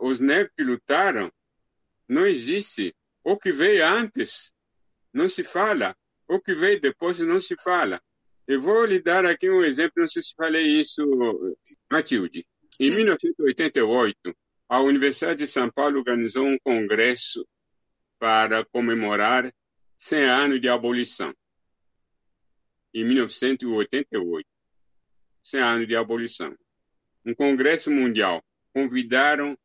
os 0.01 0.19
negros 0.19 0.53
que 0.57 0.65
lutaram 0.65 1.31
não 2.09 2.27
existe. 2.27 2.95
O 3.23 3.37
que 3.37 3.53
veio 3.53 3.87
antes 3.87 4.53
não 5.13 5.29
se 5.29 5.45
fala. 5.45 5.97
O 6.29 6.41
que 6.41 6.55
veio 6.55 6.81
depois 6.81 7.19
não 7.21 7.41
se 7.41 7.55
fala. 7.63 8.03
Eu 8.47 8.61
vou 8.61 8.85
lhe 8.85 9.01
dar 9.01 9.25
aqui 9.25 9.49
um 9.49 9.65
exemplo, 9.65 10.03
não 10.03 10.09
sei 10.09 10.23
se 10.23 10.35
falei 10.37 10.81
isso, 10.81 11.03
Matilde. 11.91 12.47
Em 12.79 12.91
1988, 12.91 14.37
a 14.69 14.81
Universidade 14.81 15.39
de 15.39 15.47
São 15.47 15.71
Paulo 15.71 15.99
organizou 15.99 16.45
um 16.45 16.59
congresso 16.59 17.47
para 18.19 18.65
comemorar 18.65 19.53
100 19.97 20.25
anos 20.25 20.61
de 20.61 20.69
abolição. 20.69 21.33
Em 22.93 23.05
1988. 23.05 24.47
100 25.43 25.61
anos 25.61 25.87
de 25.87 25.97
abolição. 25.97 26.57
Um 27.25 27.35
congresso 27.35 27.91
mundial. 27.91 28.43
Convidaram 28.75 29.57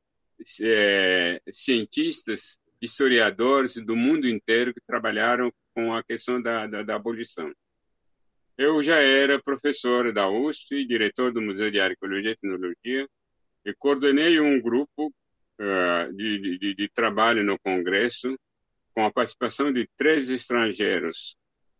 é, 0.61 1.41
cientistas, 1.51 2.59
historiadores 2.81 3.75
do 3.75 3.95
mundo 3.95 4.27
inteiro 4.27 4.73
que 4.73 4.81
trabalharam 4.81 5.51
com 5.73 5.93
a 5.93 6.03
questão 6.03 6.41
da, 6.41 6.65
da, 6.67 6.83
da 6.83 6.95
abolição. 6.95 7.51
Eu 8.57 8.83
já 8.83 8.97
era 8.97 9.41
professor 9.41 10.11
da 10.11 10.29
USP, 10.29 10.85
diretor 10.85 11.31
do 11.31 11.41
Museu 11.41 11.71
de 11.71 11.79
Arqueologia 11.79 12.31
e 12.31 12.35
Tecnologia, 12.35 13.07
e 13.65 13.73
coordenei 13.73 14.39
um 14.39 14.61
grupo 14.61 15.07
uh, 15.07 16.13
de, 16.13 16.57
de, 16.57 16.75
de, 16.75 16.89
trabalho 16.89 17.43
no 17.43 17.57
Congresso, 17.59 18.37
com 18.93 19.05
a 19.05 19.11
participação 19.11 19.71
de 19.71 19.87
três 19.97 20.29
estrangeiros. 20.29 21.37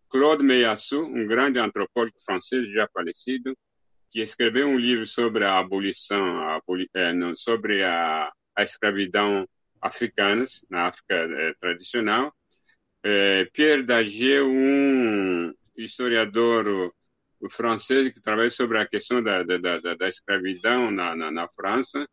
Claude 0.10 0.44
Meillassoux, 0.44 1.08
um 1.08 1.28
grande 1.28 1.60
antropólogo 1.60 2.16
francês 2.26 2.72
já 2.72 2.88
falecido, 2.94 3.56
que 4.10 4.22
escreveu 4.22 4.68
um 4.68 4.78
livro 4.78 5.06
sobre 5.06 5.44
a 5.44 5.60
abolição, 5.60 6.42
a 6.42 6.56
aboli 6.56 6.90
é, 6.94 7.14
não, 7.14 7.36
sobre 7.36 7.84
a 7.84 8.32
a 8.60 8.64
escravidão 8.64 9.48
africanas, 9.82 10.66
na 10.70 10.88
África 10.88 11.16
é, 11.16 11.54
tradicional. 11.54 12.34
É, 13.02 13.46
Pierre 13.54 13.84
Dagier, 13.84 14.44
um 14.44 15.54
historiador 15.78 16.94
francês 17.50 18.10
que 18.10 18.20
trabalha 18.20 18.52
sobre 18.52 18.78
a 18.78 18.86
questão 18.86 19.24
da, 19.24 19.44
da, 19.44 19.58
da, 19.58 19.96
da 19.96 20.10
escravidão 20.10 20.92
na, 20.92 21.16
na, 21.16 21.32
na 21.32 21.48
França. 21.48 22.06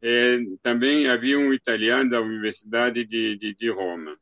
E 0.00 0.56
também 0.62 1.08
havia 1.08 1.38
um 1.38 1.52
italiano 1.52 2.10
da 2.10 2.20
Universidade 2.20 3.04
de, 3.04 3.36
de, 3.36 3.54
de 3.54 3.70
Roma. 3.70 4.16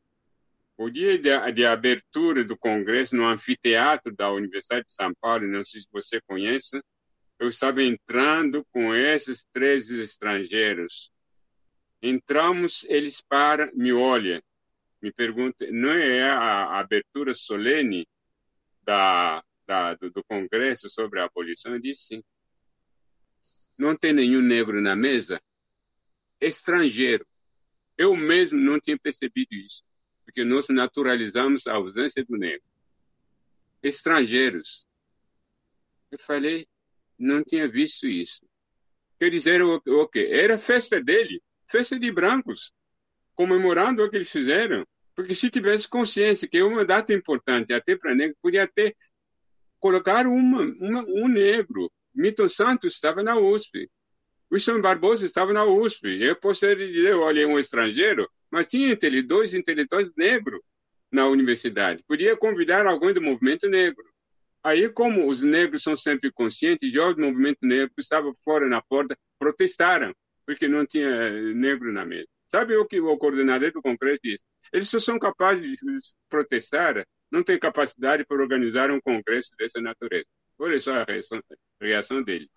O 0.79 0.89
dia 0.89 1.19
de, 1.19 1.53
de, 1.53 1.67
abertura 1.67 2.43
do 2.43 2.57
congresso 2.57 3.15
no 3.15 3.27
anfiteatro 3.27 4.15
da 4.17 4.33
Universidade 4.33 4.87
de 4.87 4.95
São 4.95 5.13
Paulo, 5.21 5.47
não 5.47 5.63
sei 5.63 5.83
se 5.83 5.89
você 5.93 6.23
conhece, 6.23 6.81
eu 7.39 7.51
estava 7.51 7.83
entrando 7.83 8.65
com 8.73 8.95
esses 8.95 9.45
três 9.53 9.91
estrangeiros. 9.91 11.11
Entramos, 12.03 12.85
eles 12.89 13.21
para, 13.21 13.71
me 13.73 13.93
olham, 13.93 14.43
me 15.03 15.13
perguntam, 15.13 15.69
não 15.71 15.91
é 15.91 16.31
a 16.31 16.79
abertura 16.79 17.35
solene 17.35 18.09
da, 18.83 19.45
da, 19.67 19.95
do, 19.95 20.11
do, 20.11 20.25
Congresso 20.25 20.89
sobre 20.89 21.21
a 21.21 21.25
abolição? 21.25 21.73
Eu 21.73 21.81
disse 21.81 22.05
sim. 22.05 22.25
Não 23.77 23.97
tem 23.97 24.13
nenhum 24.13 24.41
negro 24.41 24.81
na 24.81 24.97
mesa? 24.97 25.41
Estrangeiro. 26.41 27.27
Eu 27.97 28.17
mesmo 28.17 28.59
não 28.59 28.81
tinha 28.81 28.99
percebido 28.99 29.53
isso, 29.53 29.83
porque 30.25 30.43
nós 30.43 30.69
naturalizamos 30.69 31.67
a 31.67 31.75
ausência 31.75 32.25
do 32.25 32.37
negro. 32.37 32.67
Estrangeiros. 33.83 34.87
Eu 36.11 36.19
falei, 36.19 36.67
não 37.19 37.45
tinha 37.45 37.69
visto 37.69 38.07
isso. 38.07 38.41
Quer 39.19 39.31
dizer, 39.31 39.63
o, 39.63 39.83
o 39.87 40.09
quê? 40.09 40.29
Era 40.31 40.59
festa 40.59 41.03
dele, 41.03 41.43
festa 41.71 41.99
de 41.99 42.11
brancos, 42.11 42.73
comemorando 43.35 44.05
o 44.05 44.11
que 44.11 44.17
eles 44.17 44.31
fizeram. 44.31 44.85
Porque 45.15 45.35
se 45.35 45.51
tivesse 45.51 45.89
consciência 45.89 46.49
que 46.49 46.59
é 46.59 46.65
uma 46.65 46.85
data 46.85 47.13
importante, 47.13 47.73
até 47.73 47.97
para 47.97 48.15
negro, 48.15 48.37
podia 48.43 48.65
até 48.65 48.95
colocar 49.79 50.27
uma, 50.27 50.63
uma, 50.63 51.05
um 51.07 51.29
negro. 51.29 51.91
Milton 52.15 52.49
Santos 52.49 52.95
estava 52.95 53.23
na 53.23 53.39
USP. 53.39 53.89
Wilson 54.53 54.81
Barbosa 54.81 55.25
estava 55.25 55.53
na 55.53 55.65
USP. 55.65 56.21
Eu 56.21 56.37
posso 56.37 56.67
dizer, 56.75 57.15
olha, 57.15 57.43
é 57.43 57.47
um 57.47 57.59
estrangeiro, 57.59 58.29
mas 58.51 58.67
tinha 58.67 58.97
dois 59.25 59.55
intelectuais 59.55 60.11
negros 60.17 60.61
na 61.11 61.27
universidade. 61.27 62.03
Podia 62.07 62.37
convidar 62.37 62.87
alguém 62.87 63.13
do 63.13 63.23
movimento 63.23 63.69
negro. 63.69 64.05
Aí, 64.63 64.89
como 64.91 65.29
os 65.29 65.41
negros 65.41 65.83
são 65.83 65.97
sempre 65.97 66.31
conscientes, 66.31 66.93
jovens 66.93 67.17
do 67.17 67.23
movimento 67.23 67.59
negro 67.63 67.95
estavam 67.99 68.33
fora 68.45 68.69
na 68.69 68.83
porta, 68.83 69.17
protestaram, 69.39 70.15
porque 70.47 70.69
não 70.69 70.87
tinha 70.87 71.31
negro 71.55 71.93
na 71.93 72.05
mesa. 72.05 72.27
Sabe 72.51 72.77
o 72.77 72.87
que 72.87 73.01
o 73.01 73.17
coordenador 73.17 73.73
do 73.73 73.83
Congresso 73.83 74.21
disse? 74.23 74.43
Eles 74.73 74.89
só 74.89 74.99
são 74.99 75.19
capazes 75.19 75.63
de 75.63 75.77
protestar, 76.29 77.05
não 77.31 77.43
têm 77.43 77.59
capacidade 77.59 78.25
para 78.25 78.43
organizar 78.43 78.91
um 78.91 79.01
congresso 79.01 79.51
dessa 79.59 79.81
natureza. 79.81 80.27
Olha 80.59 80.81
só 80.81 80.93
a 80.93 81.05
reação, 81.05 81.43
reação 81.81 82.23
dele. 82.23 82.49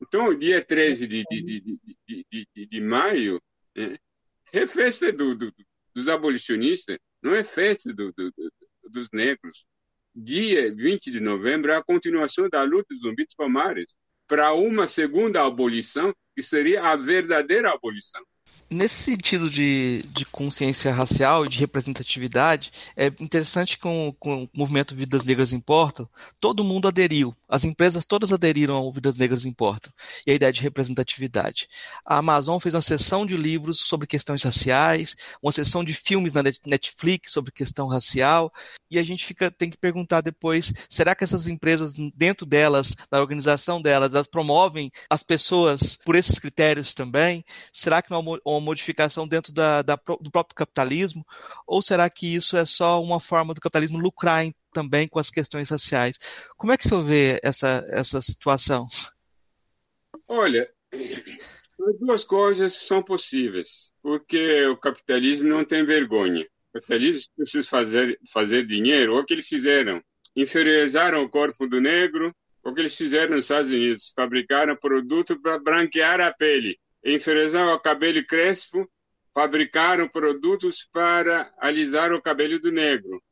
Então, 0.00 0.36
dia 0.36 0.64
13 0.64 1.06
de, 1.06 1.24
de, 1.30 1.78
de, 2.06 2.46
de, 2.54 2.66
de 2.66 2.80
maio 2.80 3.40
né, 3.76 3.98
é 4.52 4.66
festa 4.66 5.12
do, 5.12 5.34
do, 5.34 5.52
dos 5.94 6.08
abolicionistas, 6.08 6.98
não 7.22 7.34
é 7.34 7.44
festa 7.44 7.92
do, 7.92 8.12
dos 8.90 9.08
negros. 9.12 9.66
Dia 10.14 10.74
20 10.74 11.10
de 11.10 11.20
novembro 11.20 11.70
é 11.70 11.76
a 11.76 11.84
continuação 11.84 12.48
da 12.48 12.62
luta 12.62 12.94
dos 12.94 13.02
zumbis 13.02 13.34
palmares 13.36 13.86
para 14.30 14.52
uma 14.52 14.86
segunda 14.86 15.44
abolição, 15.44 16.14
que 16.36 16.40
seria 16.40 16.84
a 16.84 16.94
verdadeira 16.94 17.72
abolição. 17.72 18.22
Nesse 18.72 19.02
sentido 19.02 19.50
de, 19.50 20.04
de 20.12 20.24
consciência 20.24 20.92
racial 20.92 21.44
e 21.44 21.48
de 21.48 21.58
representatividade, 21.58 22.70
é 22.96 23.06
interessante 23.18 23.76
que 23.76 23.82
com, 23.82 24.14
com 24.16 24.44
o 24.44 24.48
movimento 24.54 24.94
Vidas 24.94 25.24
Negras 25.24 25.52
Importam, 25.52 26.08
todo 26.38 26.62
mundo 26.62 26.86
aderiu. 26.86 27.34
As 27.48 27.64
empresas 27.64 28.06
todas 28.06 28.32
aderiram 28.32 28.76
ao 28.76 28.92
Vidas 28.92 29.18
Negras 29.18 29.44
Importam 29.44 29.92
e 30.24 30.30
a 30.30 30.34
ideia 30.34 30.52
de 30.52 30.60
representatividade. 30.60 31.66
A 32.06 32.18
Amazon 32.18 32.60
fez 32.60 32.72
uma 32.72 32.80
sessão 32.80 33.26
de 33.26 33.36
livros 33.36 33.80
sobre 33.80 34.06
questões 34.06 34.44
raciais, 34.44 35.16
uma 35.42 35.50
sessão 35.50 35.82
de 35.82 35.92
filmes 35.92 36.32
na 36.32 36.44
Netflix 36.64 37.32
sobre 37.32 37.50
questão 37.50 37.88
racial, 37.88 38.52
e 38.88 39.00
a 39.00 39.02
gente 39.02 39.24
fica, 39.24 39.50
tem 39.50 39.68
que 39.68 39.78
perguntar 39.78 40.20
depois, 40.20 40.72
será 40.88 41.16
que 41.16 41.24
essas 41.24 41.48
empresas, 41.48 41.94
dentro 42.14 42.46
delas, 42.46 42.94
na 43.10 43.20
organização 43.20 43.82
delas, 43.82 44.14
elas 44.14 44.28
promovem 44.28 44.92
as 45.08 45.24
pessoas 45.24 45.96
por 46.04 46.14
esses 46.14 46.38
critérios 46.38 46.94
também? 46.94 47.44
Será 47.72 48.00
que 48.00 48.10
não 48.12 48.18
há 48.18 48.20
uma 48.20 48.59
modificação 48.60 49.26
dentro 49.26 49.52
da, 49.52 49.82
da, 49.82 49.96
do 49.96 50.30
próprio 50.30 50.54
capitalismo? 50.54 51.26
Ou 51.66 51.80
será 51.80 52.08
que 52.08 52.34
isso 52.34 52.56
é 52.56 52.64
só 52.64 53.02
uma 53.02 53.20
forma 53.20 53.54
do 53.54 53.60
capitalismo 53.60 53.98
lucrar 53.98 54.44
em, 54.44 54.54
também 54.72 55.08
com 55.08 55.18
as 55.18 55.30
questões 55.30 55.70
raciais? 55.70 56.18
Como 56.56 56.72
é 56.72 56.76
que 56.76 56.86
o 56.86 56.88
senhor 56.88 57.04
vê 57.04 57.40
essa, 57.42 57.84
essa 57.88 58.22
situação? 58.22 58.86
Olha, 60.26 60.70
as 60.92 61.98
duas 61.98 62.24
coisas 62.24 62.74
são 62.74 63.02
possíveis, 63.02 63.90
porque 64.02 64.66
o 64.66 64.76
capitalismo 64.76 65.48
não 65.48 65.64
tem 65.64 65.84
vergonha. 65.84 66.46
O 66.70 66.74
capitalismo 66.74 67.32
precisa 67.36 67.66
fazer, 67.66 68.18
fazer 68.32 68.66
dinheiro, 68.66 69.14
ou 69.14 69.20
o 69.20 69.24
que 69.24 69.34
eles 69.34 69.48
fizeram. 69.48 70.02
Inferiorizaram 70.36 71.22
o 71.22 71.28
corpo 71.28 71.66
do 71.66 71.80
negro, 71.80 72.34
o 72.62 72.72
que 72.72 72.80
eles 72.80 72.96
fizeram 72.96 73.36
nos 73.36 73.46
Estados 73.46 73.70
Unidos, 73.70 74.12
fabricaram 74.14 74.76
produto 74.76 75.40
para 75.40 75.58
branquear 75.58 76.20
a 76.20 76.32
pele 76.32 76.78
enferrujam 77.04 77.74
o 77.74 77.80
cabelo 77.80 78.24
crespo, 78.26 78.88
fabricaram 79.34 80.08
produtos 80.08 80.88
para 80.92 81.52
alisar 81.58 82.12
o 82.12 82.22
cabelo 82.22 82.60
do 82.60 82.70
negro. 82.70 83.22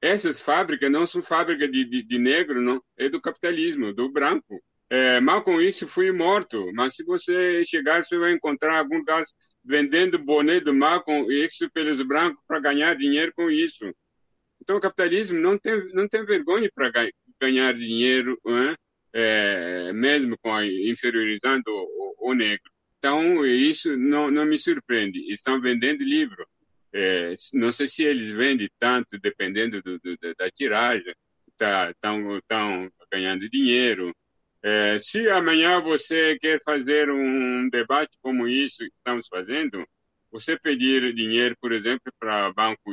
Essas 0.00 0.40
fábricas 0.40 0.90
não 0.90 1.06
são 1.06 1.22
fábricas 1.22 1.70
de, 1.70 1.84
de, 1.84 2.02
de 2.02 2.18
negro, 2.18 2.60
não, 2.60 2.82
é 2.96 3.08
do 3.08 3.20
capitalismo, 3.20 3.92
do 3.92 4.10
branco. 4.10 4.62
É, 4.88 5.20
Malcolm 5.20 5.60
X 5.66 5.90
foi 5.90 6.12
morto, 6.12 6.70
mas 6.74 6.94
se 6.94 7.02
você 7.04 7.64
chegar, 7.64 8.04
você 8.04 8.16
vai 8.18 8.32
encontrar 8.32 8.78
algum 8.78 8.98
lugar 8.98 9.24
vendendo 9.64 10.18
boné 10.18 10.60
do 10.60 10.72
Malcolm 10.72 11.28
X 11.44 11.58
pelos 11.72 12.00
brancos 12.02 12.40
para 12.46 12.60
ganhar 12.60 12.94
dinheiro 12.96 13.32
com 13.34 13.50
isso. 13.50 13.84
Então, 14.60 14.76
o 14.76 14.80
capitalismo 14.80 15.38
não 15.38 15.58
tem, 15.58 15.92
não 15.92 16.08
tem 16.08 16.24
vergonha 16.24 16.70
para 16.74 16.92
ganhar 17.40 17.74
dinheiro, 17.74 18.38
é, 19.12 19.92
mesmo 19.92 20.36
com 20.38 20.52
a, 20.54 20.64
inferiorizando 20.64 21.64
o, 21.68 22.30
o 22.30 22.34
negro. 22.34 22.70
Então, 23.06 23.46
isso 23.46 23.96
não, 23.96 24.32
não 24.32 24.44
me 24.44 24.58
surpreende. 24.58 25.32
Estão 25.32 25.60
vendendo 25.60 26.02
livro. 26.02 26.44
É, 26.92 27.34
não 27.52 27.72
sei 27.72 27.86
se 27.86 28.02
eles 28.02 28.32
vendem 28.32 28.68
tanto, 28.80 29.16
dependendo 29.16 29.80
do, 29.80 29.96
do, 30.00 30.18
da 30.36 30.50
tiragem. 30.50 31.14
Estão 31.48 32.40
tá, 32.48 32.90
ganhando 33.12 33.48
dinheiro. 33.48 34.12
É, 34.60 34.98
se 34.98 35.30
amanhã 35.30 35.80
você 35.80 36.36
quer 36.40 36.60
fazer 36.64 37.08
um 37.08 37.68
debate 37.70 38.18
como 38.20 38.48
isso 38.48 38.78
que 38.78 38.90
estamos 38.96 39.28
fazendo, 39.28 39.86
você 40.28 40.58
pedir 40.58 41.14
dinheiro, 41.14 41.56
por 41.60 41.70
exemplo, 41.70 42.12
para 42.18 42.52
Banco 42.52 42.92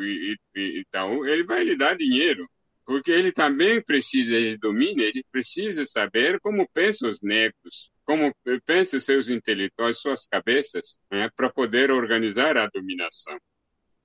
Itaú, 0.56 1.26
ele 1.26 1.44
vai 1.44 1.64
lhe 1.64 1.76
dar 1.76 1.98
dinheiro 1.98 2.48
porque 2.86 3.12
ele 3.12 3.32
também 3.32 3.82
precisa, 3.82 4.36
ele 4.36 4.58
domina, 4.58 5.04
ele 5.04 5.24
precisa 5.32 5.86
saber 5.86 6.40
como 6.42 6.70
pensam 6.70 7.10
os 7.10 7.20
negros, 7.22 7.90
como 8.06 8.34
pensam 8.66 9.00
seus 9.00 9.30
intelectuais, 9.30 10.00
suas 10.00 10.26
cabeças, 10.28 11.00
né, 11.12 11.30
para 11.36 11.50
poder 11.50 11.92
organizar 11.92 12.58
a 12.58 12.68
dominação. 12.68 13.38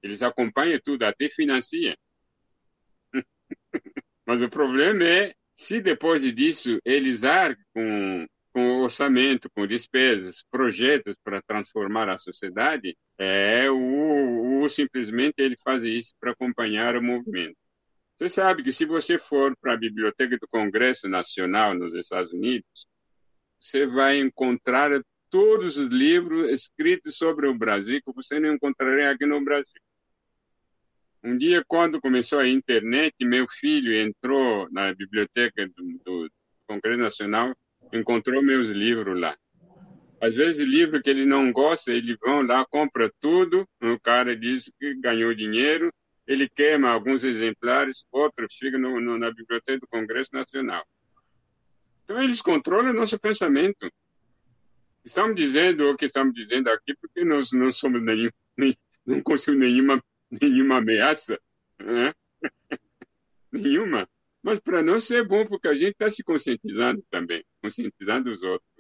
Eles 0.03 0.22
acompanham 0.22 0.80
tudo, 0.82 1.03
até 1.03 1.28
financiam. 1.28 1.96
Mas 4.26 4.42
o 4.42 4.49
problema 4.49 5.05
é 5.05 5.34
se 5.55 5.80
depois 5.80 6.22
disso 6.34 6.78
eles 6.84 7.24
arcam 7.24 7.64
com, 7.74 8.26
com 8.53 8.80
orçamento, 8.82 9.51
com 9.51 9.66
despesas, 9.66 10.44
projetos 10.51 11.16
para 11.24 11.42
transformar 11.42 12.09
a 12.09 12.18
sociedade, 12.18 12.96
é 13.18 13.68
o, 13.68 14.62
o 14.62 14.70
simplesmente 14.70 15.34
ele 15.38 15.57
faz 15.62 15.82
isso 15.82 16.14
para 16.20 16.30
acompanhar 16.30 16.96
o 16.96 17.03
movimento. 17.03 17.57
Você 18.16 18.28
sabe 18.28 18.62
que 18.62 18.72
se 18.72 18.84
você 18.84 19.18
for 19.18 19.57
para 19.61 19.74
a 19.74 19.76
Biblioteca 19.76 20.36
do 20.38 20.49
Congresso 20.49 21.09
Nacional 21.09 21.74
nos 21.74 21.94
Estados 21.94 22.32
Unidos, 22.32 22.86
você 23.61 23.87
vai 23.87 24.19
encontrar 24.19 24.91
todos 25.31 25.77
os 25.77 25.89
livros 25.89 26.51
escritos 26.51 27.17
sobre 27.17 27.47
o 27.47 27.55
Brasil 27.55 28.01
que 28.05 28.13
você 28.13 28.39
não 28.41 28.55
encontraria 28.55 29.11
aqui 29.11 29.27
no 29.27 29.43
Brasil. 29.45 29.81
Um 31.23 31.37
dia, 31.37 31.65
quando 31.67 32.01
começou 32.01 32.39
a 32.39 32.49
internet, 32.49 33.15
meu 33.23 33.47
filho 33.49 33.95
entrou 33.95 34.69
na 34.71 34.95
biblioteca 34.95 35.69
do, 35.69 35.99
do 36.05 36.31
Congresso 36.67 37.01
Nacional, 37.01 37.55
encontrou 37.93 38.43
meus 38.43 38.69
livros 38.69 39.19
lá. 39.19 39.37
Às 40.21 40.35
vezes, 40.35 40.67
livro 40.67 41.03
que 41.03 41.11
ele 41.11 41.25
não 41.25 41.53
gosta, 41.53 41.93
ele 41.93 42.17
vão 42.17 42.43
lá, 42.43 42.65
compra 42.67 43.13
tudo, 43.21 43.69
o 43.83 44.01
cara 44.01 44.37
diz 44.37 44.71
que 44.79 44.95
ganhou 44.95 45.35
dinheiro, 45.35 45.93
ele 46.27 46.49
queima 46.49 46.91
alguns 46.91 47.25
exemplares, 47.25 48.05
outros 48.13 48.55
ficam 48.55 49.01
na 49.01 49.31
Biblioteca 49.31 49.81
do 49.81 49.89
Congresso 49.89 50.31
Nacional. 50.33 50.85
Então, 52.09 52.23
eles 52.23 52.41
controlam 52.41 52.95
nosso 52.95 53.19
pensamento. 53.19 53.93
Estamos 55.05 55.37
dizendo 55.37 55.91
o 55.91 55.95
que 55.95 56.07
estamos 56.07 56.33
dizendo 56.33 56.69
aqui 56.71 56.97
porque 56.97 57.23
nós 57.23 57.53
não 57.53 57.71
somos 57.71 58.03
nenhum, 58.03 58.31
nem, 58.57 58.75
não 59.05 59.21
conseguimos 59.21 59.69
nenhuma, 59.69 60.03
nenhuma 60.31 60.77
ameaça. 60.79 61.39
Né? 61.79 62.15
nenhuma. 63.53 64.09
Mas 64.43 64.59
para 64.59 64.83
nós 64.83 65.11
é 65.11 65.23
bom 65.23 65.45
porque 65.45 65.69
a 65.69 65.75
gente 65.75 65.91
está 65.91 66.11
se 66.11 66.25
conscientizando 66.25 67.05
também, 67.11 67.45
conscientizando 67.63 68.33
os 68.33 68.43
outros. 68.43 68.71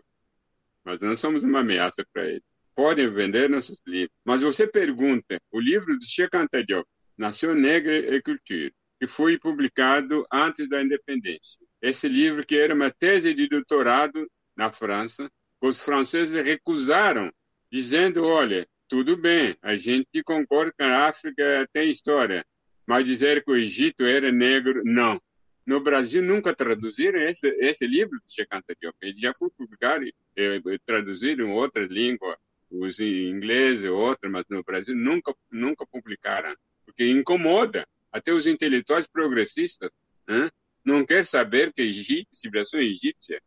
Mas 0.82 0.98
não 1.00 1.14
somos 1.14 1.44
uma 1.44 1.60
ameaça 1.60 2.02
para 2.10 2.26
eles. 2.26 2.42
Podem 2.74 3.12
vender 3.12 3.50
nossos 3.50 3.78
livros. 3.86 4.16
Mas 4.24 4.40
você 4.40 4.66
pergunta, 4.66 5.38
o 5.52 5.60
livro 5.60 5.98
do 5.98 6.04
Cheikh 6.06 6.34
Anta 6.34 6.64
Diop, 6.64 6.88
Nação 7.14 7.54
Negra 7.54 7.94
e 7.94 8.22
Cultura, 8.22 8.72
que 8.98 9.06
foi 9.06 9.38
publicado 9.38 10.26
antes 10.32 10.66
da 10.66 10.82
independência. 10.82 11.67
Esse 11.80 12.08
livro 12.08 12.44
que 12.44 12.56
era 12.56 12.74
uma 12.74 12.90
tese 12.90 13.32
de 13.34 13.48
doutorado 13.48 14.28
na 14.56 14.72
França, 14.72 15.30
os 15.60 15.78
franceses 15.78 16.44
recusaram, 16.44 17.32
dizendo, 17.70 18.24
olha, 18.24 18.66
tudo 18.88 19.16
bem, 19.16 19.56
a 19.62 19.76
gente 19.76 20.22
concorda 20.22 20.72
que 20.76 20.82
a 20.82 21.08
África 21.08 21.68
tem 21.72 21.90
história, 21.90 22.44
mas 22.86 23.04
dizer 23.04 23.44
que 23.44 23.50
o 23.50 23.56
Egito 23.56 24.04
era 24.04 24.32
negro, 24.32 24.82
não. 24.84 25.20
No 25.66 25.80
Brasil 25.80 26.22
nunca 26.22 26.54
traduziram 26.54 27.20
esse, 27.20 27.46
esse 27.60 27.86
livro 27.86 28.18
de 28.26 28.34
Cheikh 28.34 28.48
Anta 28.50 28.74
Diop. 28.80 28.96
Ele 29.02 29.20
já 29.20 29.34
foi 29.34 29.50
publicado 29.50 30.06
e 30.06 30.78
traduzido 30.86 31.42
em 31.42 31.50
outra 31.50 31.84
língua, 31.84 32.38
os 32.70 32.98
ingleses 32.98 33.84
e 33.84 33.88
outras, 33.88 34.32
mas 34.32 34.44
no 34.48 34.64
Brasil 34.64 34.94
nunca 34.96 35.34
nunca 35.50 35.86
publicaram, 35.86 36.54
porque 36.86 37.06
incomoda 37.06 37.86
até 38.10 38.32
os 38.32 38.46
intelectuais 38.46 39.06
progressistas. 39.06 39.90
Né? 40.26 40.48
Não 40.88 41.04
quer 41.04 41.26
saber 41.26 41.70
que 41.70 41.82
a 41.82 42.34
civilização 42.34 42.80
egípcia 42.80 43.42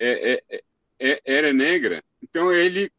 é, 0.00 0.32
é, 0.32 0.42
é, 0.50 0.62
é 0.98 1.22
era 1.24 1.52
negra. 1.52 2.02
Então 2.20 2.52
ele 2.52 2.90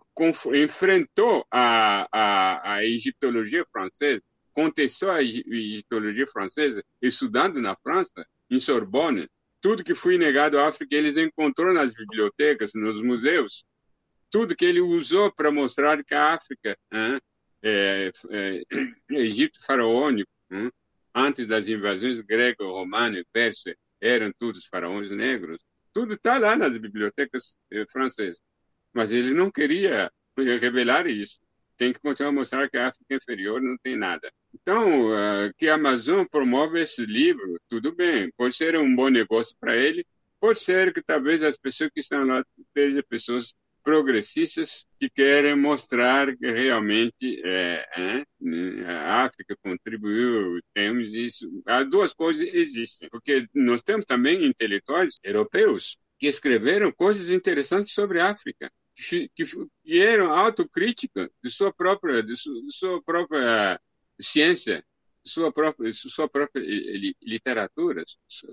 enfrentou 0.55 1.45
a, 1.51 2.07
a, 2.09 2.75
a 2.75 2.85
egiptologia 2.85 3.65
francesa, 3.69 4.23
contestou 4.53 5.09
a 5.09 5.21
egiptologia 5.21 6.25
francesa, 6.25 6.81
estudando 7.01 7.59
na 7.59 7.75
França, 7.75 8.25
em 8.49 8.57
Sorbonne. 8.57 9.27
Tudo 9.59 9.83
que 9.83 9.93
foi 9.93 10.17
negado 10.17 10.57
à 10.57 10.69
África, 10.69 10.95
eles 10.95 11.17
encontrou 11.17 11.73
nas 11.73 11.93
bibliotecas, 11.93 12.71
nos 12.73 13.03
museus. 13.03 13.65
Tudo 14.31 14.55
que 14.55 14.63
ele 14.63 14.79
usou 14.79 15.29
para 15.29 15.51
mostrar 15.51 16.01
que 16.05 16.13
a 16.13 16.35
África, 16.35 16.77
é, 17.61 18.11
é, 18.31 18.61
Egito 19.11 19.59
faraônico, 19.65 20.31
antes 21.13 21.47
das 21.47 21.67
invasões 21.67 22.21
grego-romana 22.21 23.19
e 23.19 23.25
persa, 23.31 23.75
eram 24.01 24.31
todos 24.37 24.65
faraós 24.67 25.09
negros. 25.11 25.59
Tudo 25.93 26.15
está 26.15 26.37
lá 26.37 26.55
nas 26.55 26.77
bibliotecas 26.77 27.55
eh, 27.71 27.85
francesas 27.91 28.41
mas 28.93 29.11
ele 29.11 29.33
não 29.33 29.51
queria 29.51 30.11
revelar 30.37 31.07
isso. 31.07 31.39
Tem 31.75 31.91
que 31.91 31.99
continuar 31.99 32.29
a 32.29 32.33
mostrar 32.33 32.69
que 32.69 32.77
a 32.77 32.89
África 32.89 33.15
inferior 33.15 33.61
não 33.61 33.75
tem 33.81 33.97
nada. 33.97 34.31
Então, 34.53 35.09
uh, 35.09 35.53
que 35.57 35.67
a 35.67 35.73
Amazon 35.73 36.25
promove 36.25 36.79
esse 36.79 37.03
livro, 37.05 37.59
tudo 37.67 37.93
bem, 37.95 38.31
pode 38.37 38.55
ser 38.55 38.77
um 38.77 38.95
bom 38.95 39.09
negócio 39.09 39.55
para 39.59 39.75
ele, 39.75 40.05
pode 40.39 40.59
ser 40.59 40.93
que 40.93 41.01
talvez 41.01 41.41
as 41.41 41.57
pessoas 41.57 41.89
que 41.91 41.99
estão 41.99 42.23
lá 42.25 42.45
sejam 42.77 43.01
pessoas 43.09 43.55
progressistas 43.83 44.85
que 44.99 45.09
querem 45.09 45.55
mostrar 45.55 46.35
que 46.35 46.51
realmente 46.51 47.41
é, 47.43 47.85
é, 47.97 48.25
a 48.87 49.25
África 49.25 49.55
contribuiu, 49.61 50.61
temos 50.73 51.13
isso. 51.13 51.49
As 51.65 51.89
duas 51.89 52.13
coisas 52.13 52.47
existem, 52.53 53.09
porque 53.09 53.47
nós 53.53 53.81
temos 53.81 54.05
também 54.05 54.45
intelectuais 54.45 55.19
europeus 55.23 55.97
que 56.17 56.27
escreveram 56.27 56.91
coisas 56.91 57.29
interessantes 57.29 57.93
sobre 57.93 58.19
a 58.19 58.29
África 58.31 58.71
que, 58.95 59.29
que 59.35 60.01
eram 60.01 60.31
autocrítica 60.31 61.29
de 61.43 61.51
sua 61.51 61.73
própria, 61.73 62.23
de 62.23 62.35
sua, 62.35 62.61
de 62.61 62.71
sua 62.71 63.03
própria 63.03 63.79
ciência, 64.19 64.85
sua 65.23 65.51
própria, 65.51 65.91
sua 65.93 66.29
própria 66.29 66.63
literatura. 67.21 68.03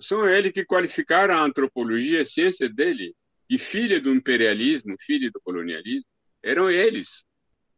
São 0.01 0.29
eles 0.29 0.53
que 0.53 0.65
qualificaram 0.65 1.35
a 1.35 1.43
antropologia, 1.43 2.23
a 2.23 2.27
ciência 2.27 2.69
dele, 2.69 3.15
de 3.51 3.59
filha 3.59 4.01
do 4.01 4.15
imperialismo, 4.15 4.95
filha 5.01 5.29
do 5.29 5.41
colonialismo. 5.41 6.07
Eram 6.41 6.71
eles. 6.71 7.25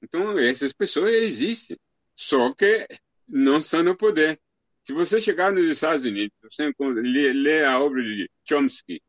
Então, 0.03 0.39
essas 0.39 0.71
pessoas 0.71 1.15
existem, 1.15 1.79
só 2.15 2.53
que 2.53 2.87
não 3.27 3.59
estão 3.61 3.83
no 3.83 3.97
poder. 3.97 4.39
Se 4.85 4.93
você 4.93 5.19
chegar 5.19 5.51
nos 5.51 5.67
Estados 5.67 6.05
Unidos, 6.05 6.37
você 6.43 6.71
lê, 6.79 7.33
lê 7.33 7.65
a 7.65 7.81
obra 7.81 8.03
de 8.03 8.31
Chomsky, 8.47 9.01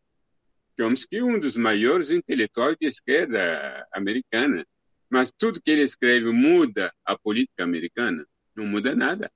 Chomsky 0.80 1.18
é 1.18 1.24
um 1.24 1.38
dos 1.38 1.58
maiores 1.58 2.10
intelectuais 2.10 2.78
de 2.80 2.88
esquerda 2.88 3.86
americana. 3.94 4.66
Mas 5.10 5.32
tudo 5.38 5.62
que 5.62 5.70
ele 5.70 5.82
escreve 5.82 6.32
muda 6.32 6.94
a 7.06 7.18
política 7.18 7.64
americana? 7.64 8.26
Não 8.56 8.66
muda 8.66 8.96
nada. 8.96 9.30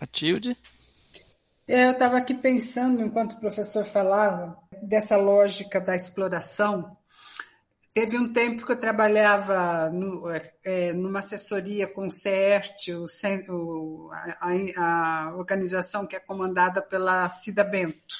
Matilde? 0.00 0.56
É, 1.70 1.86
eu 1.86 1.92
estava 1.92 2.16
aqui 2.18 2.34
pensando, 2.34 3.00
enquanto 3.00 3.34
o 3.34 3.38
professor 3.38 3.84
falava, 3.84 4.58
dessa 4.82 5.16
lógica 5.16 5.80
da 5.80 5.94
exploração. 5.94 6.96
Teve 7.94 8.18
um 8.18 8.32
tempo 8.32 8.66
que 8.66 8.72
eu 8.72 8.76
trabalhava 8.76 9.88
no, 9.88 10.24
é, 10.64 10.92
numa 10.92 11.20
assessoria 11.20 11.86
com 11.86 12.08
o 12.08 12.10
CERT, 12.10 12.88
o, 13.48 14.10
a, 14.10 14.48
a, 14.78 15.36
organização 15.36 16.08
que 16.08 16.16
é 16.16 16.20
comandada 16.20 16.82
pela 16.82 17.28
Cida 17.28 17.62
Bento 17.62 18.16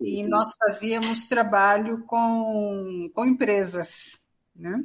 e 0.00 0.22
nós 0.22 0.54
fazíamos 0.56 1.26
trabalho 1.26 2.04
com, 2.04 3.10
com 3.12 3.26
empresas, 3.26 4.22
né? 4.54 4.84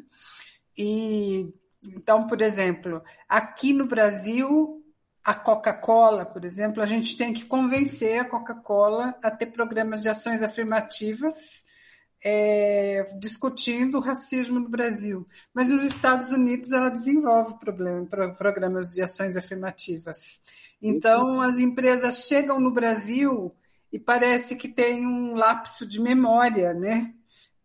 E 0.75 1.53
então, 1.83 2.25
por 2.25 2.41
exemplo, 2.41 3.03
aqui 3.27 3.71
no 3.71 3.85
Brasil, 3.85 4.78
a 5.29 5.33
Coca-Cola, 5.35 6.25
por 6.25 6.43
exemplo, 6.43 6.81
a 6.81 6.87
gente 6.87 7.15
tem 7.15 7.31
que 7.31 7.45
convencer 7.45 8.19
a 8.19 8.25
Coca-Cola 8.25 9.13
a 9.21 9.29
ter 9.29 9.45
programas 9.45 10.01
de 10.01 10.09
ações 10.09 10.41
afirmativas 10.41 11.63
é, 12.25 13.03
discutindo 13.19 13.99
o 13.99 14.01
racismo 14.01 14.59
no 14.59 14.67
Brasil. 14.67 15.23
Mas 15.53 15.69
nos 15.69 15.83
Estados 15.83 16.31
Unidos 16.31 16.71
ela 16.71 16.89
desenvolve 16.89 17.59
problema, 17.59 18.07
programas 18.35 18.87
de 18.87 19.03
ações 19.03 19.37
afirmativas. 19.37 20.41
Então, 20.81 21.39
as 21.41 21.59
empresas 21.59 22.25
chegam 22.25 22.59
no 22.59 22.71
Brasil 22.71 23.51
e 23.93 23.99
parece 23.99 24.55
que 24.55 24.67
tem 24.67 25.05
um 25.05 25.35
lapso 25.35 25.87
de 25.87 26.01
memória, 26.01 26.73
né? 26.73 27.13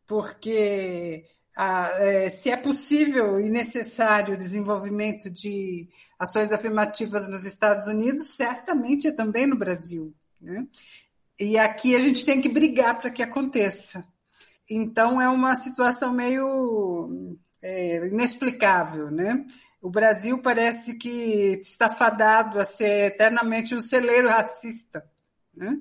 Porque 0.06 1.24
a, 1.57 1.88
é, 2.00 2.30
se 2.30 2.50
é 2.50 2.57
possível 2.57 3.40
e 3.40 3.48
necessário 3.48 4.34
o 4.34 4.38
desenvolvimento 4.38 5.30
de 5.30 5.88
ações 6.18 6.52
afirmativas 6.52 7.28
nos 7.28 7.44
Estados 7.44 7.86
Unidos, 7.86 8.34
certamente 8.36 9.09
é 9.09 9.12
também 9.12 9.46
no 9.46 9.57
Brasil. 9.57 10.12
Né? 10.40 10.66
E 11.38 11.59
aqui 11.59 11.94
a 11.94 12.00
gente 12.00 12.24
tem 12.24 12.40
que 12.40 12.48
brigar 12.48 12.98
para 13.00 13.11
que 13.11 13.22
aconteça. 13.22 14.05
Então 14.68 15.20
é 15.20 15.28
uma 15.28 15.55
situação 15.57 16.12
meio 16.12 17.36
é, 17.62 18.07
inexplicável, 18.07 19.11
né? 19.11 19.44
O 19.82 19.90
Brasil 19.90 20.40
parece 20.40 20.96
que 20.96 21.59
está 21.61 21.90
fadado 21.90 22.59
a 22.59 22.64
ser 22.64 23.12
eternamente 23.12 23.74
um 23.74 23.82
celeiro 23.82 24.28
racista, 24.28 25.05
né? 25.55 25.76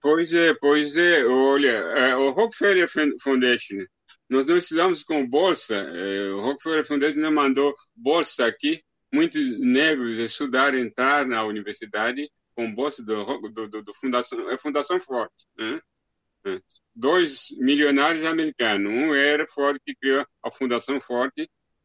Pois 0.00 0.32
é, 0.32 0.54
pois 0.54 0.96
é. 0.96 1.24
Olha, 1.24 1.68
é, 1.68 2.16
o 2.16 2.30
Rockefeller 2.30 2.88
Foundation, 3.20 3.84
nós 4.28 4.46
não 4.46 4.58
estudamos 4.58 5.02
com 5.02 5.28
bolsa. 5.28 5.74
É, 5.74 6.30
o 6.30 6.40
Rockefeller 6.40 6.84
Foundation 6.84 7.18
não 7.18 7.32
mandou 7.32 7.74
bolsa 7.94 8.46
aqui. 8.46 8.82
Muitos 9.12 9.58
negros 9.58 10.18
estudaram, 10.18 10.78
entrar 10.78 11.26
na 11.26 11.44
universidade 11.44 12.30
com 12.54 12.74
bolsa 12.74 13.02
do, 13.02 13.24
do, 13.50 13.68
do, 13.68 13.82
do 13.82 13.94
Fundação, 13.94 14.50
é 14.50 14.58
Fundação 14.58 15.00
Ford. 15.00 15.30
Né? 15.56 15.80
É. 16.46 16.60
Dois 16.94 17.48
milionários 17.58 18.24
americanos. 18.24 18.90
Um 18.90 19.14
era 19.14 19.46
Ford 19.46 19.78
que 19.84 19.94
criou 19.94 20.26
a 20.42 20.50
Fundação 20.50 21.00
Ford, 21.00 21.32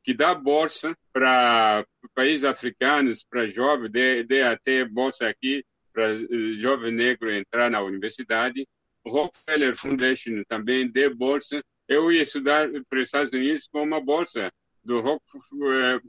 que 0.04 0.14
dá 0.14 0.34
bolsa 0.34 0.96
para 1.12 1.86
países 2.16 2.44
africanos, 2.44 3.24
para 3.30 3.48
jovens, 3.48 3.92
dê, 3.92 4.24
dê 4.24 4.42
até 4.42 4.86
bolsa 4.86 5.28
aqui 5.28 5.64
para 5.94 6.14
eh, 6.14 6.54
jovem 6.58 6.92
negro 6.92 7.32
entrar 7.32 7.70
na 7.70 7.82
universidade. 7.82 8.68
O 9.04 9.10
Rockefeller 9.10 9.76
Foundation 9.76 10.44
também 10.48 10.90
deu 10.90 11.16
bolsa. 11.16 11.62
Eu 11.92 12.10
ia 12.10 12.22
estudar 12.22 12.70
para 12.88 13.00
os 13.00 13.04
Estados 13.04 13.34
Unidos 13.34 13.68
com 13.68 13.84
uma 13.84 14.00
bolsa 14.00 14.50
do 14.82 14.98
eh, 15.00 16.00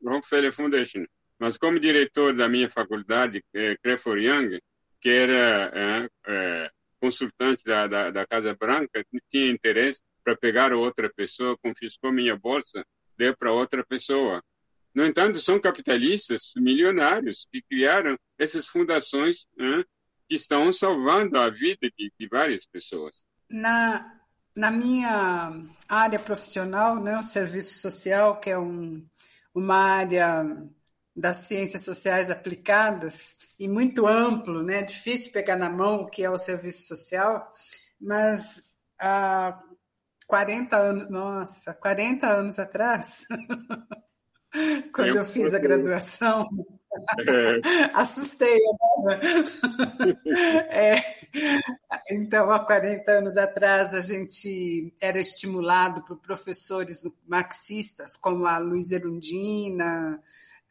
Rockefeller 0.00 0.52
Foundation. 0.52 1.04
Mas 1.36 1.56
como 1.56 1.80
diretor 1.80 2.32
da 2.32 2.48
minha 2.48 2.70
faculdade, 2.70 3.42
eh, 3.52 3.76
Crawford 3.82 4.24
Young, 4.24 4.60
que 5.00 5.08
era 5.08 6.08
é, 6.24 6.70
consultante 7.00 7.64
da, 7.64 7.88
da, 7.88 8.10
da, 8.12 8.24
Casa 8.24 8.54
Branca, 8.54 9.04
tinha 9.28 9.50
interesse 9.50 10.00
para 10.22 10.36
pegar 10.36 10.72
outra 10.72 11.12
pessoa, 11.12 11.58
confiscou 11.58 12.12
minha 12.12 12.36
bolsa, 12.36 12.86
deu 13.18 13.36
para 13.36 13.50
outra 13.50 13.84
pessoa. 13.84 14.40
No 14.94 15.04
entanto, 15.04 15.40
são 15.40 15.58
capitalistas 15.58 16.52
milionários 16.54 17.48
que 17.50 17.60
criaram 17.62 18.16
essas 18.38 18.68
fundações 18.68 19.48
que 20.28 20.36
estão 20.36 20.72
salvando 20.72 21.36
a 21.36 21.50
vida 21.50 21.90
de, 21.98 22.12
de 22.16 22.28
várias 22.28 22.64
pessoas. 22.64 23.24
Na, 23.50 24.21
na 24.54 24.70
minha 24.70 25.52
área 25.88 26.18
profissional, 26.18 27.00
né, 27.00 27.18
o 27.18 27.22
serviço 27.22 27.78
social, 27.78 28.38
que 28.38 28.50
é 28.50 28.58
um, 28.58 29.04
uma 29.54 29.76
área 29.76 30.44
das 31.14 31.38
ciências 31.38 31.84
sociais 31.84 32.30
aplicadas 32.30 33.34
e 33.58 33.68
muito 33.68 34.06
amplo, 34.06 34.62
né? 34.62 34.82
Difícil 34.82 35.30
pegar 35.32 35.56
na 35.56 35.68
mão 35.68 36.02
o 36.02 36.06
que 36.08 36.24
é 36.24 36.30
o 36.30 36.38
serviço 36.38 36.86
social, 36.86 37.52
mas 38.00 38.62
há 38.98 39.58
40 40.26 40.76
anos, 40.76 41.10
nossa, 41.10 41.74
40 41.74 42.26
anos 42.26 42.58
atrás, 42.58 43.26
quando 44.94 45.08
eu, 45.08 45.16
eu 45.16 45.26
fiz 45.26 45.52
a 45.52 45.58
graduação. 45.58 46.48
Assustei. 47.94 48.58
Né? 49.04 49.20
É, 50.68 50.96
então, 52.10 52.50
há 52.50 52.64
40 52.64 53.10
anos 53.10 53.36
atrás, 53.36 53.94
a 53.94 54.00
gente 54.00 54.94
era 55.00 55.18
estimulado 55.18 56.02
por 56.04 56.18
professores 56.18 57.02
marxistas, 57.26 58.16
como 58.16 58.46
a 58.46 58.58
Luiz 58.58 58.90
Erundina, 58.90 60.20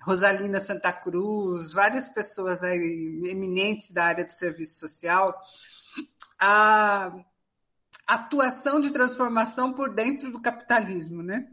Rosalina 0.01 0.59
Santa 0.59 0.91
Cruz, 0.91 1.73
várias 1.73 2.09
pessoas 2.09 2.63
aí, 2.63 3.21
eminentes 3.25 3.91
da 3.91 4.05
área 4.05 4.25
do 4.25 4.31
serviço 4.31 4.79
social, 4.79 5.39
a 6.39 7.11
atuação 8.07 8.81
de 8.81 8.91
transformação 8.91 9.73
por 9.73 9.93
dentro 9.93 10.31
do 10.31 10.41
capitalismo, 10.41 11.21
né? 11.21 11.47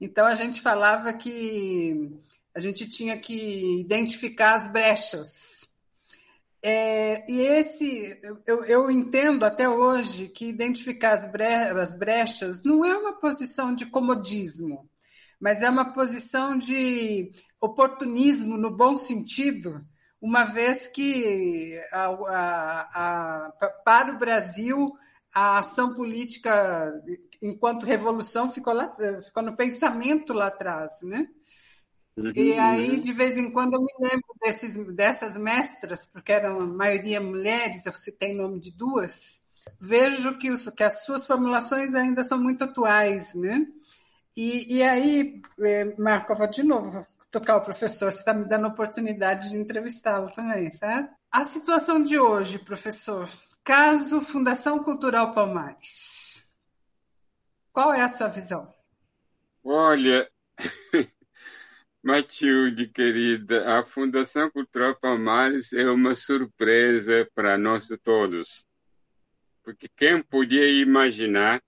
Então 0.00 0.26
a 0.26 0.34
gente 0.34 0.60
falava 0.60 1.12
que 1.12 2.20
a 2.54 2.60
gente 2.60 2.88
tinha 2.88 3.18
que 3.18 3.80
identificar 3.80 4.54
as 4.54 4.70
brechas. 4.70 5.68
É, 6.62 7.30
e 7.30 7.40
esse, 7.40 8.18
eu, 8.46 8.64
eu, 8.64 8.90
entendo 8.90 9.44
até 9.44 9.68
hoje 9.68 10.28
que 10.28 10.46
identificar 10.46 11.12
as, 11.12 11.30
bre, 11.30 11.44
as 11.44 11.98
brechas 11.98 12.62
não 12.64 12.84
é 12.84 12.96
uma 12.96 13.12
posição 13.12 13.74
de 13.74 13.84
comodismo, 13.84 14.88
mas 15.38 15.60
é 15.60 15.68
uma 15.68 15.92
posição 15.92 16.56
de 16.56 17.30
oportunismo 17.60 18.56
no 18.56 18.74
bom 18.74 18.96
sentido, 18.96 19.84
uma 20.22 20.44
vez 20.44 20.86
que 20.86 21.78
a, 21.92 22.06
a, 22.06 22.80
a, 22.94 23.52
para 23.84 24.14
o 24.14 24.18
Brasil 24.18 24.90
a 25.34 25.58
ação 25.58 25.94
política 25.94 26.94
enquanto 27.42 27.84
revolução 27.84 28.50
ficou, 28.50 28.72
lá, 28.72 28.96
ficou 29.22 29.42
no 29.42 29.56
pensamento 29.56 30.32
lá 30.32 30.46
atrás, 30.46 30.92
né? 31.02 31.26
Uhum, 32.16 32.32
e 32.34 32.58
aí, 32.58 33.00
de 33.00 33.12
vez 33.12 33.36
em 33.36 33.50
quando, 33.50 33.74
eu 33.74 33.80
me 33.80 33.92
lembro 33.98 34.28
desses, 34.40 34.76
dessas 34.94 35.36
mestras, 35.36 36.06
porque 36.06 36.32
eram 36.32 36.60
a 36.60 36.66
maioria 36.66 37.20
mulheres, 37.20 37.86
eu 37.86 37.92
citei 37.92 38.34
o 38.34 38.42
nome 38.42 38.60
de 38.60 38.70
duas, 38.70 39.42
vejo 39.80 40.38
que, 40.38 40.50
os, 40.50 40.68
que 40.68 40.84
as 40.84 41.04
suas 41.04 41.26
formulações 41.26 41.94
ainda 41.94 42.22
são 42.22 42.40
muito 42.40 42.62
atuais, 42.64 43.34
né? 43.34 43.66
E, 44.36 44.76
e 44.76 44.82
aí, 44.82 45.40
eh, 45.60 45.94
Marco, 45.98 46.32
eu 46.32 46.36
vou 46.36 46.46
de 46.48 46.62
novo 46.62 47.06
tocar 47.30 47.56
o 47.56 47.64
professor, 47.64 48.12
você 48.12 48.18
está 48.18 48.32
me 48.32 48.44
dando 48.44 48.66
a 48.66 48.68
oportunidade 48.68 49.50
de 49.50 49.56
entrevistá-lo 49.56 50.30
também, 50.30 50.70
certo? 50.70 51.12
A 51.32 51.42
situação 51.42 52.02
de 52.02 52.16
hoje, 52.16 52.60
professor, 52.60 53.28
caso 53.64 54.20
Fundação 54.20 54.78
Cultural 54.78 55.32
Palmares, 55.32 56.44
qual 57.72 57.92
é 57.92 58.02
a 58.02 58.08
sua 58.08 58.28
visão? 58.28 58.72
Olha, 59.64 60.30
Matilde, 62.04 62.86
querida, 62.86 63.78
a 63.78 63.82
Fundação 63.82 64.50
Cultural 64.50 64.94
Palmares 64.94 65.72
é 65.72 65.88
uma 65.90 66.14
surpresa 66.14 67.26
para 67.34 67.56
nós 67.56 67.88
todos. 68.02 68.62
Porque 69.62 69.88
quem 69.88 70.22
podia 70.22 70.68
imaginar 70.68 71.62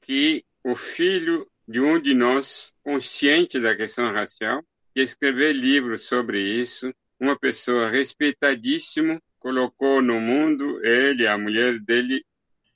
que 0.00 0.44
o 0.64 0.74
filho 0.74 1.48
de 1.68 1.80
um 1.80 2.00
de 2.00 2.14
nós, 2.14 2.74
consciente 2.82 3.60
da 3.60 3.76
questão 3.76 4.12
racial, 4.12 4.60
e 4.96 5.02
escrever 5.02 5.52
livros 5.52 6.06
sobre 6.06 6.42
isso. 6.42 6.92
Uma 7.20 7.38
pessoa 7.38 7.88
respeitadíssima 7.88 9.22
colocou 9.38 10.02
no 10.02 10.18
mundo 10.18 10.84
ele, 10.84 11.28
a 11.28 11.38
mulher 11.38 11.78
dele, 11.78 12.24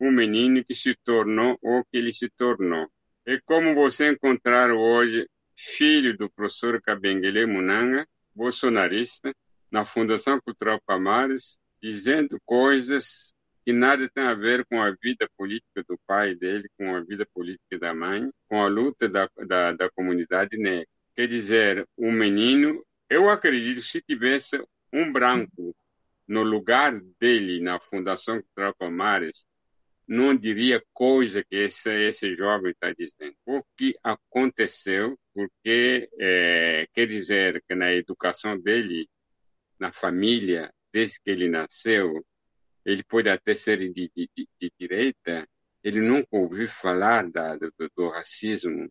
um 0.01 0.13
menino 0.13 0.65
que 0.65 0.77
se 0.77 0.95
tornou 0.95 1.59
o 1.61 1.83
que 1.83 1.99
ele 1.99 2.13
se 2.13 2.29
tornou. 2.31 2.89
E 3.27 3.41
como 3.41 3.75
você 3.75 4.13
encontrar 4.13 4.71
hoje 4.71 5.27
filho 5.57 6.17
do 6.17 6.31
professor 6.31 6.81
Kabengele 6.81 7.47
Munanga, 7.47 8.07
bolsonarista, 8.35 9.35
na 9.71 9.85
Fundação 9.85 10.41
Cultural 10.41 10.81
Palmares, 10.87 11.59
dizendo 11.83 12.39
coisas 12.45 13.35
que 13.65 13.73
nada 13.73 14.09
tem 14.09 14.25
a 14.25 14.35
ver 14.35 14.65
com 14.67 14.81
a 14.81 14.91
vida 15.03 15.29
política 15.37 15.83
do 15.89 15.99
pai 16.07 16.35
dele, 16.35 16.69
com 16.79 16.95
a 16.95 17.01
vida 17.01 17.27
política 17.33 17.79
da 17.79 17.95
mãe, 17.95 18.31
com 18.49 18.63
a 18.63 18.67
luta 18.67 19.09
da, 19.09 19.29
da, 19.47 19.73
da 19.73 19.91
comunidade 19.91 20.57
negra. 20.59 20.87
Quer 21.17 21.29
dizer, 21.29 21.89
um 21.97 22.13
menino, 22.13 22.85
eu 23.09 23.31
acredito, 23.31 23.81
se 23.81 24.03
tivesse 24.03 24.63
um 24.93 25.11
branco 25.11 25.75
no 26.27 26.43
lugar 26.43 27.01
dele 27.19 27.61
na 27.61 27.81
Fundação 27.81 28.41
Cultural 28.43 28.75
Palmares, 28.75 29.47
não 30.07 30.37
diria 30.37 30.83
coisa 30.93 31.43
que 31.43 31.57
esse, 31.57 31.91
esse 31.91 32.35
jovem 32.37 32.73
está 32.73 32.93
dizendo. 32.93 33.37
O 33.47 33.63
que 33.77 33.95
aconteceu, 34.03 35.19
porque 35.33 36.09
é, 36.19 36.87
quer 36.93 37.07
dizer 37.07 37.63
que 37.69 37.75
na 37.75 37.93
educação 37.93 38.59
dele, 38.59 39.09
na 39.79 39.93
família, 39.93 40.73
desde 40.93 41.21
que 41.21 41.31
ele 41.31 41.49
nasceu, 41.49 42.25
ele 42.85 43.03
pode 43.03 43.29
até 43.29 43.55
ser 43.55 43.79
de, 43.79 44.11
de, 44.15 44.29
de 44.37 44.73
direita, 44.79 45.49
ele 45.83 46.01
nunca 46.01 46.29
ouviu 46.31 46.69
falar 46.69 47.31
da, 47.31 47.57
do, 47.57 47.73
do, 47.97 48.09
racismo. 48.09 48.91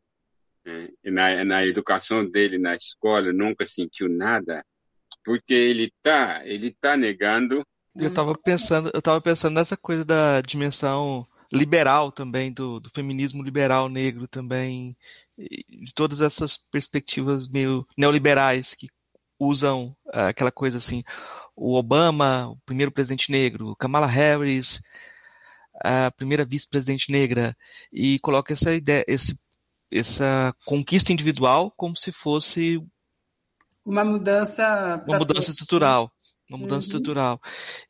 Né? 0.66 0.89
Na, 1.05 1.43
na 1.43 1.66
educação 1.66 2.28
dele, 2.28 2.57
na 2.57 2.76
escola, 2.76 3.32
nunca 3.32 3.66
sentiu 3.66 4.09
nada, 4.09 4.66
porque 5.24 5.53
ele 5.53 5.86
está 5.86 6.45
ele 6.45 6.76
tá 6.80 6.97
negando. 6.97 7.66
Eu 7.96 8.10
estava 8.10 8.34
pensando, 8.34 8.91
eu 8.94 9.02
tava 9.02 9.22
pensando 9.22 9.54
nessa 9.56 9.78
coisa 9.78 10.04
da 10.04 10.41
dimensão 10.41 11.28
liberal 11.52 12.12
também, 12.12 12.52
do, 12.52 12.80
do, 12.80 12.89
feminismo 12.89 13.44
liberal 13.44 13.88
negro 13.88 14.28
também, 14.28 14.98
de 15.38 15.94
todas 15.94 16.20
essas 16.20 16.58
perspectivas 16.58 17.48
meio 17.48 17.88
neoliberais 17.96 18.74
que 18.74 18.88
usam 19.39 19.96
uh, 20.08 20.30
aquela 20.30 20.52
coisa 20.52 20.78
assim, 20.80 21.04
o 21.56 21.76
Obama, 21.76 22.50
o 22.50 22.58
primeiro 22.66 22.91
presidente 22.91 23.32
negro, 23.32 23.76
Kamala 23.76 24.08
Harris, 24.08 24.82
a 25.84 26.10
primeira 26.12 26.46
vice-presidente 26.46 27.12
negra, 27.12 27.56
e 27.91 28.18
coloca 28.20 28.54
essa 28.54 28.74
ideia, 28.74 29.04
esse, 29.08 29.38
essa 29.91 30.56
conquista 30.66 31.12
individual 31.12 31.72
como 31.78 31.96
se 31.96 32.12
fosse 32.12 32.82
uma 33.86 34.04
mudança 34.06 35.04
uma 35.06 35.20
mudança 35.20 35.52
estrutural, 35.52 36.12
uma 36.56 36.62
mudança 36.62 36.88
uhum. 36.88 36.97
estrutural. 36.97 37.41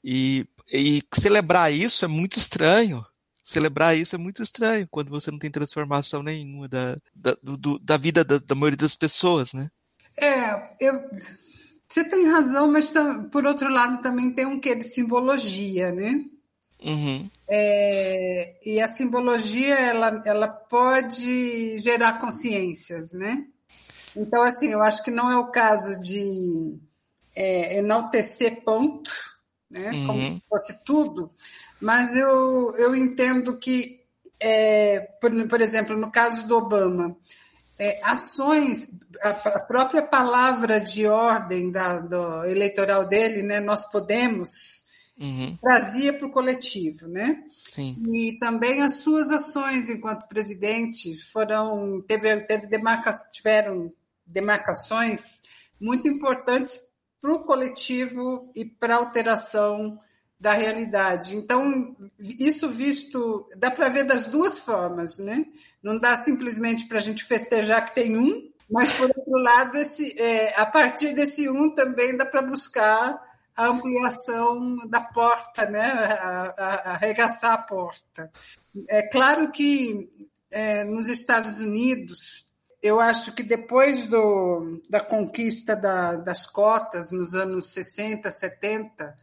E, 0.04 0.46
e 0.72 1.04
celebrar 1.14 1.74
isso 1.74 2.06
é 2.06 2.08
muito 2.08 2.38
estranho. 2.38 3.06
Celebrar 3.44 3.98
isso 3.98 4.16
é 4.16 4.18
muito 4.18 4.42
estranho 4.42 4.88
quando 4.90 5.10
você 5.10 5.30
não 5.30 5.38
tem 5.38 5.52
transformação 5.52 6.24
nenhuma 6.24 6.68
da, 6.68 6.98
da, 7.14 7.38
do, 7.42 7.78
da 7.78 7.98
vida 7.98 8.24
da, 8.24 8.38
da 8.38 8.56
maioria 8.56 8.78
das 8.78 8.96
pessoas, 8.96 9.54
né? 9.54 9.70
É, 10.18 10.76
eu, 10.80 11.10
você 11.88 12.04
tem 12.04 12.28
razão, 12.28 12.72
mas 12.72 12.92
por 13.32 13.46
outro 13.46 13.70
lado 13.70 14.02
também 14.02 14.34
tem 14.34 14.46
um 14.46 14.60
quê 14.60 14.76
de 14.76 14.86
simbologia, 14.94 15.92
né? 15.92 16.24
Uhum. 16.84 17.30
É, 17.50 18.56
e 18.66 18.82
a 18.82 18.88
simbologia 18.90 19.76
ela, 19.76 20.22
ela 20.26 20.48
pode 20.48 21.78
gerar 21.80 22.20
consciências, 22.20 23.14
né? 23.14 23.46
Então, 24.16 24.44
assim, 24.44 24.68
eu 24.68 24.82
acho 24.82 25.04
que 25.04 25.12
não 25.12 25.32
é 25.32 25.38
o 25.38 25.52
caso 25.52 26.00
de 26.00 26.78
é, 27.36 27.78
enaltecer 27.78 28.64
ponto, 28.64 29.12
né? 29.70 29.92
Uhum. 29.92 30.08
Como 30.08 30.26
se 30.26 30.42
fosse 30.48 30.84
tudo, 30.84 31.32
mas 31.82 32.16
eu, 32.16 32.76
eu 32.78 32.96
entendo 32.96 33.58
que, 33.58 34.02
é, 34.40 35.00
por, 35.20 35.32
por 35.48 35.62
exemplo, 35.62 35.98
no 35.98 36.12
caso 36.12 36.48
do 36.48 36.58
Obama, 36.58 37.18
é, 37.78 38.00
ações, 38.04 38.88
a, 39.22 39.30
a, 39.30 39.60
própria 39.62 40.02
palavra 40.04 40.80
de 40.80 41.08
ordem 41.08 41.72
da, 41.72 42.00
do 42.00 42.46
eleitoral 42.46 43.08
dele, 43.08 43.42
né, 43.42 43.60
nós 43.60 43.90
podemos, 43.90 44.86
uhum. 45.20 45.58
trazia 45.60 46.14
para 46.14 46.28
o 46.28 46.32
coletivo, 46.32 47.08
né? 47.08 47.44
Sim. 47.74 48.02
E 48.08 48.38
também 48.38 48.82
as 48.82 48.98
suas 48.98 49.32
ações 49.32 49.90
enquanto 49.90 50.28
presidente 50.28 51.16
foram, 51.32 52.00
teve, 52.08 52.38
teve 52.42 52.68
demarca, 52.68 53.10
tiveram 53.32 53.92
demarcações 54.26 55.42
muito 55.80 56.08
importantes 56.08 56.80
para 57.24 57.34
o 57.34 57.40
coletivo 57.46 58.52
e 58.54 58.66
para 58.66 58.96
a 58.96 58.98
alteração 58.98 59.98
da 60.38 60.52
realidade. 60.52 61.38
Então, 61.38 61.96
isso 62.20 62.68
visto, 62.68 63.48
dá 63.58 63.72
para 63.72 63.88
ver 63.88 64.04
das 64.04 64.26
duas 64.26 64.60
formas, 64.60 65.20
né? 65.20 65.46
Não 65.82 65.98
dá 65.98 66.22
simplesmente 66.22 66.86
para 66.86 66.98
a 66.98 67.02
gente 67.02 67.24
festejar 67.24 67.86
que 67.86 67.96
tem 67.96 68.18
um, 68.18 68.52
mas, 68.70 68.92
por 68.92 69.08
outro 69.08 69.38
lado, 69.38 69.78
esse, 69.78 70.20
é, 70.20 70.60
a 70.60 70.66
partir 70.66 71.14
desse 71.14 71.50
um 71.50 71.74
também 71.74 72.18
dá 72.18 72.26
para 72.26 72.42
buscar 72.42 73.18
a 73.56 73.68
ampliação 73.68 74.86
da 74.90 75.00
porta, 75.00 75.66
né? 75.66 75.94
A, 75.94 76.54
a, 76.58 76.92
arregaçar 76.96 77.54
a 77.54 77.58
porta. 77.60 78.30
É 78.90 79.02
claro 79.04 79.50
que 79.50 80.10
é, 80.52 80.84
nos 80.84 81.08
Estados 81.08 81.62
Unidos 81.62 82.43
eu 82.84 83.00
acho 83.00 83.34
que 83.34 83.42
depois 83.42 84.06
do, 84.06 84.82
da 84.90 85.00
conquista 85.00 85.74
da, 85.74 86.16
das 86.18 86.46
cotas 86.46 87.12
nos 87.12 87.34
anos 87.34 87.72
60, 87.72 88.30
70, 88.30 89.16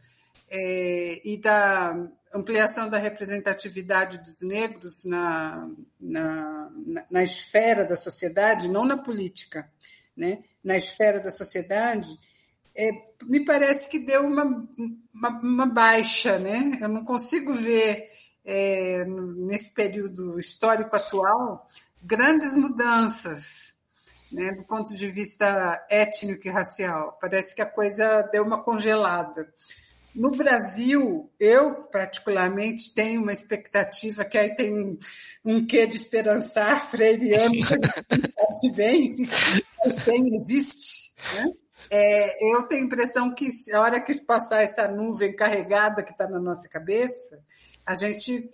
é, 0.49 1.21
e 1.23 1.37
da 1.37 1.95
ampliação 2.33 2.89
da 2.89 2.97
representatividade 2.97 4.17
dos 4.17 4.41
negros 4.41 5.05
na, 5.05 5.69
na, 5.99 6.71
na, 7.09 7.23
esfera 7.23 7.85
da 7.85 7.95
sociedade, 7.95 8.67
não 8.67 8.83
na 8.83 8.97
política, 8.97 9.69
né? 10.17 10.43
na 10.63 10.75
esfera 10.75 11.19
da 11.19 11.29
sociedade, 11.29 12.09
é, 12.75 12.89
me 13.23 13.45
parece 13.45 13.87
que 13.87 13.99
deu 13.99 14.25
uma, 14.25 14.43
uma, 15.13 15.29
uma, 15.39 15.65
baixa. 15.67 16.39
Né? 16.39 16.79
Eu 16.81 16.89
não 16.89 17.05
consigo 17.05 17.53
ver, 17.53 18.09
é, 18.43 19.05
nesse 19.05 19.71
período 19.71 20.39
histórico 20.39 20.95
atual, 20.95 21.67
grandes 22.03 22.55
mudanças. 22.55 23.79
Né, 24.31 24.53
do 24.53 24.63
ponto 24.63 24.95
de 24.95 25.07
vista 25.11 25.85
étnico 25.89 26.47
e 26.47 26.49
racial. 26.49 27.11
Parece 27.19 27.53
que 27.53 27.61
a 27.61 27.65
coisa 27.65 28.21
deu 28.31 28.43
uma 28.45 28.63
congelada. 28.63 29.45
No 30.13 30.31
Brasil, 30.31 31.29
eu 31.39 31.87
particularmente 31.89 32.93
tenho 32.93 33.21
uma 33.21 33.31
expectativa 33.31 34.25
que 34.25 34.37
aí 34.37 34.53
tem 34.55 34.73
um, 34.73 34.97
um 35.43 35.65
quê 35.65 35.87
de 35.87 35.95
esperançar 35.95 36.85
freiriano, 36.85 37.55
não 37.55 38.51
se 38.53 38.71
bem, 38.75 39.15
mas 39.83 39.95
tem, 40.03 40.27
existe. 40.33 41.13
Né? 41.33 41.51
É, 41.89 42.55
eu 42.55 42.67
tenho 42.67 42.83
a 42.83 42.85
impressão 42.85 43.33
que 43.33 43.47
a 43.73 43.79
hora 43.79 44.01
que 44.01 44.21
passar 44.25 44.61
essa 44.61 44.87
nuvem 44.89 45.33
carregada 45.33 46.03
que 46.03 46.11
está 46.11 46.27
na 46.27 46.39
nossa 46.39 46.67
cabeça, 46.67 47.41
a 47.85 47.95
gente 47.95 48.49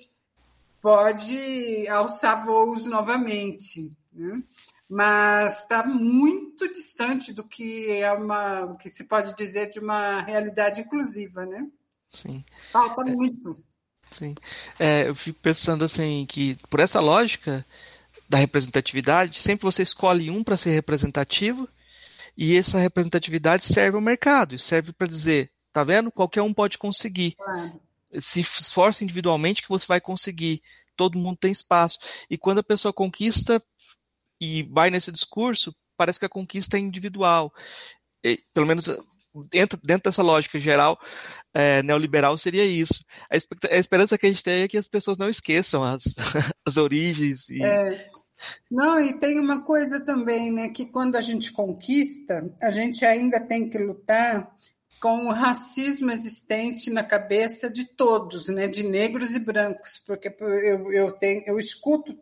pode 0.88 1.85
alçar 1.89 2.45
voos 2.45 2.85
novamente. 2.85 3.91
Né? 4.13 4.41
mas 4.89 5.53
está 5.57 5.85
muito 5.85 6.71
distante 6.71 7.33
do 7.33 7.43
que 7.43 7.91
é 7.91 8.11
uma, 8.13 8.73
que 8.77 8.89
se 8.89 9.03
pode 9.03 9.35
dizer 9.35 9.69
de 9.69 9.79
uma 9.79 10.21
realidade 10.21 10.79
inclusiva, 10.79 11.45
né? 11.45 11.67
Sim. 12.07 12.43
Falta 12.71 13.01
é, 13.01 13.13
muito. 13.13 13.61
Sim. 14.09 14.33
É, 14.79 15.09
eu 15.09 15.13
fico 15.13 15.39
pensando 15.41 15.83
assim 15.83 16.25
que 16.25 16.57
por 16.69 16.79
essa 16.79 17.01
lógica 17.01 17.65
da 18.29 18.38
representatividade, 18.38 19.41
sempre 19.41 19.65
você 19.65 19.83
escolhe 19.83 20.31
um 20.31 20.41
para 20.41 20.55
ser 20.55 20.69
representativo 20.69 21.67
e 22.38 22.55
essa 22.55 22.79
representatividade 22.79 23.65
serve 23.65 23.97
ao 23.97 24.01
mercado, 24.01 24.55
e 24.55 24.59
serve 24.59 24.93
para 24.93 25.07
dizer, 25.07 25.51
tá 25.73 25.83
vendo? 25.83 26.09
Qualquer 26.11 26.43
um 26.43 26.53
pode 26.53 26.77
conseguir. 26.77 27.35
Claro. 27.35 27.81
Se 28.14 28.39
esforce 28.39 29.03
individualmente 29.03 29.62
que 29.62 29.70
você 29.70 29.86
vai 29.86 30.01
conseguir. 30.01 30.62
Todo 30.95 31.18
mundo 31.18 31.38
tem 31.38 31.51
espaço. 31.51 31.99
E 32.30 32.38
quando 32.38 32.60
a 32.60 32.64
pessoa 32.64 32.93
conquista, 32.93 33.62
e 34.41 34.64
vai 34.64 34.89
nesse 34.89 35.12
discurso, 35.12 35.76
parece 35.95 36.20
que 36.20 36.26
a 36.26 36.30
conquista 36.30 36.78
é 36.78 36.80
individual. 36.80 37.53
E, 38.24 38.43
pelo 38.53 38.68
menos 38.68 38.88
dentro, 39.51 39.80
dentro 39.84 40.10
dessa 40.10 40.24
lógica 40.24 40.60
geral 40.60 40.99
é, 41.53 41.82
neoliberal 41.84 42.38
seria 42.38 42.66
isso. 42.66 43.03
A, 43.32 43.36
a, 43.36 43.78
esperança 43.78 44.18
que 44.18 44.26
a 44.26 44.30
gente 44.30 44.43
tem 44.43 44.64
é 44.64 44.68
que 44.68 44.78
as 44.78 44.88
pessoas 44.88 45.18
não 45.18 45.30
esqueçam 45.30 45.84
as, 45.84 46.03
as 46.66 46.78
origens. 46.78 47.49
E... 47.49 47.64
É. 47.64 48.08
Não, 48.70 48.99
e 48.99 49.20
tem 49.20 49.39
uma 49.39 49.64
coisa 49.64 50.03
também, 50.05 50.51
né, 50.51 50.70
que 50.70 50.86
quando 50.86 51.16
a 51.16 51.22
gente 51.22 51.51
conquista, 51.51 52.39
a 52.62 52.70
gente 52.70 53.03
ainda 53.03 53.39
tem 53.39 53.68
que 53.68 53.80
lutar 53.80 54.55
com 54.99 55.27
o 55.27 55.33
racismo 55.33 56.11
existente 56.11 56.89
na 56.89 57.03
cabeça 57.03 57.69
de 57.69 57.85
todos, 57.85 58.47
né, 58.47 58.67
de 58.67 58.83
negros 58.83 59.35
e 59.35 59.39
brancos, 59.39 60.01
porque 60.05 60.35
eu, 60.39 60.91
eu, 60.91 61.11
tenho, 61.11 61.43
eu 61.45 61.59
escuto 61.59 62.17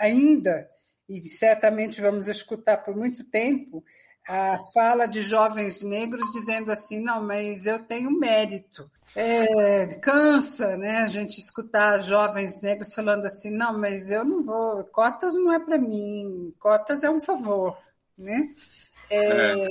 ainda 0.00 0.68
e 1.08 1.22
certamente 1.28 2.00
vamos 2.00 2.28
escutar 2.28 2.78
por 2.78 2.96
muito 2.96 3.24
tempo, 3.24 3.84
a 4.26 4.58
fala 4.72 5.06
de 5.06 5.20
jovens 5.20 5.82
negros 5.82 6.32
dizendo 6.32 6.70
assim: 6.70 7.00
não, 7.00 7.22
mas 7.22 7.66
eu 7.66 7.80
tenho 7.84 8.10
mérito. 8.10 8.90
É, 9.14 9.98
cansa, 10.00 10.76
né? 10.76 10.98
A 10.98 11.08
gente 11.08 11.38
escutar 11.38 12.00
jovens 12.00 12.62
negros 12.62 12.94
falando 12.94 13.26
assim: 13.26 13.50
não, 13.50 13.78
mas 13.78 14.10
eu 14.10 14.24
não 14.24 14.42
vou, 14.42 14.84
cotas 14.84 15.34
não 15.34 15.52
é 15.52 15.58
para 15.58 15.76
mim, 15.76 16.54
cotas 16.58 17.02
é 17.02 17.10
um 17.10 17.20
favor, 17.20 17.76
né? 18.16 18.54
É, 19.10 19.64
é. 19.64 19.68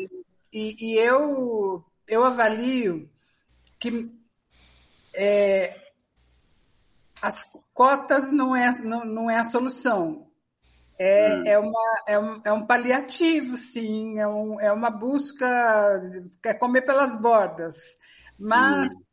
E, 0.54 0.76
e, 0.80 0.98
eu, 1.00 1.84
eu 2.12 2.26
avalio 2.26 3.10
que 3.80 4.12
é, 5.16 5.76
as 7.22 7.50
cotas 7.74 8.32
não 8.32 8.54
é, 8.54 8.70
não, 8.82 9.06
não 9.06 9.32
é 9.32 9.40
a 9.40 9.46
solução. 9.46 10.28
É, 11.00 11.36
hum. 11.36 11.44
é, 11.48 11.58
uma, 11.58 12.02
é, 12.08 12.20
um, 12.20 12.42
é 12.46 12.52
um 12.52 12.68
paliativo, 12.68 13.56
sim, 13.56 14.20
é, 14.20 14.28
um, 14.28 14.60
é 14.60 14.72
uma 14.72 14.92
busca, 14.92 15.48
é 16.46 16.54
comer 16.54 16.82
pelas 16.82 17.20
bordas. 17.20 17.76
Mas 18.38 18.92
hum. 18.92 19.04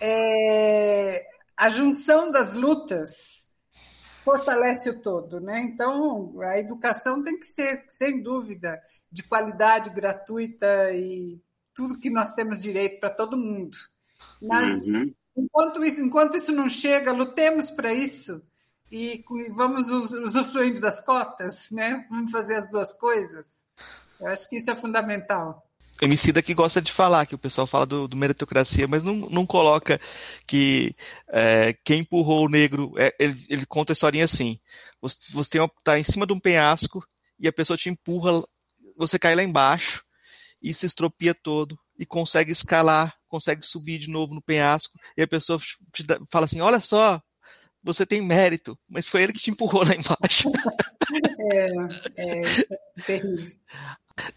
é, 0.00 1.22
a 1.56 1.68
junção 1.68 2.30
das 2.30 2.54
lutas 2.54 3.50
fortalece 4.24 4.88
o 4.88 5.02
todo, 5.02 5.40
né? 5.40 5.60
Então, 5.60 6.40
a 6.40 6.58
educação 6.58 7.22
tem 7.22 7.38
que 7.38 7.46
ser, 7.46 7.84
sem 7.88 8.22
dúvida, 8.22 8.80
de 9.12 9.22
qualidade 9.22 9.90
gratuita 9.90 10.90
e 10.92 11.40
tudo 11.74 11.98
que 11.98 12.10
nós 12.10 12.34
temos 12.34 12.58
direito 12.58 13.00
para 13.00 13.10
todo 13.10 13.36
mundo. 13.36 13.76
Mas, 14.40 14.82
uhum. 14.84 15.14
enquanto, 15.36 15.84
isso, 15.84 16.00
enquanto 16.00 16.36
isso 16.36 16.52
não 16.52 16.68
chega, 16.68 17.12
lutemos 17.12 17.70
para 17.70 17.92
isso 17.92 18.42
e 18.90 19.24
vamos 19.50 19.88
usufruindo 19.90 20.80
das 20.80 21.00
cotas, 21.00 21.70
né? 21.70 22.04
Vamos 22.10 22.32
fazer 22.32 22.56
as 22.56 22.70
duas 22.70 22.92
coisas. 22.92 23.46
Eu 24.20 24.28
acho 24.28 24.48
que 24.48 24.56
isso 24.56 24.70
é 24.70 24.76
fundamental. 24.76 25.64
Emicida 26.02 26.42
que 26.42 26.54
gosta 26.54 26.80
de 26.80 26.90
falar, 26.90 27.26
que 27.26 27.34
o 27.34 27.38
pessoal 27.38 27.66
fala 27.66 27.84
do, 27.84 28.08
do 28.08 28.16
meritocracia, 28.16 28.88
mas 28.88 29.04
não, 29.04 29.14
não 29.14 29.46
coloca 29.46 30.00
que 30.46 30.96
é, 31.28 31.74
quem 31.84 32.00
empurrou 32.00 32.46
o 32.46 32.48
negro, 32.48 32.94
é, 32.96 33.14
ele, 33.18 33.36
ele, 33.50 33.66
conta 33.66 33.92
a 33.92 33.94
historinha 33.94 34.24
assim, 34.24 34.58
você, 35.00 35.18
você 35.30 35.62
está 35.62 35.98
em 35.98 36.02
cima 36.02 36.26
de 36.26 36.32
um 36.32 36.40
penhasco 36.40 37.06
e 37.38 37.46
a 37.46 37.52
pessoa 37.52 37.76
te 37.76 37.90
empurra, 37.90 38.42
você 38.96 39.18
cai 39.18 39.34
lá 39.34 39.42
embaixo 39.42 40.02
e 40.62 40.72
se 40.74 40.86
estropia 40.86 41.34
todo 41.34 41.78
e 41.98 42.04
consegue 42.06 42.52
escalar, 42.52 43.14
consegue 43.28 43.64
subir 43.64 43.98
de 43.98 44.08
novo 44.10 44.34
no 44.34 44.42
penhasco 44.42 44.98
e 45.16 45.22
a 45.22 45.28
pessoa 45.28 45.58
te 45.92 46.02
dá, 46.02 46.18
fala 46.30 46.44
assim, 46.46 46.60
olha 46.60 46.80
só, 46.80 47.20
você 47.82 48.04
tem 48.04 48.20
mérito, 48.20 48.78
mas 48.88 49.06
foi 49.06 49.22
ele 49.22 49.32
que 49.32 49.40
te 49.40 49.50
empurrou 49.50 49.84
lá 49.84 49.94
embaixo. 49.96 50.50
é, 51.52 51.66
é, 52.16 52.40
é 52.40 53.02
terrível. 53.04 53.56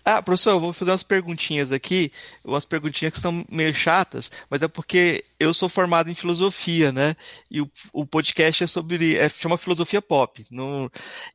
Ah, 0.04 0.22
professor, 0.22 0.52
eu 0.52 0.60
vou 0.60 0.74
fazer 0.74 0.92
umas 0.92 1.04
perguntinhas 1.04 1.72
aqui, 1.72 2.12
umas 2.44 2.66
perguntinhas 2.66 3.14
que 3.14 3.20
são 3.20 3.46
meio 3.50 3.74
chatas, 3.74 4.32
mas 4.50 4.62
é 4.62 4.68
porque 4.68 5.24
eu 5.40 5.54
sou 5.54 5.70
formado 5.70 6.10
em 6.10 6.16
filosofia, 6.16 6.92
né? 6.92 7.16
E 7.50 7.62
o, 7.62 7.70
o 7.92 8.06
podcast 8.06 8.64
é 8.64 8.68
sobre. 8.68 9.18
É, 9.18 9.30
chama 9.30 9.58
Filosofia 9.58 10.02
Pop. 10.02 10.46
No, 10.52 10.92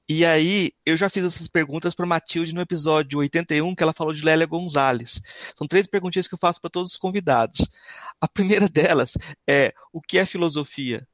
e 0.09 0.25
aí, 0.25 0.73
eu 0.85 0.97
já 0.97 1.09
fiz 1.09 1.25
essas 1.25 1.49
perguntas 1.49 1.95
para 1.95 2.07
Matilde 2.07 2.55
no 2.55 2.61
episódio 2.61 3.19
81, 3.19 3.75
que 3.75 3.83
ela 3.83 3.93
falou 3.93 4.13
de 4.13 4.25
Lélia 4.25 4.47
Gonzalez. 4.47 5.21
São 5.57 5.67
três 5.67 5.87
perguntinhas 5.87 6.29
que 6.29 6.35
eu 6.35 6.39
faço 6.39 6.61
para 6.61 6.71
todos 6.71 6.93
os 6.93 6.99
convidados. 6.99 7.67
A 8.21 8.29
primeira 8.29 8.69
delas 8.69 9.13
é: 9.47 9.73
o 9.93 10.01
que 10.01 10.19
é 10.19 10.27
filosofia? 10.27 11.07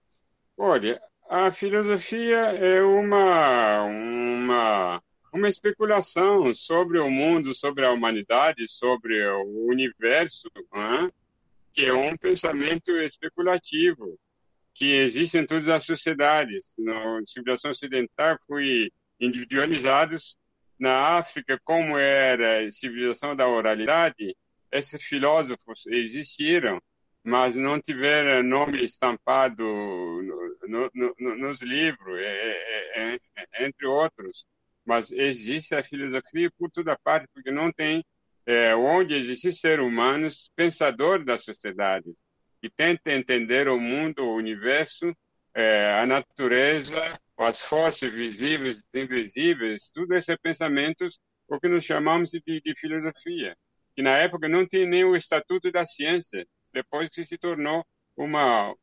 Olha, 0.57 1.01
a 1.29 1.51
filosofia 1.51 2.37
é 2.37 2.83
uma, 2.83 3.85
uma, 3.85 5.03
uma 5.35 5.49
especulação 5.49 6.55
sobre 6.55 6.99
o 7.01 7.11
mundo, 7.11 7.53
sobre 7.53 7.85
a 7.85 7.91
humanidade, 7.91 8.69
sobre 8.69 9.21
o 9.27 9.67
universo, 9.69 10.49
né? 10.73 11.11
que 11.73 11.85
é 11.85 11.93
um 11.93 12.17
pensamento 12.17 12.93
especulativo 12.99 14.17
que 14.73 14.93
existe 14.93 15.37
em 15.37 15.45
todas 15.45 15.69
as 15.69 15.85
sociedades. 15.85 16.77
Na 16.79 17.21
civilização 17.27 17.73
ocidental 17.73 18.39
foi 18.47 18.93
individualizados. 19.19 20.39
Na 20.79 21.19
África, 21.19 21.61
como 21.65 21.99
era 21.99 22.61
a 22.61 22.73
civilização 22.73 23.35
da 23.35 23.49
oralidade, 23.49 24.37
esses 24.71 25.03
filósofos 25.03 25.85
existiram 25.89 26.81
mas 27.27 27.57
não 27.57 27.81
tiver 27.81 28.45
nome 28.45 28.85
estampado 28.85 29.65
no, 29.65 30.91
no, 30.95 31.15
no, 31.19 31.37
nos 31.39 31.63
livros, 31.63 32.21
é, 32.21 33.15
é, 33.15 33.15
é, 33.15 33.65
entre 33.65 33.87
outros. 33.87 34.45
Mas 34.85 35.11
existe 35.11 35.75
a 35.75 35.83
filosofia 35.83 36.51
por 36.59 36.71
toda 36.71 36.99
parte, 36.99 37.29
porque 37.33 37.51
não 37.51 37.73
tem 37.73 38.05
é, 38.47 38.75
onde 38.75 39.15
existe 39.15 39.53
ser 39.53 39.81
humanos 39.81 40.51
pensador 40.55 41.25
da 41.25 41.39
sociedade 41.39 42.13
que 42.61 42.71
tenta 42.71 43.13
entender 43.13 43.69
o 43.69 43.79
mundo, 43.79 44.25
o 44.25 44.37
universo, 44.37 45.15
é, 45.55 45.93
a 46.01 46.07
natureza, 46.07 47.21
as 47.37 47.61
forças 47.61 48.11
visíveis 48.11 48.83
e 48.93 49.01
invisíveis, 49.03 49.91
tudo 49.93 50.15
esses 50.15 50.37
pensamentos, 50.39 51.19
o 51.47 51.61
que 51.61 51.69
nós 51.69 51.85
chamamos 51.85 52.31
de, 52.31 52.41
de 52.61 52.75
filosofia, 52.77 53.57
que 53.95 54.03
na 54.03 54.17
época 54.17 54.49
não 54.49 54.67
tinha 54.67 54.87
nem 54.87 55.05
o 55.05 55.15
estatuto 55.15 55.71
da 55.71 55.85
ciência, 55.85 56.47
depois 56.73 57.09
que 57.11 57.25
se 57.25 57.37
tornou 57.37 57.85
uma, 58.17 58.75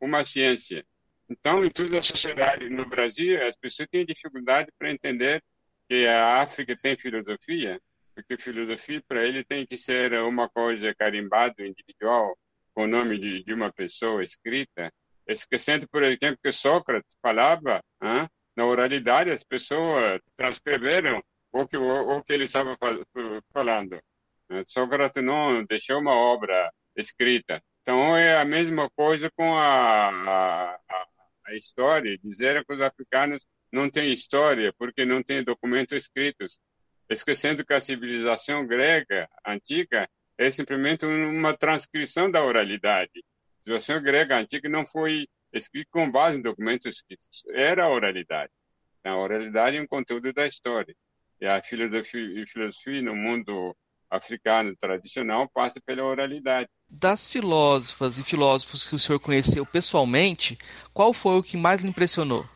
uma 0.00 0.24
ciência. 0.24 0.84
Então, 1.28 1.64
em 1.64 1.70
toda 1.70 1.98
a 1.98 2.02
sociedade 2.02 2.70
no 2.70 2.86
Brasil, 2.86 3.46
as 3.46 3.56
pessoas 3.56 3.88
têm 3.90 4.06
dificuldade 4.06 4.72
para 4.78 4.90
entender 4.90 5.42
que 5.88 6.06
a 6.06 6.40
África 6.42 6.76
tem 6.76 6.96
filosofia, 6.96 7.80
porque 8.14 8.38
filosofia 8.38 9.02
para 9.06 9.24
ele 9.24 9.44
tem 9.44 9.66
que 9.66 9.76
ser 9.76 10.12
uma 10.14 10.48
coisa 10.48 10.94
carimbada, 10.94 11.66
individual, 11.66 12.36
com 12.74 12.84
o 12.84 12.86
nome 12.86 13.18
de, 13.18 13.44
de 13.44 13.52
uma 13.52 13.72
pessoa 13.72 14.22
escrita, 14.22 14.92
esquecendo, 15.26 15.86
por 15.88 16.02
exemplo, 16.02 16.38
que 16.42 16.52
Sócrates 16.52 17.16
falava, 17.22 17.82
hein? 18.02 18.26
na 18.56 18.64
oralidade 18.66 19.30
as 19.30 19.44
pessoas 19.44 20.20
transcreveram 20.36 21.22
o 21.52 21.66
que, 21.66 21.76
o, 21.76 22.16
o 22.16 22.24
que 22.24 22.32
ele 22.32 22.44
estava 22.44 22.76
falando. 23.52 24.00
Sócrates 24.66 25.22
não 25.22 25.64
deixou 25.64 26.00
uma 26.00 26.14
obra 26.14 26.72
escrita. 26.96 27.62
Então 27.82 28.16
é 28.16 28.36
a 28.36 28.44
mesma 28.44 28.90
coisa 28.90 29.30
com 29.30 29.54
a, 29.56 30.08
a, 30.08 30.74
a 30.74 31.06
história, 31.54 32.18
dizer 32.18 32.64
que 32.64 32.74
os 32.74 32.80
africanos 32.80 33.46
não 33.72 33.90
têm 33.90 34.12
história 34.12 34.72
porque 34.78 35.04
não 35.04 35.22
têm 35.22 35.42
documentos 35.44 35.96
escritos, 35.96 36.58
esquecendo 37.08 37.64
que 37.64 37.74
a 37.74 37.80
civilização 37.80 38.66
grega 38.66 39.28
antiga 39.46 40.08
é 40.36 40.50
simplesmente 40.50 41.04
uma 41.04 41.56
transcrição 41.56 42.30
da 42.30 42.44
oralidade. 42.44 43.24
A 43.60 43.64
civilização 43.64 44.02
grega 44.02 44.38
antiga 44.38 44.68
não 44.68 44.86
foi 44.86 45.26
escrita 45.52 45.88
com 45.90 46.10
base 46.10 46.38
em 46.38 46.42
documentos 46.42 46.96
escritos, 46.96 47.42
era 47.50 47.84
a 47.84 47.88
oralidade. 47.88 48.52
A 49.04 49.16
oralidade 49.16 49.76
é 49.76 49.80
um 49.80 49.86
conteúdo 49.86 50.32
da 50.32 50.46
história. 50.46 50.94
E 51.40 51.46
a 51.46 51.62
filosofia, 51.62 52.46
filosofia 52.46 53.00
no 53.02 53.14
mundo 53.14 53.76
africano 54.10 54.74
tradicional 54.76 55.48
passa 55.48 55.80
pela 55.84 56.04
oralidade. 56.04 56.68
Das 56.88 57.28
filósofas 57.28 58.18
e 58.18 58.22
filósofos 58.22 58.86
que 58.86 58.94
o 58.94 58.98
senhor 58.98 59.18
conheceu 59.18 59.66
pessoalmente, 59.66 60.58
qual 60.92 61.12
foi 61.12 61.38
o 61.38 61.42
que 61.42 61.56
mais 61.56 61.82
lhe 61.82 61.88
impressionou? 61.88 62.48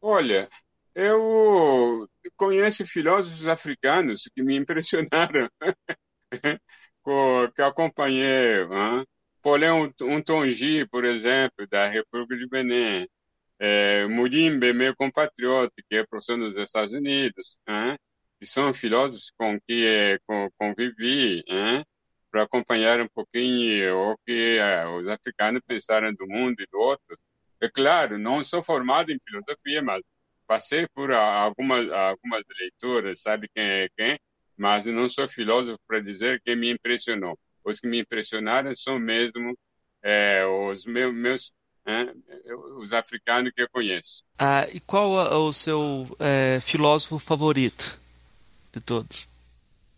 Olha, 0.00 0.48
eu 0.94 2.08
conheço 2.36 2.86
filósofos 2.86 3.46
africanos 3.46 4.28
que 4.34 4.42
me 4.42 4.56
impressionaram, 4.56 5.48
que 7.54 7.62
acompanhei. 7.62 8.62
Hein? 8.62 9.04
Paulin 9.42 9.92
Untongi, 10.02 10.86
por 10.86 11.04
exemplo, 11.04 11.66
da 11.68 11.88
República 11.88 12.36
de 12.36 12.48
Benin. 12.48 13.06
É, 13.58 14.06
Murimbe, 14.06 14.72
meu 14.72 14.96
compatriota, 14.96 15.74
que 15.88 15.96
é 15.96 16.06
professor 16.06 16.36
nos 16.38 16.56
Estados 16.56 16.94
Unidos. 16.94 17.58
Hein? 17.68 17.96
Que 18.40 18.46
são 18.46 18.72
filósofos 18.72 19.30
com 19.36 19.60
que 19.60 19.86
é, 19.86 20.18
convivi, 20.58 21.44
hein? 21.46 21.84
para 22.30 22.44
acompanhar 22.44 23.00
um 23.00 23.08
pouquinho 23.08 24.12
o 24.12 24.16
que 24.24 24.58
é, 24.58 24.86
os 24.86 25.06
africanos 25.08 25.60
pensaram 25.66 26.14
do 26.14 26.26
mundo 26.26 26.60
e 26.60 26.66
do 26.66 26.78
outro. 26.78 27.18
É 27.60 27.68
claro, 27.68 28.18
não 28.18 28.42
sou 28.44 28.62
formado 28.62 29.10
em 29.10 29.18
filosofia, 29.26 29.82
mas 29.82 30.02
passei 30.46 30.86
por 30.94 31.12
algumas, 31.12 31.90
algumas 31.90 32.42
leituras, 32.58 33.20
sabe 33.20 33.48
quem 33.54 33.64
é 33.64 33.88
quem, 33.96 34.18
mas 34.56 34.84
não 34.86 35.10
sou 35.10 35.28
filósofo 35.28 35.78
para 35.86 36.00
dizer 36.00 36.40
que 36.42 36.54
me 36.54 36.70
impressionou. 36.70 37.38
Os 37.64 37.78
que 37.78 37.86
me 37.86 38.00
impressionaram 38.00 38.74
são 38.74 38.98
mesmo 38.98 39.56
é, 40.02 40.46
os 40.46 40.86
meus, 40.86 41.14
meus 41.14 41.52
é, 41.84 42.14
os 42.78 42.92
africanos 42.92 43.52
que 43.54 43.62
eu 43.62 43.68
conheço. 43.70 44.22
Ah, 44.38 44.66
e 44.72 44.80
qual 44.80 45.20
é 45.20 45.36
o 45.36 45.52
seu 45.52 46.06
filósofo 46.62 47.18
favorito 47.18 47.99
de 48.72 48.80
todos? 48.80 49.28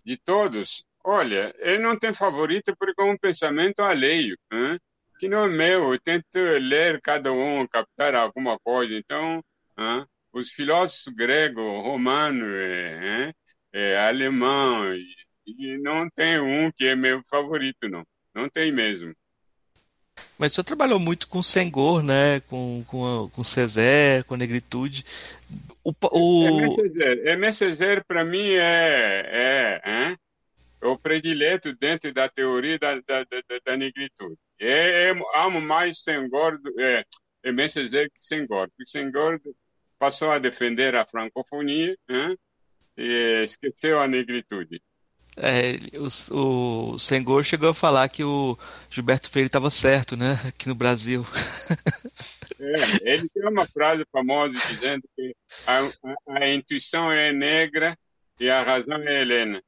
De 0.05 0.17
todos? 0.17 0.85
Olha, 1.05 1.55
eu 1.59 1.81
não 1.81 1.99
tenho 1.99 2.15
favorito 2.15 2.75
porque 2.77 3.01
é 3.01 3.05
um 3.05 3.17
pensamento 3.17 3.83
alheio, 3.83 4.37
hein? 4.53 4.79
que 5.19 5.29
não 5.29 5.45
é 5.45 5.49
meu. 5.49 5.93
Eu 5.93 6.01
tento 6.01 6.37
ler 6.37 7.01
cada 7.01 7.33
um, 7.33 7.67
captar 7.67 8.15
alguma 8.15 8.59
coisa. 8.59 8.95
Então, 8.95 9.43
hein? 9.79 10.07
os 10.33 10.51
filósofos 10.51 11.13
grego, 11.15 11.61
romano, 11.81 12.45
é, 12.47 13.33
é, 13.73 13.99
alemão, 13.99 14.93
e, 14.95 15.07
e, 15.47 15.79
não 15.79 16.09
tem 16.11 16.41
um 16.41 16.71
que 16.73 16.87
é 16.87 16.97
meu 16.97 17.23
favorito, 17.29 17.89
não. 17.89 18.05
Não 18.35 18.49
tem 18.49 18.73
mesmo. 18.73 19.15
Mas 20.39 20.53
você 20.53 20.65
trabalhou 20.65 20.99
muito 20.99 21.29
com 21.29 21.43
Senghor, 21.43 22.03
né? 22.03 22.41
Com, 22.41 22.85
com, 22.87 23.31
com 23.33 23.45
César, 23.45 24.25
com 24.27 24.37
Negritude. 24.37 25.05
O, 25.85 25.93
o... 26.13 26.47
Aimé 27.29 27.53
Césaire, 27.53 28.05
para 28.05 28.25
mim, 28.25 28.51
é, 28.51 28.61
é, 29.31 29.81
é, 29.85 30.17
é 30.81 30.87
o 30.87 30.99
predileto 30.99 31.75
dentro 31.75 32.13
da 32.13 32.29
teoria 32.29 32.79
da, 32.79 32.95
da, 32.95 33.25
da, 33.25 33.43
da 33.65 33.77
negritude. 33.77 34.39
É, 34.61 35.11
é, 35.11 35.13
amo 35.37 35.61
mais 35.61 36.03
Senghor, 36.03 36.61
é, 36.79 37.05
é 37.45 37.69
Césaire 37.69 38.11
que 38.11 38.25
Senghor, 38.25 38.69
porque 38.77 38.91
Senghor 38.91 39.41
passou 39.99 40.31
a 40.31 40.39
defender 40.39 40.97
a 40.97 41.07
francofonia 41.07 41.97
e 42.97 43.43
esqueceu 43.45 44.01
a 44.01 44.09
negritude. 44.09 44.83
É, 45.37 45.79
o, 46.31 46.93
o 46.95 46.99
Senghor 46.99 47.43
chegou 47.45 47.71
a 47.71 47.75
falar 47.75 48.09
que 48.09 48.23
o 48.23 48.59
Gilberto 48.91 49.31
Freire 49.31 49.47
estava 49.47 49.71
certo, 49.71 50.17
né, 50.17 50.41
aqui 50.47 50.69
no 50.69 50.75
Brasil. 50.75 51.27
É, 52.61 53.13
ele 53.13 53.29
tem 53.29 53.49
uma 53.49 53.67
frase 53.67 54.05
famosa 54.13 54.53
dizendo 54.69 55.03
que 55.17 55.35
a, 55.67 55.81
a, 55.81 56.45
a 56.45 56.51
intuição 56.51 57.11
é 57.11 57.33
negra 57.33 57.99
e 58.39 58.49
a 58.49 58.63
razão 58.63 58.99
é 58.99 59.21
helena. 59.21 59.61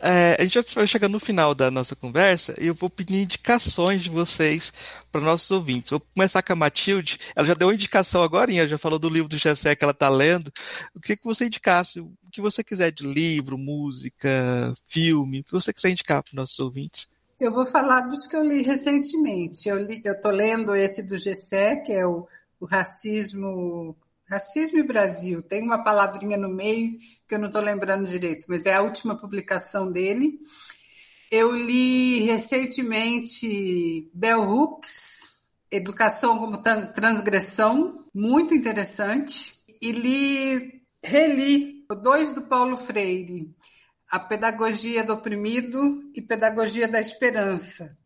É, 0.00 0.36
a 0.38 0.44
gente 0.44 0.74
vai 0.74 0.86
chegando 0.86 1.12
no 1.12 1.20
final 1.20 1.54
da 1.54 1.70
nossa 1.70 1.94
conversa 1.94 2.54
e 2.60 2.66
eu 2.66 2.74
vou 2.74 2.90
pedir 2.90 3.22
indicações 3.22 4.02
de 4.02 4.10
vocês 4.10 4.72
para 5.10 5.20
nossos 5.20 5.50
ouvintes. 5.50 5.90
Vou 5.90 6.00
começar 6.00 6.42
com 6.42 6.52
a 6.52 6.56
Matilde. 6.56 7.18
Ela 7.34 7.46
já 7.46 7.54
deu 7.54 7.68
uma 7.68 7.74
indicação 7.74 8.22
agora, 8.22 8.52
já 8.66 8.78
falou 8.78 8.98
do 8.98 9.08
livro 9.08 9.28
do 9.28 9.38
Gessé 9.38 9.74
que 9.74 9.84
ela 9.84 9.92
está 9.92 10.08
lendo. 10.08 10.52
Eu 10.94 11.00
queria 11.00 11.16
que 11.16 11.24
você 11.24 11.46
indicasse 11.46 12.00
o 12.00 12.12
que 12.30 12.40
você 12.40 12.62
quiser 12.62 12.90
de 12.90 13.06
livro, 13.06 13.56
música, 13.56 14.74
filme, 14.86 15.40
o 15.40 15.44
que 15.44 15.52
você 15.52 15.72
quiser 15.72 15.90
indicar 15.90 16.22
para 16.22 16.34
nossos 16.34 16.58
ouvintes. 16.58 17.08
Eu 17.40 17.52
vou 17.52 17.64
falar 17.64 18.00
dos 18.02 18.26
que 18.26 18.36
eu 18.36 18.42
li 18.42 18.62
recentemente. 18.62 19.68
Eu 19.68 19.78
estou 19.78 20.32
lendo 20.32 20.74
esse 20.74 21.06
do 21.06 21.16
Gessé, 21.16 21.76
que 21.76 21.92
é 21.92 22.04
o, 22.04 22.26
o 22.60 22.66
Racismo 22.66 23.96
Racismo 24.28 24.78
e 24.78 24.86
Brasil, 24.86 25.40
tem 25.40 25.62
uma 25.62 25.82
palavrinha 25.82 26.36
no 26.36 26.50
meio 26.50 26.98
que 27.26 27.34
eu 27.34 27.38
não 27.38 27.46
estou 27.46 27.62
lembrando 27.62 28.06
direito, 28.06 28.44
mas 28.46 28.66
é 28.66 28.74
a 28.74 28.82
última 28.82 29.16
publicação 29.16 29.90
dele. 29.90 30.38
Eu 31.32 31.50
li 31.50 32.20
recentemente 32.24 34.10
Bell 34.12 34.42
Hooks, 34.42 35.32
Educação 35.70 36.38
como 36.38 36.60
Transgressão, 36.60 37.94
muito 38.14 38.54
interessante. 38.54 39.58
E 39.80 39.92
li, 39.92 40.82
reli 41.02 41.86
dois 42.02 42.34
do 42.34 42.42
Paulo 42.42 42.76
Freire, 42.76 43.54
A 44.10 44.20
Pedagogia 44.20 45.02
do 45.02 45.14
Oprimido 45.14 46.02
e 46.14 46.20
Pedagogia 46.20 46.86
da 46.86 47.00
Esperança, 47.00 47.96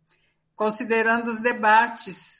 considerando 0.54 1.32
os 1.32 1.40
debates, 1.40 2.38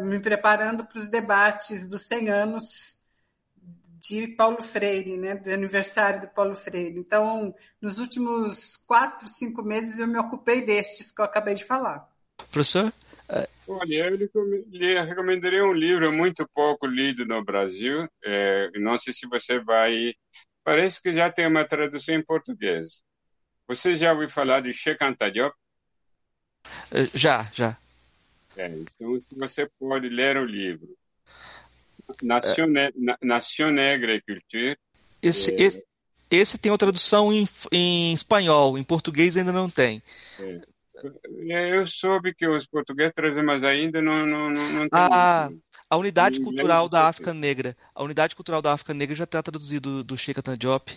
me 0.00 0.20
preparando 0.20 0.84
para 0.84 0.98
os 0.98 1.08
debates 1.08 1.88
dos 1.88 2.08
100 2.08 2.28
anos 2.28 2.99
de 4.00 4.28
Paulo 4.28 4.62
Freire, 4.62 5.18
né, 5.18 5.34
do 5.34 5.50
aniversário 5.52 6.22
do 6.22 6.28
Paulo 6.28 6.54
Freire. 6.54 6.98
Então, 6.98 7.54
nos 7.80 7.98
últimos 7.98 8.76
quatro, 8.86 9.28
cinco 9.28 9.62
meses, 9.62 9.98
eu 9.98 10.06
me 10.06 10.18
ocupei 10.18 10.64
destes 10.64 11.12
que 11.12 11.20
eu 11.20 11.24
acabei 11.24 11.54
de 11.54 11.64
falar. 11.64 12.08
Professor? 12.50 12.92
Olha, 13.70 14.08
eu 14.08 14.16
lhe 14.16 15.00
recomendaria 15.04 15.64
um 15.64 15.72
livro 15.72 16.10
muito 16.12 16.48
pouco 16.52 16.86
lido 16.86 17.24
no 17.24 17.44
Brasil. 17.44 18.08
É, 18.24 18.68
não 18.80 18.98
sei 18.98 19.12
se 19.12 19.28
você 19.28 19.60
vai. 19.60 20.12
Parece 20.64 21.00
que 21.00 21.12
já 21.12 21.30
tem 21.30 21.46
uma 21.46 21.64
tradução 21.64 22.16
em 22.16 22.22
português. 22.22 23.04
Você 23.68 23.96
já 23.96 24.12
ouviu 24.12 24.28
falar 24.28 24.60
de 24.60 24.72
Diop? 24.72 25.54
É, 26.90 27.08
já, 27.14 27.48
já. 27.54 27.78
É, 28.56 28.66
então, 28.66 29.20
se 29.20 29.38
você 29.38 29.70
pode 29.78 30.08
ler 30.08 30.36
o 30.36 30.44
livro 30.44 30.98
Nação, 32.22 33.68
é. 33.68 33.72
Negra 33.72 34.14
e 34.14 34.20
Cultura. 34.20 34.76
Esse, 35.22 35.50
é... 35.52 35.62
esse, 35.62 35.84
esse, 36.30 36.58
tem 36.58 36.70
uma 36.70 36.78
tradução 36.78 37.32
em, 37.32 37.46
em 37.72 38.14
espanhol, 38.14 38.78
em 38.78 38.84
português 38.84 39.36
ainda 39.36 39.52
não 39.52 39.68
tem. 39.68 40.02
É. 40.38 40.60
é 41.48 41.76
eu 41.76 41.86
soube 41.86 42.34
que 42.34 42.46
os 42.46 42.66
portugueses 42.66 43.12
trazem, 43.14 43.42
mas 43.42 43.64
ainda 43.64 44.00
não, 44.00 44.26
não, 44.26 44.50
não, 44.50 44.72
não 44.72 44.80
tem. 44.80 44.88
Ah, 44.92 45.50
a 45.88 45.96
Unidade 45.96 46.40
Cultural 46.40 46.88
da 46.88 47.08
África 47.08 47.34
Negra. 47.34 47.76
A 47.94 48.02
Unidade 48.04 48.36
Cultural 48.36 48.62
da 48.62 48.72
África 48.72 48.94
Negra 48.94 49.16
já 49.16 49.24
está 49.24 49.42
traduzido 49.42 50.04
do 50.04 50.16
Sheikh 50.16 50.40
Diop. 50.56 50.92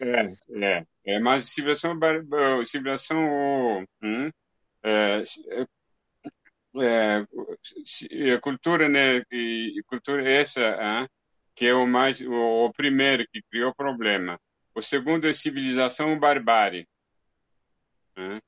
É, 0.00 0.32
é, 0.64 0.86
é, 1.04 1.18
mas 1.18 1.46
civilização, 1.46 1.98
civilização 2.64 3.84
hum, 4.00 4.30
é, 4.84 5.22
é, 6.76 7.26
cultura, 8.40 8.88
né, 8.88 9.22
e 9.30 9.82
cultura 9.86 10.28
essa, 10.28 10.60
hein, 10.60 11.08
que 11.54 11.66
é 11.66 11.74
o 11.74 11.86
mais, 11.86 12.20
o, 12.20 12.66
o, 12.66 12.72
primeiro 12.72 13.26
que 13.32 13.42
criou 13.50 13.70
o 13.70 13.74
problema. 13.74 14.38
O 14.74 14.82
segundo 14.82 15.26
é 15.28 15.32
civilização 15.32 16.18
barbárie, 16.18 16.86
hein, 18.16 18.40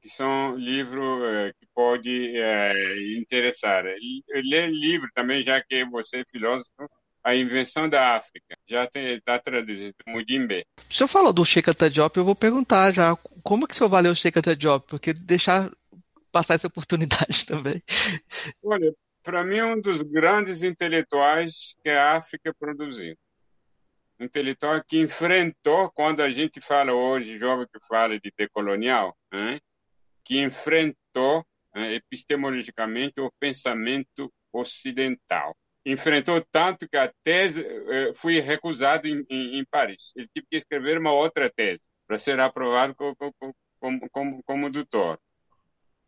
que 0.00 0.08
são 0.08 0.56
livros 0.56 1.24
é, 1.24 1.52
que 1.52 1.66
pode 1.74 2.36
é, 2.36 3.16
interessar. 3.18 3.84
Ler 3.84 4.70
livro 4.70 5.08
também, 5.14 5.44
já 5.44 5.62
que 5.62 5.84
você 5.84 6.18
é 6.18 6.24
filósofo, 6.30 6.90
A 7.22 7.36
Invenção 7.36 7.88
da 7.88 8.16
África. 8.16 8.56
Já 8.66 8.88
está 8.94 9.38
traduzido, 9.38 9.94
Mudimbe. 10.08 10.66
O 10.90 10.92
senhor 10.92 11.08
falou 11.08 11.32
do 11.32 11.44
Sheikh 11.44 11.70
Diop, 11.88 12.16
eu 12.16 12.24
vou 12.24 12.34
perguntar 12.34 12.92
já, 12.92 13.14
como 13.44 13.66
que 13.66 13.74
o 13.74 13.76
senhor 13.76 13.90
valeu 13.90 14.12
o 14.12 14.16
Sheikh 14.16 14.40
Diop? 14.56 14.88
Porque 14.88 15.12
deixar 15.12 15.70
passar 16.32 16.54
essa 16.54 16.66
oportunidade 16.66 17.44
também. 17.46 17.82
Olha, 18.62 18.92
para 19.22 19.44
mim 19.44 19.58
é 19.58 19.64
um 19.64 19.80
dos 19.80 20.02
grandes 20.02 20.62
intelectuais 20.62 21.76
que 21.82 21.90
a 21.90 22.16
África 22.16 22.52
produziu. 22.58 23.16
Intelectual 24.18 24.82
que 24.84 25.00
enfrentou, 25.00 25.90
quando 25.90 26.20
a 26.22 26.30
gente 26.30 26.60
fala 26.60 26.92
hoje, 26.92 27.38
jovem 27.38 27.66
que 27.66 27.84
fala 27.86 28.18
de 28.18 28.32
decolonial, 28.36 29.16
né? 29.32 29.60
que 30.24 30.40
enfrentou 30.40 31.44
né, 31.74 31.94
epistemologicamente 31.94 33.20
o 33.20 33.32
pensamento 33.38 34.32
ocidental. 34.52 35.56
Enfrentou 35.84 36.40
tanto 36.52 36.88
que 36.88 36.96
a 36.96 37.12
tese 37.24 37.64
eh, 37.64 38.12
foi 38.14 38.38
recusada 38.38 39.08
em, 39.08 39.24
em, 39.28 39.58
em, 39.58 39.64
Paris. 39.64 40.12
Ele 40.14 40.28
teve 40.32 40.46
que 40.48 40.56
escrever 40.56 40.98
uma 40.98 41.12
outra 41.12 41.50
tese 41.50 41.80
para 42.06 42.20
ser 42.20 42.38
aprovado 42.38 42.94
como, 42.94 43.16
como, 43.80 44.08
como, 44.10 44.42
como 44.44 44.70
doutor. 44.70 45.18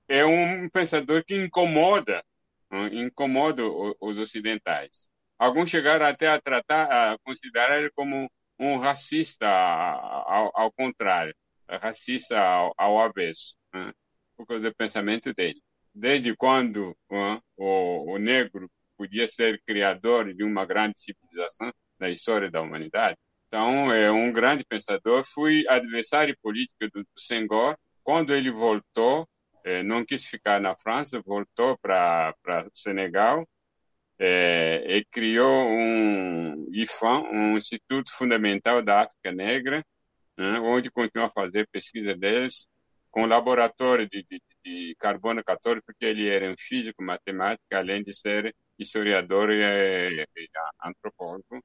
É 0.09 0.25
um 0.25 0.69
pensador 0.69 1.25
que 1.25 1.35
incomoda, 1.35 2.23
né, 2.71 2.89
incomoda 2.93 3.63
os 4.01 4.19
ocidentais. 4.19 5.09
Alguns 5.39 5.71
chegaram 5.71 6.07
até 6.07 6.29
a 6.29 6.41
tratar, 6.41 7.13
a 7.15 7.19
considerar 7.19 7.79
ele 7.79 7.91
como 7.91 8.31
um 8.59 8.79
racista, 8.79 9.49
ao, 9.49 10.53
ao 10.55 10.73
contrário, 10.73 11.35
racista 11.69 12.39
ao, 12.41 12.73
ao 12.77 13.01
avesso. 13.01 13.57
Né? 13.73 13.93
por 14.37 14.47
causa 14.47 14.71
do 14.71 14.75
pensamento 14.75 15.33
dele. 15.33 15.61
Desde 15.95 16.35
quando 16.37 16.97
uh, 17.11 17.41
o, 17.57 18.15
o 18.15 18.19
negro 18.19 18.71
podia 18.97 19.29
ser 19.29 19.61
criador 19.67 20.33
de 20.35 20.45
uma 20.45 20.65
grande 20.65 21.01
civilização 21.01 21.73
na 21.99 22.11
história 22.11 22.51
da 22.51 22.61
humanidade. 22.61 23.17
Então, 23.49 23.93
é 23.93 24.11
um 24.11 24.33
grande 24.33 24.65
pensador. 24.65 25.25
Fui 25.25 25.65
adversário 25.69 26.37
político 26.43 26.89
do, 26.93 27.03
do 27.03 27.21
Senghor. 27.21 27.79
Quando 28.03 28.35
ele 28.35 28.51
voltou, 28.51 29.29
não 29.85 30.05
quis 30.05 30.25
ficar 30.25 30.61
na 30.61 30.77
França, 30.77 31.23
voltou 31.23 31.79
para 31.79 32.35
Senegal 32.75 33.47
é, 34.19 34.99
e 34.99 35.05
criou 35.07 35.67
um 35.69 36.69
IFAM, 36.73 37.23
um 37.33 37.57
Instituto 37.57 38.13
Fundamental 38.13 38.83
da 38.83 39.03
África 39.03 39.33
Negra, 39.33 39.85
né, 40.37 40.61
onde 40.61 40.91
continua 40.91 41.27
a 41.27 41.31
fazer 41.31 41.69
pesquisa 41.71 42.15
deles 42.15 42.67
com 43.11 43.27
laboratório 43.27 44.09
de, 44.09 44.27
de, 44.29 44.43
de, 44.65 44.97
carbono 44.99 45.43
14, 45.43 45.81
porque 45.87 46.05
ele 46.05 46.29
era 46.29 46.51
um 46.51 46.57
físico, 46.59 47.03
matemático, 47.03 47.65
além 47.73 48.03
de 48.03 48.13
ser 48.13 48.55
historiador 48.77 49.51
e, 49.51 49.63
e, 49.63 50.27
e 50.37 50.49
antropólogo. 50.85 51.63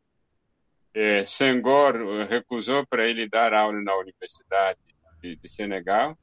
É, 0.94 1.24
Senghor 1.24 2.28
recusou 2.28 2.86
para 2.86 3.08
ele 3.08 3.28
dar 3.28 3.54
aula 3.54 3.82
na 3.82 3.96
Universidade 3.96 4.80
de, 5.22 5.36
de 5.36 5.50
Senegal. 5.50 6.18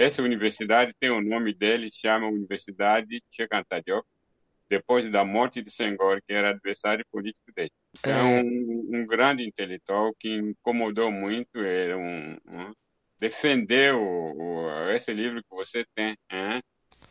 Essa 0.00 0.22
universidade 0.22 0.94
tem 0.98 1.10
o 1.10 1.20
nome 1.20 1.52
dele, 1.52 1.90
chama 1.92 2.26
Universidade 2.26 3.22
Cheikh 3.30 3.54
Anta 3.54 3.82
Diop, 3.82 4.06
depois 4.66 5.06
da 5.10 5.26
morte 5.26 5.60
de 5.60 5.70
Senghor, 5.70 6.22
que 6.26 6.32
era 6.32 6.48
adversário 6.48 7.04
político 7.12 7.52
dele. 7.54 7.70
Então, 7.98 8.10
é 8.18 8.42
um, 8.42 8.90
um 8.94 9.06
grande 9.06 9.46
intelectual 9.46 10.14
que 10.18 10.32
incomodou 10.32 11.12
muito, 11.12 11.58
era 11.58 11.98
um, 11.98 12.32
um 12.46 12.72
defender 13.18 13.94
o, 13.94 14.70
esse 14.90 15.12
livro 15.12 15.42
que 15.42 15.50
você 15.50 15.84
tem, 15.94 16.16
hein? 16.32 16.62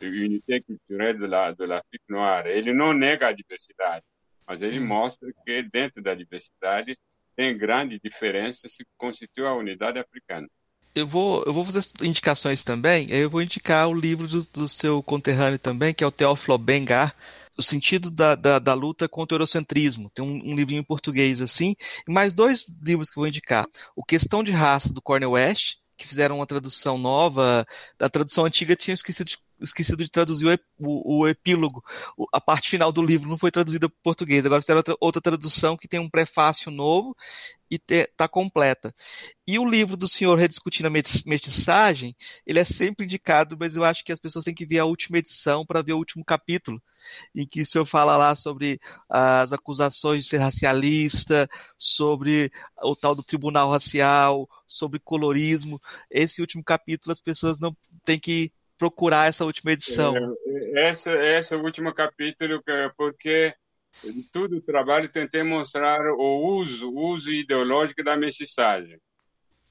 Unité 0.02 0.60
culturelle 0.60 1.16
de 1.20 1.28
la, 1.28 1.52
de 1.52 1.66
l'Afrique 1.66 2.04
noire. 2.08 2.50
Ele 2.50 2.72
não 2.72 2.92
nega 2.92 3.28
a 3.28 3.32
diversidade, 3.32 4.04
mas 4.44 4.62
ele 4.62 4.80
hum. 4.80 4.86
mostra 4.88 5.30
que 5.46 5.62
dentro 5.62 6.02
da 6.02 6.12
diversidade 6.12 6.98
tem 7.36 7.56
grande 7.56 8.00
diferença 8.02 8.66
se 8.66 8.84
constitui 8.96 9.46
a 9.46 9.54
unidade 9.54 10.00
africana. 10.00 10.48
Eu 10.94 11.06
vou, 11.06 11.42
eu 11.46 11.52
vou 11.52 11.64
fazer 11.64 11.82
indicações 12.02 12.64
também. 12.64 13.10
Eu 13.10 13.30
vou 13.30 13.42
indicar 13.42 13.88
o 13.88 13.94
livro 13.94 14.26
do, 14.26 14.44
do 14.44 14.68
seu 14.68 15.02
conterrâneo 15.02 15.58
também, 15.58 15.94
que 15.94 16.02
é 16.02 16.06
o 16.06 16.10
Teófilo 16.10 16.58
Bengar, 16.58 17.14
o 17.56 17.62
sentido 17.62 18.10
da, 18.10 18.34
da, 18.34 18.58
da, 18.58 18.74
luta 18.74 19.08
contra 19.08 19.34
o 19.34 19.36
eurocentrismo. 19.36 20.10
Tem 20.10 20.24
um, 20.24 20.50
um, 20.50 20.54
livrinho 20.56 20.80
em 20.80 20.84
português 20.84 21.40
assim. 21.40 21.76
E 22.08 22.12
mais 22.12 22.32
dois 22.32 22.64
livros 22.82 23.10
que 23.10 23.18
eu 23.18 23.22
vou 23.22 23.28
indicar. 23.28 23.66
O 23.94 24.04
Questão 24.04 24.42
de 24.42 24.50
Raça, 24.50 24.92
do 24.92 25.02
Cornel 25.02 25.32
West, 25.32 25.76
que 25.96 26.06
fizeram 26.06 26.36
uma 26.36 26.46
tradução 26.46 26.98
nova. 26.98 27.66
A 27.98 28.08
tradução 28.08 28.44
antiga 28.44 28.74
tinha 28.74 28.94
esquecido 28.94 29.28
de, 29.28 29.38
esquecido 29.60 30.02
de 30.02 30.10
traduzir 30.10 30.60
o, 30.78 30.86
o, 30.86 31.18
o 31.20 31.28
epílogo. 31.28 31.82
O, 32.16 32.26
a 32.32 32.40
parte 32.40 32.70
final 32.70 32.92
do 32.92 33.02
livro 33.02 33.28
não 33.28 33.38
foi 33.38 33.50
traduzida 33.50 33.88
para 33.88 33.98
português. 34.02 34.44
Agora 34.44 34.62
fizeram 34.62 34.78
outra, 34.78 34.96
outra 35.00 35.22
tradução 35.22 35.76
que 35.76 35.88
tem 35.88 36.00
um 36.00 36.10
prefácio 36.10 36.70
novo 36.70 37.16
e 37.70 37.80
está 37.88 38.26
completa. 38.26 38.92
E 39.46 39.58
o 39.58 39.64
livro 39.64 39.96
do 39.96 40.08
senhor 40.08 40.36
Rediscutindo 40.36 40.88
a 40.88 40.90
Mestiçagem, 40.90 42.16
ele 42.44 42.58
é 42.58 42.64
sempre 42.64 43.04
indicado, 43.04 43.56
mas 43.58 43.76
eu 43.76 43.84
acho 43.84 44.04
que 44.04 44.12
as 44.12 44.18
pessoas 44.18 44.44
têm 44.44 44.54
que 44.54 44.66
ver 44.66 44.80
a 44.80 44.84
última 44.84 45.18
edição 45.18 45.64
para 45.64 45.82
ver 45.82 45.92
o 45.92 45.98
último 45.98 46.24
capítulo, 46.24 46.82
em 47.34 47.46
que 47.46 47.62
o 47.62 47.66
senhor 47.66 47.86
fala 47.86 48.16
lá 48.16 48.34
sobre 48.34 48.80
as 49.08 49.52
acusações 49.52 50.24
de 50.24 50.30
ser 50.30 50.38
racialista, 50.38 51.48
sobre 51.78 52.50
o 52.82 52.96
tal 52.96 53.14
do 53.14 53.22
tribunal 53.22 53.70
racial, 53.70 54.48
sobre 54.66 54.98
colorismo. 54.98 55.80
Esse 56.10 56.40
último 56.40 56.64
capítulo 56.64 57.12
as 57.12 57.20
pessoas 57.20 57.60
não 57.60 57.76
têm 58.04 58.18
que 58.18 58.52
procurar 58.80 59.28
essa 59.28 59.44
última 59.44 59.72
edição. 59.72 60.16
É, 60.46 60.88
essa, 60.88 61.10
essa 61.12 61.54
última 61.58 61.92
capítulo, 61.92 62.62
porque 62.96 63.54
em 64.02 64.22
todo 64.32 64.56
o 64.56 64.62
trabalho 64.62 65.06
tentei 65.06 65.42
mostrar 65.42 66.00
o 66.14 66.56
uso, 66.56 66.90
uso 66.90 67.30
ideológico 67.30 68.02
da 68.02 68.16
mestiçagem. 68.16 68.98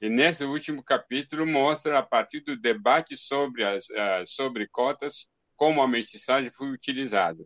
E 0.00 0.08
nesse 0.08 0.44
último 0.44 0.80
capítulo 0.80 1.44
mostra, 1.44 1.98
a 1.98 2.02
partir 2.04 2.40
do 2.42 2.56
debate 2.56 3.16
sobre, 3.16 3.64
as, 3.64 3.84
sobre 4.26 4.68
cotas, 4.68 5.26
como 5.56 5.82
a 5.82 5.88
mestiçagem 5.88 6.52
foi 6.52 6.70
utilizada 6.70 7.44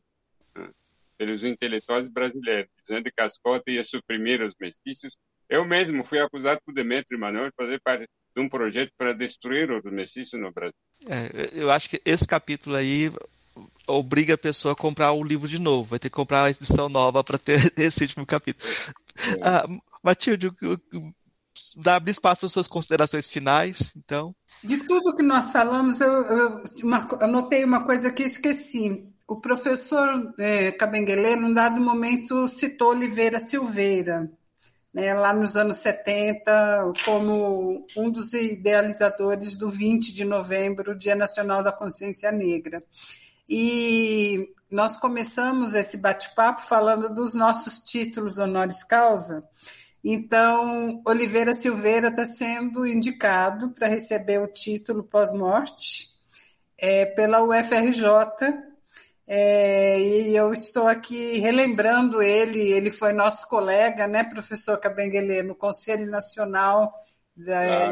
né, 0.54 0.70
pelos 1.16 1.42
intelectuais 1.42 2.06
brasileiros, 2.06 2.70
dizendo 2.86 3.10
que 3.10 3.22
as 3.22 3.38
cotas 3.38 3.74
iam 3.74 3.82
suprimir 3.82 4.42
os 4.42 4.54
mestiços. 4.60 5.16
Eu 5.48 5.64
mesmo 5.64 6.04
fui 6.04 6.20
acusado 6.20 6.60
por 6.62 6.74
Demetrio 6.74 7.18
Manuel 7.18 7.46
de 7.46 7.56
fazer 7.56 7.80
parte 7.80 8.06
de 8.36 8.42
um 8.42 8.48
projeto 8.50 8.92
para 8.98 9.14
destruir 9.14 9.70
os 9.70 9.82
mestiços 9.84 10.38
no 10.38 10.52
Brasil. 10.52 10.74
É, 11.06 11.50
eu 11.52 11.70
acho 11.70 11.88
que 11.88 12.00
esse 12.04 12.26
capítulo 12.26 12.76
aí 12.76 13.12
obriga 13.86 14.34
a 14.34 14.38
pessoa 14.38 14.72
a 14.72 14.76
comprar 14.76 15.12
o 15.12 15.22
livro 15.22 15.46
de 15.46 15.58
novo. 15.58 15.90
Vai 15.90 15.98
ter 15.98 16.08
que 16.08 16.16
comprar 16.16 16.44
a 16.44 16.50
edição 16.50 16.88
nova 16.88 17.22
para 17.22 17.38
ter 17.38 17.72
esse 17.76 18.02
último 18.02 18.26
capítulo. 18.26 18.70
É. 19.18 19.40
Ah, 19.42 19.68
Matilde, 20.02 20.50
dá 21.76 22.02
espaço 22.06 22.40
para 22.40 22.48
suas 22.48 22.68
considerações 22.68 23.30
finais, 23.30 23.92
então. 23.96 24.34
De 24.62 24.78
tudo 24.78 25.14
que 25.14 25.22
nós 25.22 25.50
falamos, 25.50 26.00
eu, 26.00 26.10
eu 26.10 26.64
uma, 26.82 27.06
anotei 27.20 27.64
uma 27.64 27.84
coisa 27.84 28.10
que 28.10 28.22
esqueci. 28.22 29.06
O 29.26 29.40
professor 29.40 30.34
é, 30.38 30.72
Cabenguele, 30.72 31.36
num 31.36 31.54
dado 31.54 31.80
momento, 31.80 32.46
citou 32.46 32.90
Oliveira 32.90 33.40
Silveira, 33.40 34.30
né, 34.94 35.12
lá 35.12 35.32
nos 35.32 35.56
anos 35.56 35.78
70, 35.78 36.92
como 37.04 37.84
um 37.96 38.10
dos 38.10 38.32
idealizadores 38.32 39.56
do 39.56 39.68
20 39.68 40.12
de 40.12 40.24
novembro, 40.24 40.96
Dia 40.96 41.16
Nacional 41.16 41.64
da 41.64 41.72
Consciência 41.72 42.30
Negra. 42.30 42.78
E 43.48 44.54
nós 44.70 44.96
começamos 44.96 45.74
esse 45.74 45.98
bate-papo 45.98 46.62
falando 46.62 47.12
dos 47.12 47.34
nossos 47.34 47.80
títulos 47.80 48.38
honoris 48.38 48.84
causa. 48.84 49.42
Então, 50.02 51.02
Oliveira 51.04 51.52
Silveira 51.52 52.08
está 52.08 52.24
sendo 52.24 52.86
indicado 52.86 53.70
para 53.70 53.88
receber 53.88 54.38
o 54.38 54.46
título 54.46 55.02
pós-morte 55.02 56.08
é, 56.78 57.06
pela 57.06 57.42
UFRJ. 57.42 58.04
É, 59.26 59.98
e 60.00 60.36
eu 60.36 60.52
estou 60.52 60.86
aqui 60.86 61.38
relembrando 61.38 62.22
ele, 62.22 62.60
ele 62.60 62.90
foi 62.90 63.12
nosso 63.12 63.48
colega, 63.48 64.06
né, 64.06 64.22
professor 64.22 64.78
Cabenguele, 64.78 65.42
no 65.42 65.54
Conselho 65.54 66.10
Nacional 66.10 66.92
da, 67.34 67.90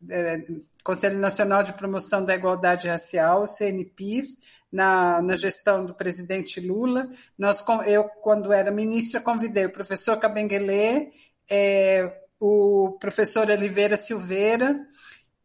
da, 0.00 0.38
Conselho 0.82 1.18
Nacional 1.18 1.62
de 1.62 1.72
Promoção 1.72 2.24
da 2.24 2.34
Igualdade 2.34 2.88
Racial, 2.88 3.42
o 3.42 3.46
CNPIR, 3.46 4.24
na, 4.70 5.22
na 5.22 5.36
gestão 5.36 5.84
do 5.86 5.94
presidente 5.94 6.60
Lula. 6.60 7.04
Nós, 7.38 7.64
eu, 7.86 8.04
quando 8.04 8.52
era 8.52 8.70
ministra, 8.70 9.20
convidei 9.20 9.66
o 9.66 9.72
professor 9.72 10.16
Cabenguele, 10.18 11.12
é, 11.48 12.22
o 12.40 12.96
professor 13.00 13.48
Oliveira 13.48 13.96
Silveira 13.96 14.84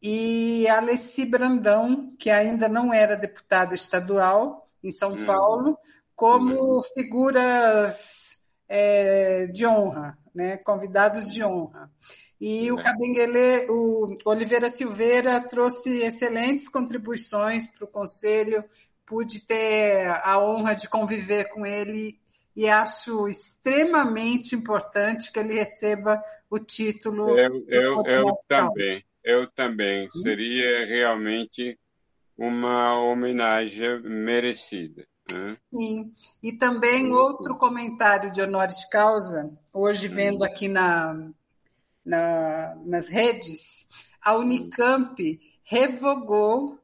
e 0.02 0.68
a 0.68 0.78
Alessi 0.78 1.26
Brandão, 1.26 2.16
que 2.20 2.30
ainda 2.30 2.68
não 2.68 2.92
era 2.94 3.16
deputada 3.16 3.76
estadual 3.76 4.61
em 4.84 4.92
São 4.92 5.14
hum. 5.14 5.26
Paulo, 5.26 5.78
como 6.16 6.78
hum. 6.78 6.82
figuras 6.94 8.38
é, 8.68 9.48
de 9.48 9.66
honra, 9.66 10.18
né, 10.34 10.58
convidados 10.58 11.32
de 11.32 11.44
honra. 11.44 11.92
E 12.40 12.72
o 12.72 12.82
Cabenguele, 12.82 13.70
o 13.70 14.08
Oliveira 14.26 14.72
Silveira 14.72 15.40
trouxe 15.42 16.00
excelentes 16.00 16.68
contribuições 16.68 17.68
para 17.68 17.86
o 17.86 17.88
Conselho, 17.88 18.64
pude 19.06 19.46
ter 19.46 20.08
a 20.24 20.40
honra 20.40 20.74
de 20.74 20.90
conviver 20.90 21.50
com 21.50 21.66
ele 21.66 22.20
e 22.56 22.68
acho 22.68 23.28
extremamente 23.28 24.56
importante 24.56 25.32
que 25.32 25.40
ele 25.40 25.54
receba 25.54 26.22
o 26.50 26.58
título. 26.58 27.38
Eu, 27.38 27.64
eu, 27.68 28.04
eu 28.06 28.26
também, 28.48 29.04
eu 29.24 29.48
também. 29.48 30.08
Hum? 30.08 30.22
Seria 30.22 30.86
realmente 30.88 31.78
uma 32.42 32.98
homenagem 32.98 34.02
merecida. 34.02 35.06
Né? 35.32 35.56
Sim, 35.70 36.12
e 36.42 36.54
também 36.54 37.14
outro 37.14 37.56
comentário 37.56 38.32
de 38.32 38.42
honoris 38.42 38.84
causa, 38.90 39.56
hoje 39.72 40.08
hum. 40.08 40.16
vendo 40.16 40.44
aqui 40.44 40.68
na, 40.68 41.30
na, 42.04 42.76
nas 42.84 43.08
redes, 43.08 43.88
a 44.20 44.36
Unicamp 44.36 45.40
revogou 45.64 46.80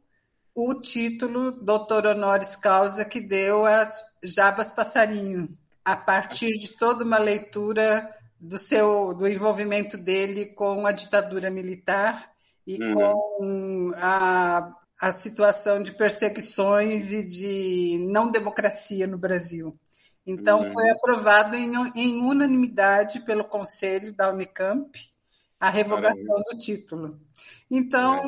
o 0.54 0.76
título 0.76 1.52
doutor 1.52 2.06
honoris 2.06 2.56
causa 2.56 3.04
que 3.04 3.20
deu 3.20 3.66
a 3.66 3.90
Jabas 4.24 4.72
Passarinho, 4.72 5.48
a 5.84 5.96
partir 5.96 6.56
de 6.60 6.70
toda 6.78 7.04
uma 7.04 7.18
leitura 7.18 8.08
do 8.40 8.60
seu 8.60 9.16
do 9.16 9.28
envolvimento 9.28 9.98
dele 9.98 10.46
com 10.46 10.86
a 10.86 10.92
ditadura 10.92 11.50
militar 11.50 12.32
e 12.66 12.78
uhum. 12.80 12.94
com 12.94 13.92
a, 13.96 14.72
a 15.00 15.14
situação 15.14 15.82
de 15.82 15.92
perseguições 15.92 17.14
e 17.14 17.24
de 17.24 18.06
não 18.10 18.32
democracia 18.32 19.06
no 19.06 19.18
Brasil. 19.18 19.78
Então, 20.26 20.62
uhum. 20.62 20.74
foi 20.74 20.90
aprovado 20.90 21.56
em, 21.56 21.72
em 21.96 22.20
unanimidade 22.20 23.22
pelo 23.22 23.46
Conselho 23.46 24.14
da 24.14 24.30
Unicamp 24.30 25.00
a 25.60 25.70
revogação 25.70 26.24
Maravilha. 26.24 26.44
do 26.52 26.58
título. 26.58 27.20
Então, 27.70 28.24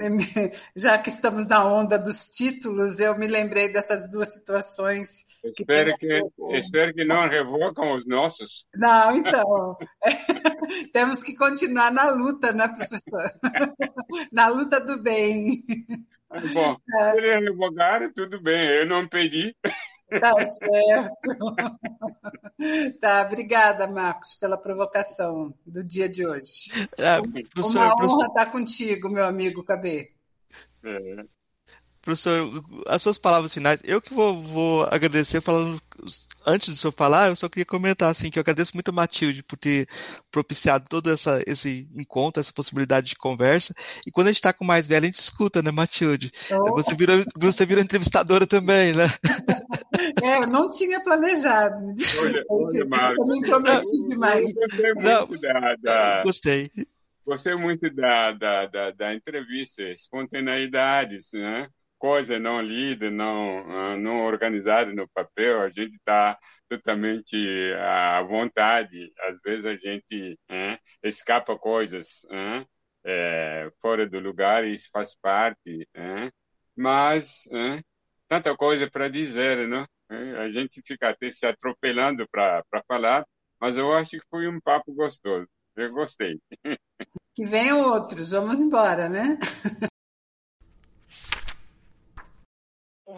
é. 0.00 0.52
já 0.74 0.98
que 0.98 1.10
estamos 1.10 1.46
na 1.46 1.64
onda 1.64 1.98
dos 1.98 2.28
títulos, 2.28 2.98
eu 2.98 3.16
me 3.16 3.26
lembrei 3.26 3.72
dessas 3.72 4.10
duas 4.10 4.32
situações. 4.32 5.06
Espero 5.44 5.96
que, 5.96 6.20
que 6.20 6.58
espero 6.58 6.92
que 6.92 7.04
não 7.04 7.28
revocam 7.28 7.96
os 7.96 8.06
nossos. 8.06 8.66
Não, 8.74 9.16
então. 9.16 9.78
temos 10.92 11.22
que 11.22 11.34
continuar 11.34 11.90
na 11.92 12.10
luta, 12.10 12.52
né, 12.52 12.68
professor? 12.68 13.30
na 14.32 14.48
luta 14.48 14.80
do 14.80 15.00
bem. 15.02 15.62
Bom, 16.52 16.76
é. 16.98 17.10
se 17.12 17.18
eles 17.18 17.50
revogaram, 17.50 18.12
tudo 18.12 18.40
bem, 18.40 18.68
eu 18.70 18.86
não 18.86 19.06
pedi. 19.08 19.54
Tá 20.18 20.32
certo. 20.46 21.54
Tá, 23.00 23.22
obrigada, 23.22 23.86
Marcos, 23.86 24.34
pela 24.34 24.58
provocação 24.58 25.54
do 25.64 25.82
dia 25.82 26.08
de 26.08 26.26
hoje. 26.26 26.70
É, 26.98 27.20
professor, 27.20 27.76
Uma 27.76 27.86
honra 27.86 27.96
professor... 27.96 28.26
estar 28.26 28.46
contigo, 28.46 29.08
meu 29.08 29.24
amigo 29.24 29.64
Cabê. 29.64 30.08
É. 30.84 31.39
Professor, 32.10 32.64
as 32.86 33.02
suas 33.02 33.18
palavras 33.18 33.54
finais, 33.54 33.80
eu 33.84 34.02
que 34.02 34.12
vou, 34.12 34.36
vou 34.36 34.82
agradecer 34.84 35.40
falando 35.40 35.80
antes 36.44 36.68
do 36.68 36.76
senhor 36.76 36.92
falar, 36.92 37.28
eu 37.28 37.36
só 37.36 37.48
queria 37.48 37.64
comentar 37.64 38.10
assim 38.10 38.30
que 38.30 38.38
eu 38.38 38.40
agradeço 38.40 38.74
muito 38.74 38.88
a 38.88 38.92
Matilde 38.92 39.44
por 39.44 39.56
ter 39.56 39.86
propiciado 40.30 40.86
todo 40.88 41.10
essa, 41.10 41.40
esse 41.46 41.88
encontro, 41.94 42.40
essa 42.40 42.52
possibilidade 42.52 43.10
de 43.10 43.16
conversa. 43.16 43.74
E 44.04 44.10
quando 44.10 44.26
a 44.26 44.30
gente 44.30 44.38
está 44.38 44.52
com 44.52 44.64
mais 44.64 44.88
velho, 44.88 45.04
a 45.04 45.06
gente 45.06 45.20
escuta, 45.20 45.62
né, 45.62 45.70
Matilde? 45.70 46.32
Oh. 46.50 46.74
Você 46.74 46.94
virou, 46.96 47.24
você 47.36 47.64
virou 47.64 47.82
entrevistadora 47.82 48.46
também, 48.46 48.92
né? 48.92 49.06
É, 50.22 50.38
eu 50.38 50.46
não 50.46 50.68
tinha 50.70 51.00
planejado. 51.02 51.82
Me 51.86 51.94
desculpa. 51.94 52.26
Olha, 52.26 52.44
olha, 52.48 53.14
eu 53.18 53.26
me 53.26 53.38
intrometi 53.38 54.08
demais. 54.08 54.54
Gostei 54.54 54.94
muito 54.94 55.02
não, 55.02 55.26
da, 55.40 55.76
da, 55.76 56.22
Gostei. 56.22 56.70
Gostei 57.26 57.54
muito 57.54 57.90
da, 57.94 58.32
da, 58.32 58.66
da, 58.66 58.90
da 58.90 59.14
entrevista, 59.14 59.82
espontaneidades, 59.82 61.32
né? 61.32 61.68
Coisa 62.00 62.38
não 62.38 62.62
lida, 62.62 63.10
não, 63.10 63.58
ah, 63.70 63.96
não 63.96 64.24
organizada 64.24 64.92
no 64.92 65.06
papel, 65.10 65.60
a 65.60 65.68
gente 65.68 65.96
está 65.96 66.36
totalmente 66.68 67.36
à 67.78 68.22
vontade. 68.22 69.12
Às 69.20 69.38
vezes 69.42 69.66
a 69.66 69.76
gente 69.76 70.38
é, 70.48 70.78
escapa 71.04 71.56
coisas 71.58 72.26
é, 73.04 73.70
fora 73.82 74.08
do 74.08 74.18
lugar 74.18 74.64
e 74.64 74.72
isso 74.72 74.88
faz 74.90 75.14
parte. 75.14 75.86
É, 75.94 76.30
mas 76.74 77.44
tanta 78.26 78.56
coisa 78.56 78.90
para 78.90 79.08
dizer, 79.08 79.68
não? 79.68 79.86
A 80.38 80.50
gente 80.50 80.82
fica 80.84 81.10
até 81.10 81.30
se 81.30 81.46
atropelando 81.46 82.26
para 82.28 82.64
falar, 82.88 83.24
mas 83.60 83.76
eu 83.76 83.92
acho 83.92 84.12
que 84.12 84.26
foi 84.30 84.48
um 84.48 84.60
papo 84.60 84.92
gostoso. 84.94 85.48
Eu 85.76 85.92
gostei. 85.92 86.40
Que 87.34 87.44
venham 87.44 87.82
outros, 87.82 88.30
vamos 88.30 88.58
embora, 88.58 89.08
né? 89.08 89.38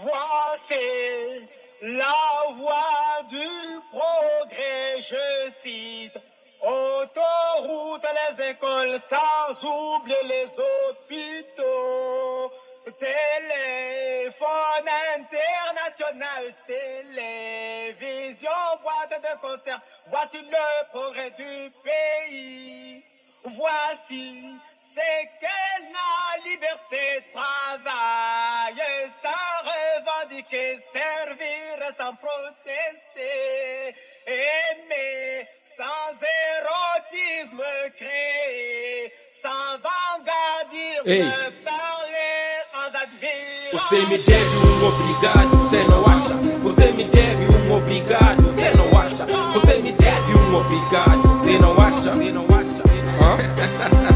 Voici 0.02 1.48
la 1.82 2.52
voie 2.56 3.22
du 3.30 3.48
progrès, 3.90 5.00
je 5.00 5.50
cite. 5.62 6.18
Autoroute, 6.60 8.06
les 8.38 8.50
écoles, 8.50 9.00
sans 9.08 9.52
oublier 9.64 10.22
les 10.24 10.48
hôpitaux. 10.90 12.52
Téléphone 12.98 14.88
international, 15.18 16.54
télévision, 16.66 18.50
boîte 18.82 19.20
de 19.22 19.32
concert. 19.40 19.80
Voici 20.08 20.38
le 20.38 20.88
progrès 20.90 21.30
du 21.30 21.72
pays. 21.84 23.04
Voici 23.44 24.54
c'est 24.94 25.24
que 25.40 25.58
la 25.92 26.50
liberté 26.50 27.24
travaille 27.32 28.82
sans 29.22 29.56
revendiquer, 29.72 30.78
servir 30.92 31.78
sans 31.98 32.14
protester, 32.16 33.94
aimer 34.26 35.46
sans 35.76 36.12
érotisme 36.52 37.62
créer, 37.96 39.12
sans 39.42 39.78
vanguardisme 39.80 41.52
parler 41.64 42.52
sans 42.72 42.90
admirer. 43.00 43.72
Você 43.72 43.98
me 44.06 44.18
deve 44.18 44.56
um 44.56 44.86
obrigado, 44.88 45.58
você 45.58 45.84
não 45.84 46.06
acha? 46.06 46.34
Você 46.62 46.92
me 46.92 47.04
deve 47.04 47.44
um 47.46 47.76
obrigado, 47.76 48.42
você 48.42 48.70
não 48.76 48.98
acha? 48.98 49.26
Você 49.54 49.78
me 49.78 49.92
deve 49.92 50.34
um 50.34 50.54
obrigado, 50.56 51.22
você 51.22 51.58
não 51.58 51.80
acha? 51.80 52.14
Você 52.14 52.32
não 52.32 52.44
acha? 52.44 52.82
Hã? 53.20 54.02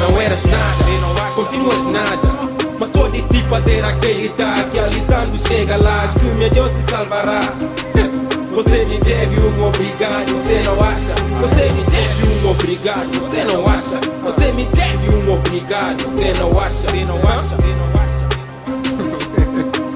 não 0.00 0.20
eras 0.20 0.42
nada, 0.44 1.32
continuas 1.34 1.92
nada. 1.92 2.56
Mas 2.78 2.90
só 2.90 3.08
de 3.08 3.22
te 3.22 3.42
fazer 3.44 3.84
acreditar 3.84 4.68
que 4.70 4.78
alisando 4.78 5.38
chega 5.48 5.76
lá, 5.76 6.06
que 6.08 6.24
o 6.24 6.34
meu 6.34 6.50
Deus 6.50 6.70
te 6.70 6.90
salvará. 6.90 7.52
Você 8.56 8.84
me 8.86 8.98
deve 8.98 9.38
um 9.38 9.66
obrigado, 9.66 10.32
você 10.32 10.62
não 10.62 10.82
acha? 10.82 11.14
Você 11.42 11.68
me 11.72 11.82
deve 11.82 12.46
um 12.46 12.50
obrigado, 12.50 13.20
você 13.20 13.44
não 13.44 13.68
acha? 13.68 14.00
Você 14.24 14.52
me 14.52 14.64
deve 14.64 15.14
um 15.14 15.34
obrigado, 15.34 16.02
você 16.04 16.32
não 16.32 16.58
acha? 16.58 16.88
Você 16.88 17.04
não 17.04 17.18
acha? 17.18 17.56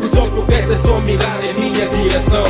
Os 0.04 0.18
outros 0.18 0.44
pensam 0.44 0.76
só 0.76 1.00
mirar 1.00 1.40
em 1.42 1.54
minha 1.58 1.86
direção. 1.88 2.44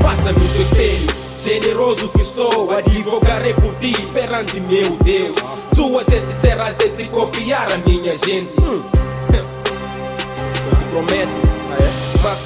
Faça-me 0.00 0.44
o 0.44 0.48
seu 0.48 0.62
espelho 0.62 1.21
Generoso 1.42 2.08
que 2.10 2.24
sou, 2.24 2.70
advogarei 2.70 3.52
por 3.54 3.74
ti 3.74 3.92
perante 4.12 4.60
meu 4.60 4.96
Deus. 5.02 5.34
Sua 5.74 6.04
gente 6.04 6.32
será 6.40 6.72
gente 6.72 7.08
copiar 7.08 7.72
a 7.72 7.78
minha 7.78 8.16
gente. 8.16 8.60
Hum. 8.60 8.80
Eu 9.34 9.44
te 10.76 10.84
prometo, 10.90 11.28
ah, 11.72 11.78
é? 11.80 12.22
mas 12.22 12.38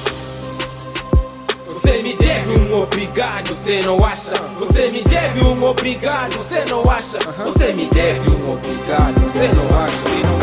você 1.67 2.01
me 2.01 2.15
deve 2.15 2.57
um 2.57 2.81
obrigado, 2.81 3.49
você 3.49 3.81
não 3.83 4.03
acha? 4.03 4.33
Você 4.59 4.89
me 4.89 5.03
deve 5.03 5.41
um 5.41 5.63
obrigado, 5.63 6.35
você 6.37 6.65
não 6.65 6.89
acha? 6.89 7.19
Você 7.45 7.73
me 7.73 7.85
deve 7.85 8.29
um 8.31 8.53
obrigado, 8.53 9.19
você 9.21 9.47
não 9.49 9.79
acha? 9.79 9.97
Você 9.97 10.23
não 10.23 10.35
acha? 10.35 10.36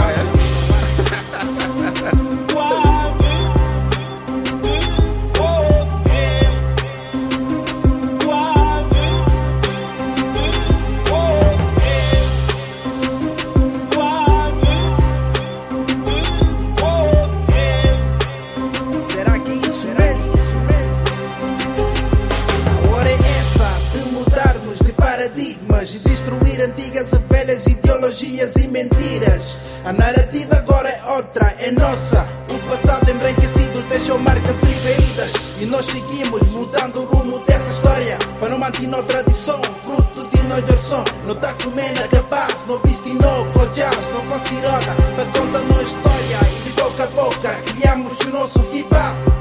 Ideologias 28.15 28.55
e 28.57 28.69
mentiras. 28.69 29.59
A 29.85 29.93
narrativa 29.93 30.57
agora 30.57 30.89
é 30.89 31.11
outra, 31.11 31.47
é 31.59 31.71
nossa. 31.73 32.27
O 32.49 32.71
passado 32.71 33.11
embranquecido 33.11 33.83
deixou 33.89 34.19
marcas 34.19 34.57
e 34.63 34.67
feridas. 34.67 35.33
E 35.61 35.67
nós 35.67 35.87
seguimos 35.87 36.43
mudando 36.51 37.01
o 37.01 37.05
rumo 37.07 37.39
dessa 37.41 37.71
história. 37.71 38.19
Para 38.39 38.51
não 38.51 38.59
manter 38.59 38.95
a 38.95 39.03
tradição, 39.03 39.61
fruto 39.83 40.29
de 40.29 40.43
nós 40.45 40.65
som. 40.85 41.05
Não 41.27 41.35
tá 41.37 41.55
comendo 41.63 42.09
capaz, 42.09 42.55
não 42.67 42.79
viste 42.81 43.11
no 43.11 43.53
colhas, 43.53 43.97
não 44.13 44.27
considerada. 44.27 44.95
Para 45.15 45.25
contar 45.27 45.61
nossa 45.61 45.83
história 45.83 46.39
e 46.51 46.65
de 46.65 46.71
boca 46.71 47.05
a 47.05 47.07
boca 47.09 47.55
criamos 47.67 48.19
o 48.21 48.31
nosso 48.31 48.59
hip 48.73 48.89
hop. 48.95 49.34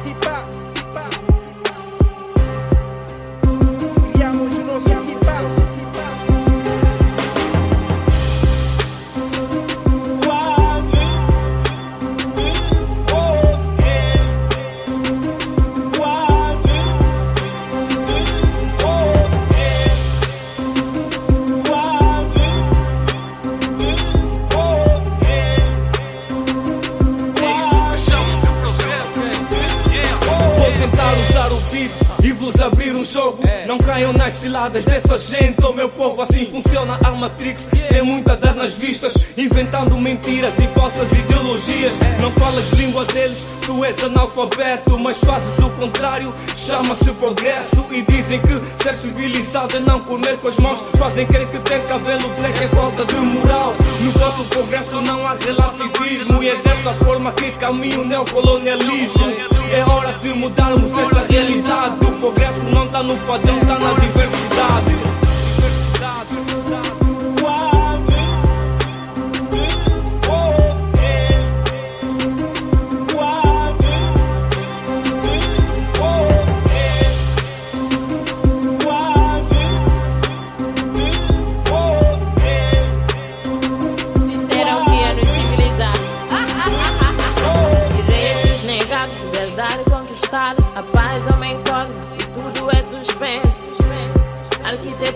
Vos 32.44 32.60
abrir 32.60 32.94
um 32.94 33.06
jogo. 33.06 33.42
Não 33.66 33.78
caiam 33.78 34.12
nas 34.14 34.34
ciladas 34.34 34.84
dessa 34.84 35.18
gente, 35.18 35.64
oh 35.64 35.74
meu 35.74 35.90
povo. 35.90 36.22
Assim 36.22 36.46
funciona 36.46 37.00
a 37.04 37.12
Matrix, 37.12 37.62
sem 37.90 38.02
muita 38.04 38.36
dar 38.36 38.54
nas 38.54 38.74
vistas, 38.76 39.14
inventando 39.38 39.98
mentiras 39.98 40.54
e 40.60 40.68
falsas 40.78 41.10
ideologias. 41.12 41.94
Não 42.22 42.32
falas 42.32 42.70
língua 42.74 43.06
deles, 43.06 43.46
tu 43.66 43.84
és 43.86 43.98
analfabeto, 44.04 45.00
mas 45.00 45.20
fazes 45.20 45.58
o 45.60 45.70
contrário. 45.72 46.34
Chama-se 46.56 47.06
progresso 47.14 47.86
e 47.92 48.02
dizem 48.02 48.42
que 48.42 48.84
ser 48.84 48.96
civilizado 48.96 49.78
é 49.78 49.80
não 49.80 50.02
comer 50.02 50.38
com 50.38 50.50
as 50.50 50.58
mãos. 50.58 50.84
Fazem 50.98 51.26
crer 51.26 51.48
que 51.48 51.60
ter 51.60 51.82
cabelo 51.88 52.28
black 52.40 52.60
é 52.60 52.68
falta 52.68 53.06
de 53.06 53.16
moral. 53.16 53.74
No 54.02 54.12
vosso 54.12 54.44
progresso 54.46 55.02
não 55.02 55.26
há 55.26 55.36
relativismo 55.36 56.44
e 56.44 56.50
é 56.50 56.56
dessa 56.58 56.94
forma 57.06 57.32
que 57.32 57.52
caminha 57.54 58.00
o 58.00 58.06
neocolonialismo. 58.06 59.53
É 59.74 59.84
hora 59.86 60.14
de 60.22 60.30
mudarmos 60.36 60.92
essa 60.92 61.26
realidade. 61.28 62.06
O 62.06 62.12
progresso 62.20 62.60
não 62.72 62.86
está 62.86 63.02
no 63.02 63.18
padrão, 63.18 63.58
está 63.58 63.80
na 63.80 63.94
diversidade. 63.94 65.13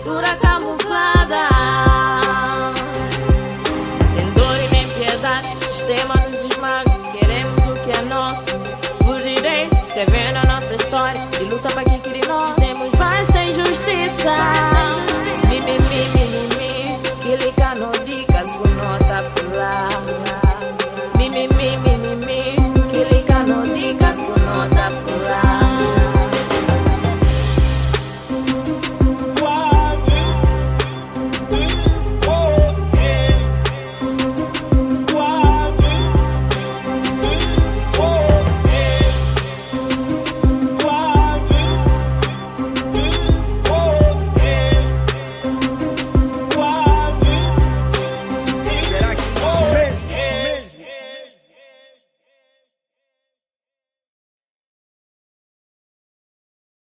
Dura 0.08 0.47